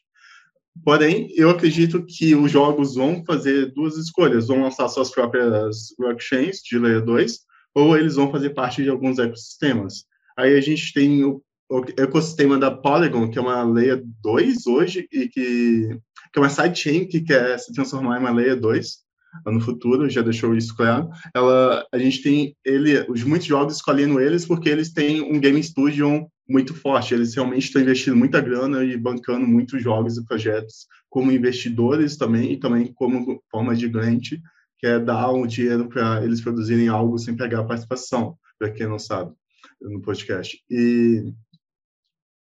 Porém, 0.83 1.31
eu 1.35 1.49
acredito 1.49 2.05
que 2.05 2.35
os 2.35 2.51
jogos 2.51 2.95
vão 2.95 3.23
fazer 3.25 3.71
duas 3.73 3.97
escolhas: 3.97 4.47
vão 4.47 4.61
lançar 4.61 4.89
suas 4.89 5.09
próprias 5.09 5.93
blockchains 5.97 6.57
de 6.57 6.77
Layer 6.77 7.03
2, 7.03 7.39
ou 7.73 7.97
eles 7.97 8.15
vão 8.15 8.31
fazer 8.31 8.49
parte 8.51 8.83
de 8.83 8.89
alguns 8.89 9.17
ecossistemas. 9.17 10.05
Aí 10.37 10.57
a 10.57 10.61
gente 10.61 10.91
tem 10.91 11.23
o, 11.23 11.41
o 11.69 11.81
ecossistema 11.97 12.57
da 12.57 12.71
Polygon, 12.71 13.29
que 13.29 13.39
é 13.39 13.41
uma 13.41 13.63
Layer 13.63 14.03
2 14.21 14.67
hoje, 14.67 15.07
e 15.11 15.29
que, 15.29 15.97
que 16.33 16.37
é 16.37 16.39
uma 16.39 16.49
sidechain 16.49 17.05
que 17.05 17.21
quer 17.21 17.57
se 17.57 17.71
transformar 17.71 18.17
em 18.17 18.19
uma 18.19 18.31
Layer 18.31 18.59
2 18.59 19.04
no 19.45 19.61
futuro, 19.61 20.09
já 20.09 20.21
deixou 20.21 20.55
isso 20.55 20.75
claro. 20.75 21.09
Ela, 21.33 21.85
a 21.91 21.97
gente 21.97 22.21
tem 22.21 22.55
ele, 22.63 23.05
os 23.09 23.23
muitos 23.23 23.47
jogos 23.47 23.75
escolhendo 23.75 24.19
eles 24.19 24.45
porque 24.45 24.69
eles 24.69 24.91
têm 24.91 25.21
um 25.21 25.39
game 25.39 25.61
studio 25.63 26.27
muito 26.47 26.73
forte. 26.73 27.13
Eles 27.13 27.33
realmente 27.33 27.65
estão 27.65 27.81
investindo 27.81 28.15
muita 28.15 28.41
grana 28.41 28.83
e 28.83 28.97
bancando 28.97 29.47
muitos 29.47 29.81
jogos 29.81 30.17
e 30.17 30.25
projetos 30.25 30.87
como 31.09 31.31
investidores 31.31 32.17
também 32.17 32.53
e 32.53 32.57
também 32.57 32.91
como 32.93 33.41
forma 33.49 33.75
de 33.75 33.87
grant, 33.87 34.31
que 34.77 34.87
é 34.87 34.99
dar 34.99 35.31
um 35.31 35.47
dinheiro 35.47 35.87
para 35.87 36.23
eles 36.23 36.41
produzirem 36.41 36.87
algo 36.87 37.17
sem 37.17 37.35
pegar 37.35 37.63
participação, 37.63 38.37
para 38.59 38.71
quem 38.71 38.87
não 38.87 38.99
sabe, 38.99 39.33
no 39.81 40.01
podcast. 40.01 40.61
E 40.69 41.33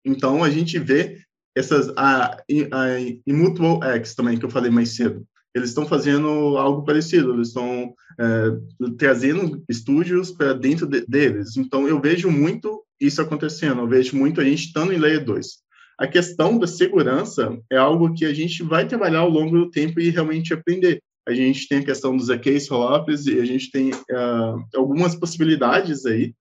então 0.04 0.44
a 0.44 0.50
gente 0.50 0.78
vê 0.78 1.22
essas 1.56 1.88
a, 1.96 2.36
a 2.36 3.00
Immutable 3.26 3.82
X 3.98 4.14
também 4.14 4.38
que 4.38 4.44
eu 4.44 4.50
falei 4.50 4.70
mais 4.70 4.96
cedo 4.96 5.26
eles 5.54 5.68
estão 5.68 5.86
fazendo 5.86 6.28
algo 6.58 6.84
parecido, 6.84 7.34
eles 7.34 7.48
estão 7.48 7.94
é, 8.18 8.90
trazendo 8.98 9.62
estúdios 9.68 10.32
para 10.32 10.52
dentro 10.52 10.86
de, 10.86 11.06
deles. 11.06 11.56
Então, 11.56 11.86
eu 11.86 12.00
vejo 12.00 12.30
muito 12.30 12.84
isso 13.00 13.22
acontecendo, 13.22 13.80
eu 13.80 13.88
vejo 13.88 14.16
muito 14.16 14.40
a 14.40 14.44
gente 14.44 14.66
estando 14.66 14.92
em 14.92 14.98
Layer 14.98 15.24
2. 15.24 15.64
A 15.98 16.08
questão 16.08 16.58
da 16.58 16.66
segurança 16.66 17.56
é 17.70 17.76
algo 17.76 18.12
que 18.14 18.24
a 18.24 18.34
gente 18.34 18.62
vai 18.62 18.86
trabalhar 18.86 19.20
ao 19.20 19.30
longo 19.30 19.56
do 19.56 19.70
tempo 19.70 20.00
e 20.00 20.10
realmente 20.10 20.52
aprender. 20.52 21.00
A 21.26 21.32
gente 21.32 21.68
tem 21.68 21.78
a 21.78 21.84
questão 21.84 22.16
dos 22.16 22.28
AKs 22.28 22.68
rollups 22.68 23.26
e 23.26 23.38
a 23.38 23.44
gente 23.44 23.70
tem 23.70 23.90
uh, 23.90 24.64
algumas 24.74 25.14
possibilidades 25.14 26.04
aí. 26.04 26.34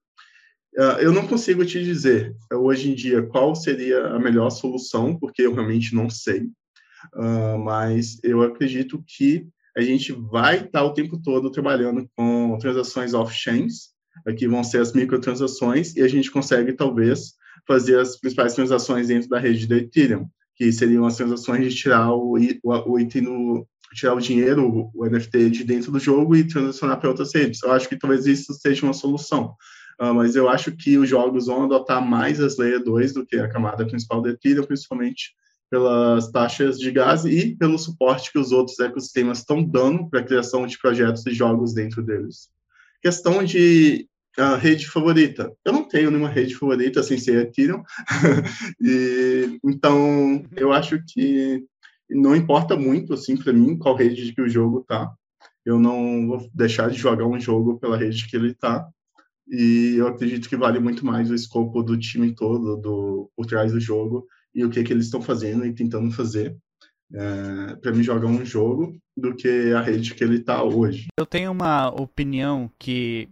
Uh, 0.75 0.99
eu 0.99 1.11
não 1.11 1.27
consigo 1.27 1.63
te 1.63 1.83
dizer 1.83 2.35
hoje 2.51 2.89
em 2.89 2.95
dia 2.95 3.21
qual 3.21 3.55
seria 3.55 4.07
a 4.07 4.19
melhor 4.19 4.49
solução, 4.49 5.17
porque 5.17 5.43
eu 5.43 5.53
realmente 5.53 5.93
não 5.93 6.09
sei. 6.09 6.49
Uh, 7.13 7.57
mas 7.57 8.17
eu 8.23 8.41
acredito 8.41 9.03
que 9.07 9.47
a 9.75 9.81
gente 9.81 10.11
vai 10.11 10.65
estar 10.65 10.83
o 10.83 10.93
tempo 10.93 11.19
todo 11.21 11.51
trabalhando 11.51 12.07
com 12.15 12.57
transações 12.59 13.13
off-chains, 13.13 13.93
que 14.37 14.47
vão 14.47 14.63
ser 14.63 14.79
as 14.79 14.93
microtransações, 14.93 15.95
e 15.95 16.01
a 16.01 16.07
gente 16.07 16.29
consegue, 16.29 16.73
talvez, 16.73 17.33
fazer 17.67 17.99
as 17.99 18.19
principais 18.19 18.53
transações 18.53 19.07
dentro 19.07 19.27
da 19.29 19.39
rede 19.39 19.67
da 19.67 19.77
Ethereum, 19.77 20.27
que 20.55 20.71
seriam 20.71 21.05
as 21.05 21.17
transações 21.17 21.73
de 21.73 21.75
tirar 21.75 22.11
o, 22.13 22.37
o, 22.63 22.91
o 22.91 22.99
item 22.99 23.65
tirar 23.93 24.15
o 24.15 24.19
dinheiro, 24.19 24.91
o 24.93 25.05
NFT 25.05 25.49
de 25.49 25.63
dentro 25.63 25.91
do 25.91 25.99
jogo 25.99 26.35
e 26.35 26.47
transacionar 26.47 26.99
para 26.99 27.09
outras 27.09 27.33
redes. 27.33 27.61
Eu 27.61 27.71
acho 27.71 27.87
que 27.87 27.97
talvez 27.97 28.25
isso 28.25 28.53
seja 28.53 28.85
uma 28.85 28.93
solução. 28.93 29.55
Uh, 30.01 30.13
mas 30.13 30.35
eu 30.35 30.49
acho 30.49 30.71
que 30.71 30.97
os 30.97 31.07
jogos 31.07 31.45
vão 31.45 31.63
adotar 31.63 32.03
mais 32.03 32.39
as 32.39 32.57
Layer 32.57 32.83
2 32.83 33.13
do 33.13 33.25
que 33.25 33.35
a 33.35 33.47
camada 33.47 33.85
principal 33.85 34.21
da 34.21 34.31
Ethereum, 34.31 34.65
principalmente 34.65 35.35
pelas 35.73 36.29
taxas 36.29 36.77
de 36.77 36.91
gás 36.91 37.25
e 37.25 37.55
pelo 37.55 37.79
suporte 37.79 38.31
que 38.31 38.37
os 38.37 38.51
outros 38.51 38.77
ecossistemas 38.77 39.39
estão 39.39 39.63
dando 39.63 40.07
para 40.07 40.19
a 40.19 40.23
criação 40.23 40.67
de 40.67 40.77
projetos 40.77 41.25
e 41.25 41.33
jogos 41.33 41.73
dentro 41.73 42.03
deles. 42.03 42.47
Questão 43.01 43.43
de 43.43 44.07
uh, 44.37 44.55
rede 44.55 44.87
favorita. 44.87 45.51
Eu 45.65 45.73
não 45.73 45.87
tenho 45.87 46.11
nenhuma 46.11 46.29
rede 46.29 46.53
favorita 46.53 47.01
sem 47.01 47.17
ser 47.17 47.47
Ethereum. 47.47 47.81
e, 48.79 49.57
então, 49.65 50.45
eu 50.55 50.71
acho 50.71 51.03
que 51.07 51.65
não 52.07 52.35
importa 52.35 52.75
muito, 52.75 53.15
assim, 53.15 53.35
para 53.35 53.51
mim, 53.51 53.75
qual 53.75 53.95
rede 53.95 54.31
que 54.31 54.43
o 54.43 54.49
jogo 54.49 54.85
tá. 54.87 55.11
Eu 55.65 55.79
não 55.79 56.27
vou 56.27 56.51
deixar 56.53 56.91
de 56.91 56.99
jogar 56.99 57.25
um 57.25 57.39
jogo 57.39 57.79
pela 57.79 57.97
rede 57.97 58.27
que 58.27 58.35
ele 58.35 58.53
tá. 58.53 58.87
E 59.47 59.95
eu 59.97 60.07
acredito 60.07 60.47
que 60.47 60.55
vale 60.55 60.77
muito 60.77 61.03
mais 61.03 61.31
o 61.31 61.35
escopo 61.35 61.81
do 61.81 61.97
time 61.97 62.35
todo, 62.35 62.77
do, 62.77 63.31
por 63.35 63.47
trás 63.47 63.71
do 63.71 63.79
jogo, 63.79 64.27
e 64.53 64.63
o 64.63 64.69
que, 64.69 64.83
que 64.83 64.93
eles 64.93 65.05
estão 65.05 65.21
fazendo 65.21 65.65
e 65.65 65.73
tentando 65.73 66.11
fazer 66.11 66.55
é, 67.13 67.75
para 67.75 67.91
me 67.91 68.03
jogar 68.03 68.27
um 68.27 68.45
jogo 68.45 68.95
do 69.15 69.35
que 69.35 69.71
a 69.73 69.81
rede 69.81 70.15
que 70.15 70.23
ele 70.23 70.37
está 70.37 70.63
hoje. 70.63 71.07
Eu 71.17 71.25
tenho 71.25 71.51
uma 71.51 71.89
opinião 71.89 72.69
que 72.79 73.29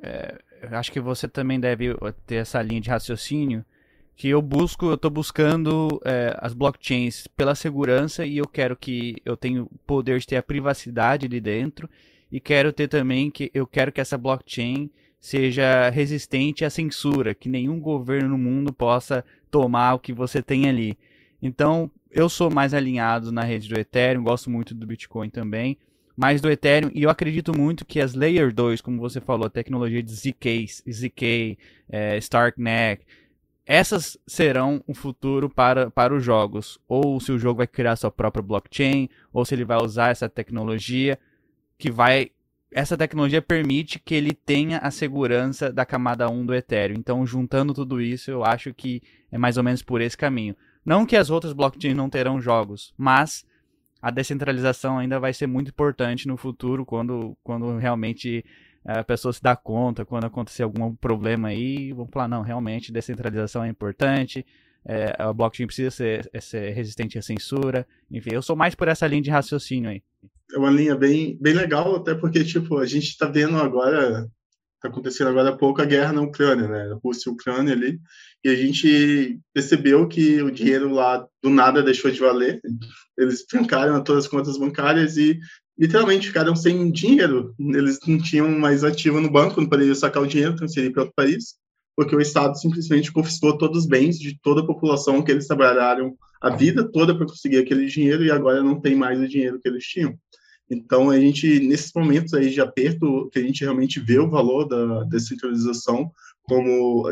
é, 0.00 0.38
acho 0.70 0.92
que 0.92 1.00
você 1.00 1.28
também 1.28 1.58
deve 1.58 1.96
ter 2.26 2.36
essa 2.36 2.62
linha 2.62 2.80
de 2.80 2.90
raciocínio 2.90 3.64
que 4.16 4.28
eu 4.28 4.40
busco, 4.40 4.86
eu 4.86 4.94
estou 4.94 5.10
buscando 5.10 6.00
é, 6.04 6.36
as 6.40 6.54
blockchains 6.54 7.26
pela 7.36 7.54
segurança 7.54 8.24
e 8.24 8.38
eu 8.38 8.46
quero 8.46 8.76
que 8.76 9.16
eu 9.24 9.36
tenha 9.36 9.66
poder 9.86 10.20
de 10.20 10.26
ter 10.26 10.36
a 10.36 10.42
privacidade 10.42 11.26
ali 11.26 11.40
dentro 11.40 11.90
e 12.30 12.38
quero 12.38 12.72
ter 12.72 12.86
também 12.86 13.30
que 13.30 13.50
eu 13.52 13.66
quero 13.66 13.90
que 13.90 14.00
essa 14.00 14.16
blockchain 14.16 14.88
seja 15.24 15.88
resistente 15.88 16.66
à 16.66 16.68
censura, 16.68 17.34
que 17.34 17.48
nenhum 17.48 17.80
governo 17.80 18.28
no 18.28 18.36
mundo 18.36 18.74
possa 18.74 19.24
tomar 19.50 19.94
o 19.94 19.98
que 19.98 20.12
você 20.12 20.42
tem 20.42 20.68
ali. 20.68 20.98
Então, 21.40 21.90
eu 22.10 22.28
sou 22.28 22.50
mais 22.50 22.74
alinhado 22.74 23.32
na 23.32 23.42
rede 23.42 23.66
do 23.70 23.80
Ethereum, 23.80 24.22
gosto 24.22 24.50
muito 24.50 24.74
do 24.74 24.86
Bitcoin 24.86 25.30
também, 25.30 25.78
mas 26.14 26.42
do 26.42 26.50
Ethereum, 26.50 26.90
e 26.92 27.04
eu 27.04 27.08
acredito 27.08 27.56
muito 27.56 27.86
que 27.86 28.02
as 28.02 28.12
Layer 28.12 28.52
2, 28.52 28.82
como 28.82 28.98
você 28.98 29.18
falou, 29.18 29.46
a 29.46 29.50
tecnologia 29.50 30.02
de 30.02 30.12
ZK, 30.12 30.66
ZK 30.92 31.58
é, 31.88 32.18
Starknet, 32.18 33.06
essas 33.64 34.18
serão 34.26 34.84
o 34.86 34.92
futuro 34.92 35.48
para, 35.48 35.90
para 35.90 36.14
os 36.14 36.22
jogos. 36.22 36.78
Ou 36.86 37.18
se 37.18 37.32
o 37.32 37.38
jogo 37.38 37.56
vai 37.56 37.66
criar 37.66 37.96
sua 37.96 38.10
própria 38.10 38.42
blockchain, 38.42 39.08
ou 39.32 39.42
se 39.42 39.54
ele 39.54 39.64
vai 39.64 39.78
usar 39.82 40.10
essa 40.10 40.28
tecnologia 40.28 41.18
que 41.78 41.90
vai 41.90 42.30
essa 42.74 42.96
tecnologia 42.96 43.40
permite 43.40 44.00
que 44.00 44.16
ele 44.16 44.32
tenha 44.32 44.78
a 44.78 44.90
segurança 44.90 45.72
da 45.72 45.86
camada 45.86 46.28
1 46.28 46.44
do 46.44 46.52
Ethereum. 46.52 46.98
Então, 46.98 47.24
juntando 47.24 47.72
tudo 47.72 48.02
isso, 48.02 48.32
eu 48.32 48.44
acho 48.44 48.74
que 48.74 49.00
é 49.30 49.38
mais 49.38 49.56
ou 49.56 49.62
menos 49.62 49.80
por 49.80 50.00
esse 50.00 50.16
caminho. 50.16 50.56
Não 50.84 51.06
que 51.06 51.16
as 51.16 51.30
outras 51.30 51.52
blockchains 51.52 51.96
não 51.96 52.10
terão 52.10 52.40
jogos, 52.40 52.92
mas 52.98 53.46
a 54.02 54.10
descentralização 54.10 54.98
ainda 54.98 55.20
vai 55.20 55.32
ser 55.32 55.46
muito 55.46 55.68
importante 55.68 56.26
no 56.26 56.36
futuro, 56.36 56.84
quando, 56.84 57.38
quando 57.44 57.78
realmente 57.78 58.44
eh, 58.84 58.98
a 58.98 59.04
pessoa 59.04 59.32
se 59.32 59.40
dá 59.40 59.54
conta, 59.54 60.04
quando 60.04 60.24
acontecer 60.24 60.64
algum 60.64 60.96
problema 60.96 61.48
aí, 61.48 61.92
vamos 61.92 62.10
falar, 62.12 62.26
não, 62.26 62.42
realmente 62.42 62.92
descentralização 62.92 63.62
é 63.62 63.68
importante, 63.68 64.44
é, 64.86 65.14
a 65.18 65.32
blockchain 65.32 65.66
precisa 65.66 65.90
ser, 65.90 66.30
ser 66.40 66.70
resistente 66.70 67.18
à 67.18 67.22
censura, 67.22 67.86
enfim, 68.10 68.30
eu 68.32 68.42
sou 68.42 68.54
mais 68.54 68.74
por 68.74 68.88
essa 68.88 69.06
linha 69.06 69.22
de 69.22 69.30
raciocínio 69.30 69.90
aí. 69.90 70.02
É 70.52 70.58
uma 70.58 70.70
linha 70.70 70.94
bem, 70.94 71.38
bem 71.40 71.54
legal, 71.54 71.96
até 71.96 72.14
porque, 72.14 72.44
tipo, 72.44 72.78
a 72.78 72.86
gente 72.86 73.08
está 73.08 73.26
vendo 73.26 73.56
agora, 73.56 74.28
está 74.76 74.88
acontecendo 74.88 75.28
agora 75.28 75.50
há 75.50 75.56
pouco 75.56 75.80
a 75.80 75.86
guerra 75.86 76.12
na 76.12 76.20
Ucrânia, 76.20 76.68
né? 76.68 76.98
Rússia 77.02 77.30
e 77.30 77.32
Ucrânia 77.32 77.72
ali, 77.72 77.98
e 78.44 78.48
a 78.48 78.54
gente 78.54 79.40
percebeu 79.54 80.06
que 80.06 80.42
o 80.42 80.50
dinheiro 80.50 80.90
lá 80.90 81.26
do 81.42 81.48
nada 81.48 81.82
deixou 81.82 82.10
de 82.10 82.20
valer, 82.20 82.60
eles 83.18 83.44
trancaram 83.46 84.02
todas 84.04 84.24
as 84.24 84.30
contas 84.30 84.58
bancárias 84.58 85.16
e 85.16 85.38
literalmente 85.78 86.28
ficaram 86.28 86.54
sem 86.54 86.90
dinheiro, 86.92 87.54
eles 87.58 87.98
não 88.06 88.18
tinham 88.18 88.48
mais 88.50 88.84
ativo 88.84 89.20
no 89.20 89.30
banco, 89.30 89.60
não 89.60 89.68
poderiam 89.68 89.94
sacar 89.94 90.22
o 90.22 90.26
dinheiro, 90.26 90.54
transferir 90.54 90.92
para 90.92 91.02
outro 91.02 91.14
país, 91.16 91.56
porque 91.96 92.14
o 92.14 92.20
Estado 92.20 92.58
simplesmente 92.58 93.12
confiscou 93.12 93.56
todos 93.56 93.80
os 93.80 93.86
bens 93.86 94.18
de 94.18 94.38
toda 94.42 94.60
a 94.60 94.66
população 94.66 95.22
que 95.22 95.30
eles 95.30 95.46
trabalharam 95.46 96.16
a 96.40 96.50
vida 96.50 96.84
toda 96.84 97.16
para 97.16 97.26
conseguir 97.26 97.58
aquele 97.58 97.86
dinheiro 97.86 98.24
e 98.24 98.30
agora 98.30 98.62
não 98.62 98.80
tem 98.80 98.94
mais 98.94 99.20
o 99.20 99.28
dinheiro 99.28 99.58
que 99.60 99.68
eles 99.68 99.84
tinham. 99.84 100.18
Então, 100.70 101.10
a 101.10 101.18
gente, 101.18 101.60
nesses 101.60 101.92
momentos 101.94 102.32
aí 102.34 102.50
de 102.50 102.60
aperto, 102.60 103.28
que 103.32 103.38
a 103.38 103.42
gente 103.42 103.62
realmente 103.62 104.00
vê 104.00 104.18
o 104.18 104.30
valor 104.30 104.64
da 104.64 105.04
descentralização, 105.04 106.10
como, 106.42 107.08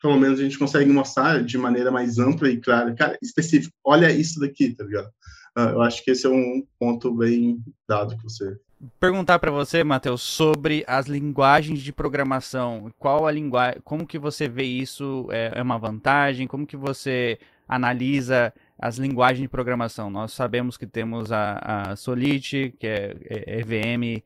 pelo 0.00 0.18
menos, 0.18 0.40
a 0.40 0.42
gente 0.42 0.58
consegue 0.58 0.90
mostrar 0.90 1.42
de 1.42 1.56
maneira 1.56 1.90
mais 1.90 2.18
ampla 2.18 2.48
e 2.48 2.60
clara, 2.60 2.94
cara, 2.94 3.18
específico, 3.22 3.74
olha 3.84 4.10
isso 4.10 4.40
daqui, 4.40 4.74
tá 4.74 4.84
ligado? 4.84 5.08
Uh, 5.56 5.70
eu 5.74 5.82
acho 5.82 6.02
que 6.02 6.10
esse 6.10 6.26
é 6.26 6.28
um 6.28 6.66
ponto 6.78 7.14
bem 7.14 7.58
dado 7.88 8.16
que 8.16 8.24
você 8.24 8.56
perguntar 8.98 9.38
para 9.38 9.50
você, 9.50 9.82
Matheus, 9.84 10.22
sobre 10.22 10.84
as 10.86 11.06
linguagens 11.06 11.80
de 11.80 11.92
programação. 11.92 12.92
Qual 12.98 13.26
a 13.26 13.32
linguagem, 13.32 13.80
como 13.84 14.06
que 14.06 14.18
você 14.18 14.48
vê 14.48 14.64
isso? 14.64 15.28
É, 15.30 15.52
é, 15.54 15.62
uma 15.62 15.78
vantagem? 15.78 16.46
Como 16.46 16.66
que 16.66 16.76
você 16.76 17.38
analisa 17.68 18.52
as 18.78 18.98
linguagens 18.98 19.42
de 19.42 19.48
programação? 19.48 20.10
Nós 20.10 20.32
sabemos 20.32 20.76
que 20.76 20.86
temos 20.86 21.32
a, 21.32 21.58
a 21.90 21.96
Solid, 21.96 22.74
que 22.78 22.86
é, 22.86 23.16
é 23.28 23.60
EVM, 23.60 24.22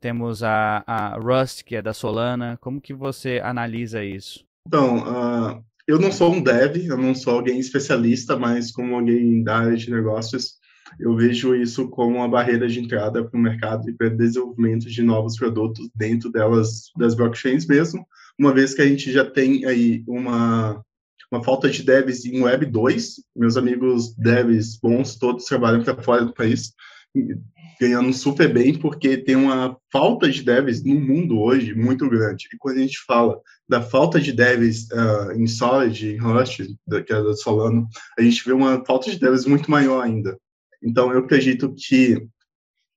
temos 0.00 0.42
a, 0.42 0.82
a, 0.86 1.16
Rust, 1.16 1.62
que 1.62 1.76
é 1.76 1.82
da 1.82 1.92
Solana. 1.92 2.58
Como 2.60 2.80
que 2.80 2.92
você 2.92 3.40
analisa 3.42 4.04
isso? 4.04 4.44
Então, 4.66 4.98
uh, 4.98 5.64
eu 5.86 5.98
não 5.98 6.12
sou 6.12 6.32
um 6.32 6.42
dev, 6.42 6.76
eu 6.86 6.96
não 6.96 7.14
sou 7.14 7.34
alguém 7.34 7.58
especialista, 7.58 8.36
mas 8.36 8.70
como 8.70 8.94
alguém 8.94 9.42
da 9.42 9.58
área 9.58 9.76
de 9.76 9.90
negócios, 9.90 10.60
eu 10.98 11.16
vejo 11.16 11.54
isso 11.54 11.88
como 11.88 12.16
uma 12.16 12.28
barreira 12.28 12.68
de 12.68 12.80
entrada 12.80 13.24
para 13.24 13.38
o 13.38 13.42
mercado 13.42 13.88
e 13.88 13.92
para 13.92 14.08
o 14.08 14.16
desenvolvimento 14.16 14.88
de 14.88 15.02
novos 15.02 15.36
produtos 15.36 15.88
dentro 15.94 16.30
delas, 16.30 16.90
das 16.96 17.14
blockchains 17.14 17.66
mesmo, 17.66 18.06
uma 18.38 18.52
vez 18.52 18.74
que 18.74 18.82
a 18.82 18.86
gente 18.86 19.12
já 19.12 19.24
tem 19.24 19.64
aí 19.64 20.02
uma, 20.06 20.82
uma 21.30 21.42
falta 21.42 21.68
de 21.68 21.82
devs 21.82 22.24
em 22.24 22.42
Web 22.42 22.66
2, 22.66 23.16
meus 23.36 23.56
amigos 23.56 24.14
devs 24.16 24.78
bons 24.78 25.16
todos 25.16 25.44
trabalham 25.44 25.82
para 25.82 26.02
fora 26.02 26.24
do 26.24 26.34
país, 26.34 26.72
ganhando 27.80 28.12
super 28.12 28.52
bem, 28.52 28.78
porque 28.78 29.16
tem 29.16 29.36
uma 29.36 29.76
falta 29.90 30.30
de 30.30 30.42
devs 30.42 30.84
no 30.84 30.94
mundo 30.94 31.40
hoje 31.40 31.74
muito 31.74 32.08
grande. 32.08 32.48
E 32.52 32.56
quando 32.56 32.76
a 32.76 32.80
gente 32.80 32.98
fala 33.04 33.40
da 33.68 33.82
falta 33.82 34.20
de 34.20 34.32
devs 34.32 34.88
uh, 34.90 35.32
em 35.32 35.46
Solid, 35.46 36.06
em 36.06 36.18
Rust, 36.18 36.58
que 36.58 37.12
é 37.12 37.22
da 37.22 37.34
Solano, 37.34 37.88
a 38.18 38.22
gente 38.22 38.44
vê 38.44 38.52
uma 38.52 38.84
falta 38.84 39.10
de 39.10 39.18
devs 39.18 39.46
muito 39.46 39.70
maior 39.70 40.02
ainda. 40.02 40.38
Então, 40.82 41.12
eu 41.12 41.20
acredito 41.20 41.74
que 41.74 42.26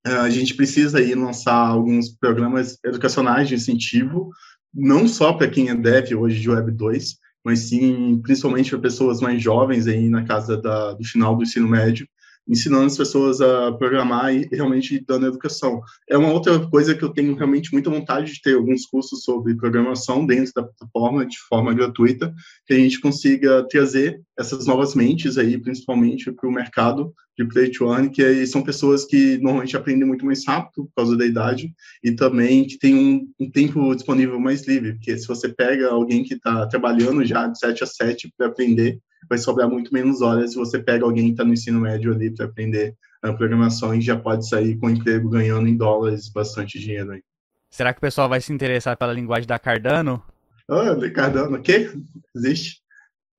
a 0.05 0.29
gente 0.29 0.53
precisa 0.53 0.99
aí 0.99 1.15
lançar 1.15 1.55
alguns 1.55 2.09
programas 2.09 2.77
educacionais 2.85 3.47
de 3.47 3.55
incentivo, 3.55 4.29
não 4.73 5.07
só 5.07 5.33
para 5.33 5.49
quem 5.49 5.69
é 5.69 5.75
dev 5.75 6.13
hoje 6.13 6.39
de 6.39 6.49
Web 6.49 6.71
2, 6.71 7.17
mas 7.43 7.59
sim 7.59 8.19
principalmente 8.21 8.69
para 8.69 8.79
pessoas 8.79 9.19
mais 9.19 9.41
jovens 9.41 9.87
aí 9.87 10.09
na 10.09 10.23
casa 10.23 10.57
da, 10.57 10.93
do 10.93 11.03
final 11.03 11.35
do 11.35 11.43
ensino 11.43 11.67
médio, 11.67 12.07
ensinando 12.47 12.85
as 12.85 12.97
pessoas 12.97 13.41
a 13.41 13.71
programar 13.73 14.33
e 14.33 14.47
realmente 14.51 15.03
dando 15.05 15.27
educação. 15.27 15.81
É 16.09 16.17
uma 16.17 16.31
outra 16.31 16.59
coisa 16.67 16.95
que 16.95 17.03
eu 17.03 17.09
tenho 17.09 17.35
realmente 17.35 17.71
muita 17.73 17.89
vontade 17.89 18.33
de 18.33 18.41
ter 18.41 18.55
alguns 18.55 18.85
cursos 18.85 19.23
sobre 19.23 19.55
programação 19.55 20.25
dentro 20.25 20.53
da 20.53 20.63
plataforma 20.63 21.25
de 21.25 21.37
forma 21.49 21.73
gratuita, 21.73 22.33
que 22.65 22.73
a 22.73 22.77
gente 22.77 22.99
consiga 22.99 23.67
trazer 23.67 24.21
essas 24.37 24.65
novas 24.65 24.95
mentes 24.95 25.37
aí, 25.37 25.57
principalmente 25.57 26.31
para 26.31 26.47
o 26.47 26.51
mercado 26.51 27.13
de 27.37 27.45
play 27.45 27.69
to 27.69 27.91
earn, 27.91 28.09
que 28.09 28.23
aí 28.23 28.47
são 28.47 28.63
pessoas 28.63 29.05
que 29.05 29.37
normalmente 29.39 29.75
aprendem 29.75 30.07
muito 30.07 30.25
mais 30.25 30.45
rápido 30.45 30.85
por 30.85 30.93
causa 30.95 31.17
da 31.17 31.25
idade 31.25 31.73
e 32.03 32.11
também 32.11 32.65
que 32.65 32.77
tem 32.77 32.95
um, 32.95 33.27
um 33.39 33.51
tempo 33.51 33.93
disponível 33.93 34.39
mais 34.39 34.65
livre, 34.65 34.93
porque 34.93 35.17
se 35.17 35.27
você 35.27 35.49
pega 35.49 35.89
alguém 35.89 36.23
que 36.23 36.35
está 36.35 36.65
trabalhando 36.67 37.25
já 37.25 37.47
de 37.47 37.59
7 37.59 37.83
a 37.83 37.87
7 37.87 38.33
para 38.37 38.47
aprender, 38.47 38.99
vai 39.29 39.37
sobrar 39.37 39.69
muito 39.69 39.93
menos 39.93 40.21
horas 40.21 40.51
se 40.51 40.57
você 40.57 40.79
pega 40.79 41.05
alguém 41.05 41.25
que 41.25 41.31
está 41.31 41.43
no 41.43 41.53
ensino 41.53 41.79
médio 41.79 42.13
ali 42.13 42.33
para 42.33 42.45
aprender 42.45 42.95
a 43.21 43.33
programação 43.33 43.93
e 43.93 44.01
já 44.01 44.17
pode 44.17 44.47
sair 44.47 44.77
com 44.77 44.89
emprego 44.89 45.29
ganhando 45.29 45.67
em 45.67 45.75
dólares 45.75 46.29
bastante 46.29 46.79
dinheiro 46.79 47.11
aí. 47.11 47.21
Será 47.69 47.93
que 47.93 47.97
o 47.97 48.01
pessoal 48.01 48.29
vai 48.29 48.39
se 48.39 48.53
interessar 48.53 48.97
pela 48.97 49.13
linguagem 49.13 49.47
da 49.47 49.59
Cardano? 49.59 50.23
Oh, 50.69 51.13
Cardano, 51.13 51.57
o 51.57 51.61
quê? 51.61 51.91
Existe? 52.35 52.81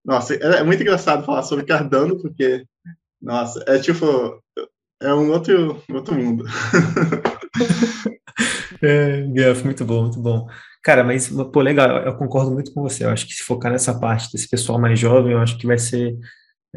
Nossa, 0.05 0.35
é, 0.35 0.61
é 0.61 0.63
muito 0.63 0.83
engraçado 0.83 1.25
falar 1.25 1.43
sobre 1.43 1.65
Cardano, 1.65 2.21
porque, 2.21 2.65
nossa, 3.21 3.65
é 3.67 3.79
tipo, 3.79 4.41
é 5.01 5.13
um 5.13 5.31
outro, 5.31 5.83
outro 5.91 6.15
mundo. 6.15 6.45
é, 8.83 9.23
Guilherme, 9.23 9.65
muito 9.65 9.85
bom, 9.85 10.03
muito 10.03 10.21
bom. 10.21 10.47
Cara, 10.87 11.03
mas, 11.03 11.29
pô, 11.53 11.61
legal, 11.63 11.99
eu 11.99 12.15
concordo 12.15 12.53
muito 12.53 12.73
com 12.73 12.81
você. 12.81 13.05
Eu 13.05 13.11
acho 13.11 13.27
que 13.27 13.35
se 13.35 13.43
focar 13.43 13.73
nessa 13.73 13.99
parte 13.99 14.31
desse 14.31 14.49
pessoal 14.49 14.79
mais 14.81 14.97
jovem, 14.97 15.33
eu 15.33 15.41
acho 15.41 15.59
que 15.59 15.67
vai 15.67 15.77
ser. 15.77 16.17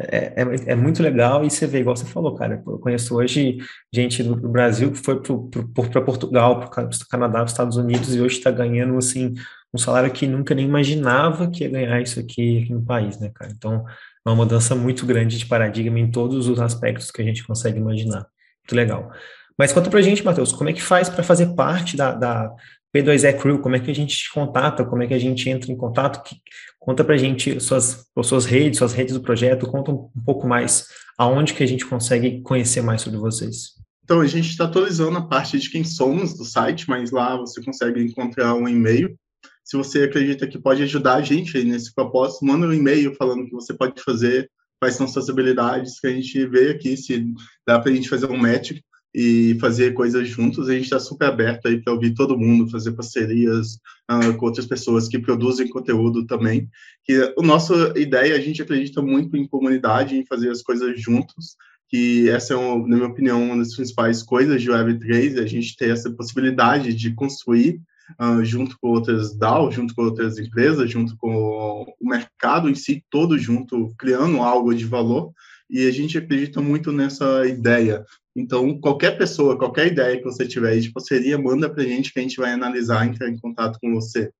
É, 0.00 0.42
é, 0.42 0.72
é 0.72 0.74
muito 0.74 1.00
legal 1.00 1.44
e 1.44 1.50
você 1.50 1.64
vê, 1.64 1.78
igual 1.78 1.94
você 1.94 2.04
falou, 2.04 2.34
cara. 2.34 2.60
Eu 2.66 2.80
conheço 2.80 3.14
hoje 3.14 3.58
gente 3.94 4.20
do, 4.24 4.34
Brasil 4.48 4.90
que 4.90 4.98
foi 4.98 5.20
para 5.22 6.02
Portugal, 6.02 6.58
para 6.58 6.66
o 6.66 7.08
Canadá, 7.08 7.34
para 7.34 7.44
os 7.44 7.52
Estados 7.52 7.76
Unidos 7.76 8.12
e 8.12 8.20
hoje 8.20 8.38
está 8.38 8.50
ganhando, 8.50 8.98
assim, 8.98 9.32
um 9.72 9.78
salário 9.78 10.10
que 10.10 10.26
nunca 10.26 10.56
nem 10.56 10.66
imaginava 10.66 11.48
que 11.48 11.62
ia 11.62 11.70
ganhar 11.70 12.02
isso 12.02 12.18
aqui, 12.18 12.64
aqui 12.64 12.72
no 12.72 12.84
país, 12.84 13.16
né, 13.20 13.30
cara? 13.32 13.52
Então, 13.56 13.84
é 14.26 14.28
uma 14.28 14.34
mudança 14.34 14.74
muito 14.74 15.06
grande 15.06 15.38
de 15.38 15.46
paradigma 15.46 16.00
em 16.00 16.10
todos 16.10 16.48
os 16.48 16.58
aspectos 16.60 17.12
que 17.12 17.22
a 17.22 17.24
gente 17.24 17.46
consegue 17.46 17.78
imaginar. 17.78 18.26
Muito 18.64 18.74
legal. 18.74 19.12
Mas 19.56 19.72
conta 19.72 19.88
pra 19.88 20.02
gente, 20.02 20.24
Matheus, 20.24 20.50
como 20.50 20.68
é 20.68 20.72
que 20.72 20.82
faz 20.82 21.08
para 21.08 21.22
fazer 21.22 21.54
parte 21.54 21.96
da, 21.96 22.12
da, 22.12 22.50
P2E 22.94 23.38
Crew, 23.38 23.60
como 23.60 23.76
é 23.76 23.80
que 23.80 23.90
a 23.90 23.94
gente 23.94 24.16
te 24.16 24.32
contata, 24.32 24.84
como 24.84 25.02
é 25.02 25.06
que 25.06 25.14
a 25.14 25.18
gente 25.18 25.48
entra 25.48 25.70
em 25.70 25.76
contato? 25.76 26.22
Que, 26.22 26.36
conta 26.78 27.04
para 27.04 27.14
a 27.14 27.18
gente 27.18 27.60
suas, 27.60 28.06
suas 28.22 28.44
redes, 28.46 28.78
suas 28.78 28.92
redes 28.92 29.14
do 29.14 29.22
projeto, 29.22 29.66
conta 29.66 29.92
um, 29.92 30.10
um 30.16 30.24
pouco 30.24 30.46
mais 30.46 30.86
aonde 31.16 31.54
que 31.54 31.62
a 31.62 31.66
gente 31.66 31.86
consegue 31.86 32.40
conhecer 32.40 32.82
mais 32.82 33.02
sobre 33.02 33.18
vocês. 33.18 33.74
Então, 34.02 34.20
a 34.20 34.26
gente 34.26 34.48
está 34.48 34.64
atualizando 34.64 35.18
a 35.18 35.26
parte 35.26 35.58
de 35.58 35.70
quem 35.70 35.84
somos 35.84 36.36
do 36.36 36.44
site, 36.44 36.88
mas 36.88 37.12
lá 37.12 37.36
você 37.36 37.62
consegue 37.62 38.02
encontrar 38.02 38.54
um 38.54 38.66
e-mail. 38.66 39.14
Se 39.62 39.76
você 39.76 40.02
acredita 40.02 40.48
que 40.48 40.58
pode 40.58 40.82
ajudar 40.82 41.14
a 41.16 41.22
gente 41.22 41.62
nesse 41.62 41.94
propósito, 41.94 42.44
manda 42.44 42.66
um 42.66 42.72
e-mail 42.72 43.14
falando 43.14 43.42
o 43.42 43.46
que 43.46 43.52
você 43.52 43.72
pode 43.72 44.02
fazer, 44.02 44.50
quais 44.80 44.96
são 44.96 45.06
suas 45.06 45.28
habilidades, 45.28 46.00
que 46.00 46.08
a 46.08 46.10
gente 46.10 46.44
vê 46.46 46.70
aqui 46.70 46.96
se 46.96 47.32
dá 47.64 47.78
para 47.78 47.92
a 47.92 47.94
gente 47.94 48.08
fazer 48.08 48.26
um 48.26 48.36
match 48.36 48.72
e 49.14 49.56
fazer 49.60 49.92
coisas 49.92 50.28
juntos. 50.28 50.68
A 50.68 50.72
gente 50.72 50.84
está 50.84 50.98
super 50.98 51.28
aberto 51.28 51.66
aí 51.66 51.82
para 51.82 51.92
ouvir 51.92 52.14
todo 52.14 52.38
mundo, 52.38 52.70
fazer 52.70 52.92
parcerias 52.92 53.74
uh, 54.10 54.36
com 54.36 54.46
outras 54.46 54.66
pessoas 54.66 55.08
que 55.08 55.18
produzem 55.18 55.68
conteúdo 55.68 56.26
também. 56.26 56.68
Que 57.04 57.34
a 57.36 57.42
nossa 57.42 57.92
ideia, 57.96 58.36
a 58.36 58.40
gente 58.40 58.62
acredita 58.62 59.02
muito 59.02 59.36
em 59.36 59.46
comunidade, 59.46 60.16
em 60.16 60.26
fazer 60.26 60.50
as 60.50 60.62
coisas 60.62 61.00
juntos. 61.00 61.56
Que 61.88 62.30
essa 62.30 62.54
é, 62.54 62.56
na 62.56 62.96
minha 62.96 63.08
opinião, 63.08 63.42
uma 63.42 63.58
das 63.58 63.74
principais 63.74 64.22
coisas 64.22 64.62
de 64.62 64.70
Web3, 64.70 65.42
a 65.42 65.46
gente 65.46 65.76
ter 65.76 65.90
essa 65.90 66.10
possibilidade 66.10 66.94
de 66.94 67.14
construir 67.14 67.80
Uh, 68.20 68.44
junto 68.44 68.76
com 68.80 68.88
outras 68.88 69.36
DAO, 69.36 69.70
junto 69.70 69.94
com 69.94 70.02
outras 70.02 70.36
empresas, 70.36 70.90
junto 70.90 71.16
com 71.16 71.86
o 72.00 72.08
mercado 72.08 72.68
em 72.68 72.74
si, 72.74 73.04
todo 73.08 73.38
junto, 73.38 73.94
criando 73.96 74.38
algo 74.38 74.74
de 74.74 74.84
valor. 74.84 75.32
E 75.70 75.86
a 75.86 75.92
gente 75.92 76.18
acredita 76.18 76.60
muito 76.60 76.90
nessa 76.90 77.46
ideia 77.46 78.04
então, 78.34 78.78
qualquer 78.80 79.18
pessoa, 79.18 79.58
qualquer 79.58 79.88
ideia 79.88 80.16
que 80.16 80.24
você 80.24 80.46
tiver 80.46 80.78
de 80.78 80.92
parceria, 80.92 81.36
manda 81.36 81.68
para 81.68 81.82
a 81.82 81.86
gente 81.86 82.12
que 82.12 82.18
a 82.20 82.22
gente 82.22 82.36
vai 82.36 82.52
analisar 82.52 83.04
e 83.04 83.10
entrar 83.10 83.28
em 83.28 83.38
contato 83.38 83.78
com 83.80 83.92
você. 83.92 84.30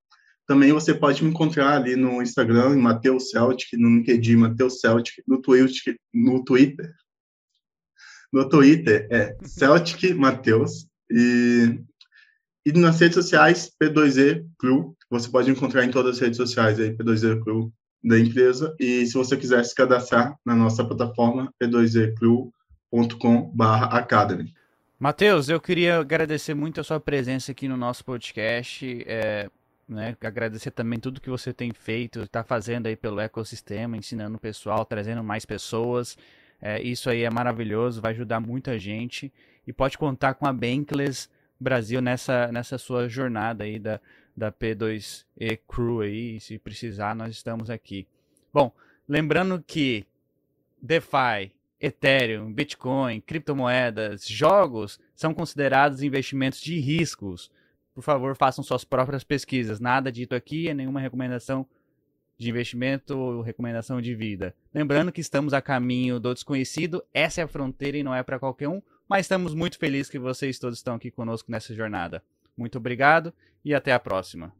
Também 0.47 0.73
você 0.73 0.95
pode 0.95 1.23
me 1.23 1.31
encontrar 1.31 1.77
ali 1.77 1.97
no 1.97 2.23
Instagram, 2.23 2.75
em 2.75 2.81
Mateus 2.81 3.31
Celtic, 3.31 3.73
no 3.75 3.89
LinkedIn, 3.89 4.37
Mateus 4.37 4.81
Celtic, 4.81 5.23
no 5.27 5.41
Twitter, 5.41 5.97
no 6.13 6.45
Twitter. 6.45 6.93
No 8.33 8.49
Twitter 8.49 9.09
é 9.11 9.37
Celtic 9.45 10.15
Mateus. 10.15 10.87
E, 11.11 11.81
e 12.65 12.73
nas 12.73 13.01
redes 13.01 13.17
sociais, 13.17 13.71
P2E 13.81 14.45
Crew. 14.59 14.97
Você 15.11 15.29
pode 15.29 15.51
encontrar 15.51 15.85
em 15.85 15.91
todas 15.91 16.17
as 16.17 16.21
redes 16.21 16.37
sociais 16.37 16.79
aí, 16.79 16.97
P2E 16.97 17.43
Crew 17.43 17.73
da 18.03 18.19
empresa. 18.19 18.75
E 18.79 19.05
se 19.07 19.15
você 19.15 19.37
quiser 19.37 19.65
se 19.65 19.75
cadastrar 19.75 20.37
na 20.45 20.55
nossa 20.55 20.85
plataforma, 20.85 21.53
P2E 21.61 22.15
Crew, 22.15 22.53
academy. 23.91 24.55
Matheus, 24.99 25.49
eu 25.49 25.61
queria 25.61 25.99
agradecer 25.99 26.55
muito 26.55 26.81
a 26.81 26.85
sua 26.85 27.01
presença 27.01 27.53
aqui 27.53 27.67
no 27.67 27.77
nosso 27.77 28.05
podcast. 28.05 29.03
É, 29.07 29.49
né, 29.89 30.17
agradecer 30.21 30.71
também 30.71 30.99
tudo 30.99 31.21
que 31.21 31.31
você 31.31 31.53
tem 31.53 31.73
feito, 31.73 32.21
está 32.21 32.45
fazendo 32.45 32.87
aí 32.87 32.95
pelo 32.95 33.19
ecossistema, 33.19 33.97
ensinando 33.97 34.37
o 34.37 34.41
pessoal, 34.41 34.85
trazendo 34.85 35.25
mais 35.25 35.45
pessoas. 35.45 36.17
É, 36.61 36.81
isso 36.83 37.09
aí 37.11 37.25
é 37.25 37.31
maravilhoso, 37.31 38.01
vai 38.01 38.13
ajudar 38.13 38.41
muita 38.41 38.79
gente. 38.79 39.33
E 39.67 39.73
pode 39.73 39.97
contar 39.99 40.35
com 40.35 40.47
a 40.47 40.53
Bankless 40.53 41.29
Brasil 41.59 42.01
nessa, 42.01 42.53
nessa 42.53 42.79
sua 42.79 43.09
jornada 43.09 43.65
aí 43.65 43.79
da, 43.79 44.01
da 44.37 44.53
P2E 44.53 45.59
Crew 45.67 46.03
aí. 46.03 46.41
Se 46.41 46.59
precisar, 46.59 47.17
nós 47.17 47.33
estamos 47.33 47.69
aqui. 47.69 48.07
Bom, 48.53 48.73
lembrando 49.09 49.63
que 49.67 50.07
DeFi 50.81 51.53
Ethereum, 51.81 52.53
Bitcoin, 52.53 53.21
criptomoedas, 53.21 54.29
jogos 54.29 55.01
são 55.15 55.33
considerados 55.33 56.03
investimentos 56.03 56.61
de 56.61 56.79
riscos. 56.79 57.51
Por 57.95 58.03
favor, 58.03 58.37
façam 58.37 58.63
suas 58.63 58.85
próprias 58.85 59.25
pesquisas. 59.25 59.81
Nada 59.81 60.13
dito 60.13 60.35
aqui 60.35 60.69
é 60.69 60.75
nenhuma 60.75 61.01
recomendação 61.01 61.67
de 62.37 62.49
investimento 62.49 63.19
ou 63.19 63.43
recomendação 63.43 64.01
de 64.01 64.15
vida. 64.15 64.55
Lembrando 64.75 65.13
que 65.13 65.21
estamos 65.21 65.53
a 65.53 65.61
caminho 65.61 66.19
do 66.19 66.33
desconhecido, 66.33 67.03
essa 67.13 67.41
é 67.41 67.45
a 67.45 67.49
fronteira 67.49 67.99
e 67.99 68.03
não 68.03 68.15
é 68.15 68.23
para 68.23 68.39
qualquer 68.39 68.69
um, 68.69 68.81
mas 69.09 69.27
estamos 69.27 69.55
muito 69.55 69.79
felizes 69.79 70.11
que 70.11 70.19
vocês 70.19 70.59
todos 70.59 70.79
estão 70.79 70.95
aqui 70.95 71.11
conosco 71.11 71.51
nessa 71.51 71.75
jornada. 71.75 72.23
Muito 72.57 72.79
obrigado 72.79 73.33
e 73.65 73.75
até 73.75 73.93
a 73.93 73.99
próxima. 73.99 74.55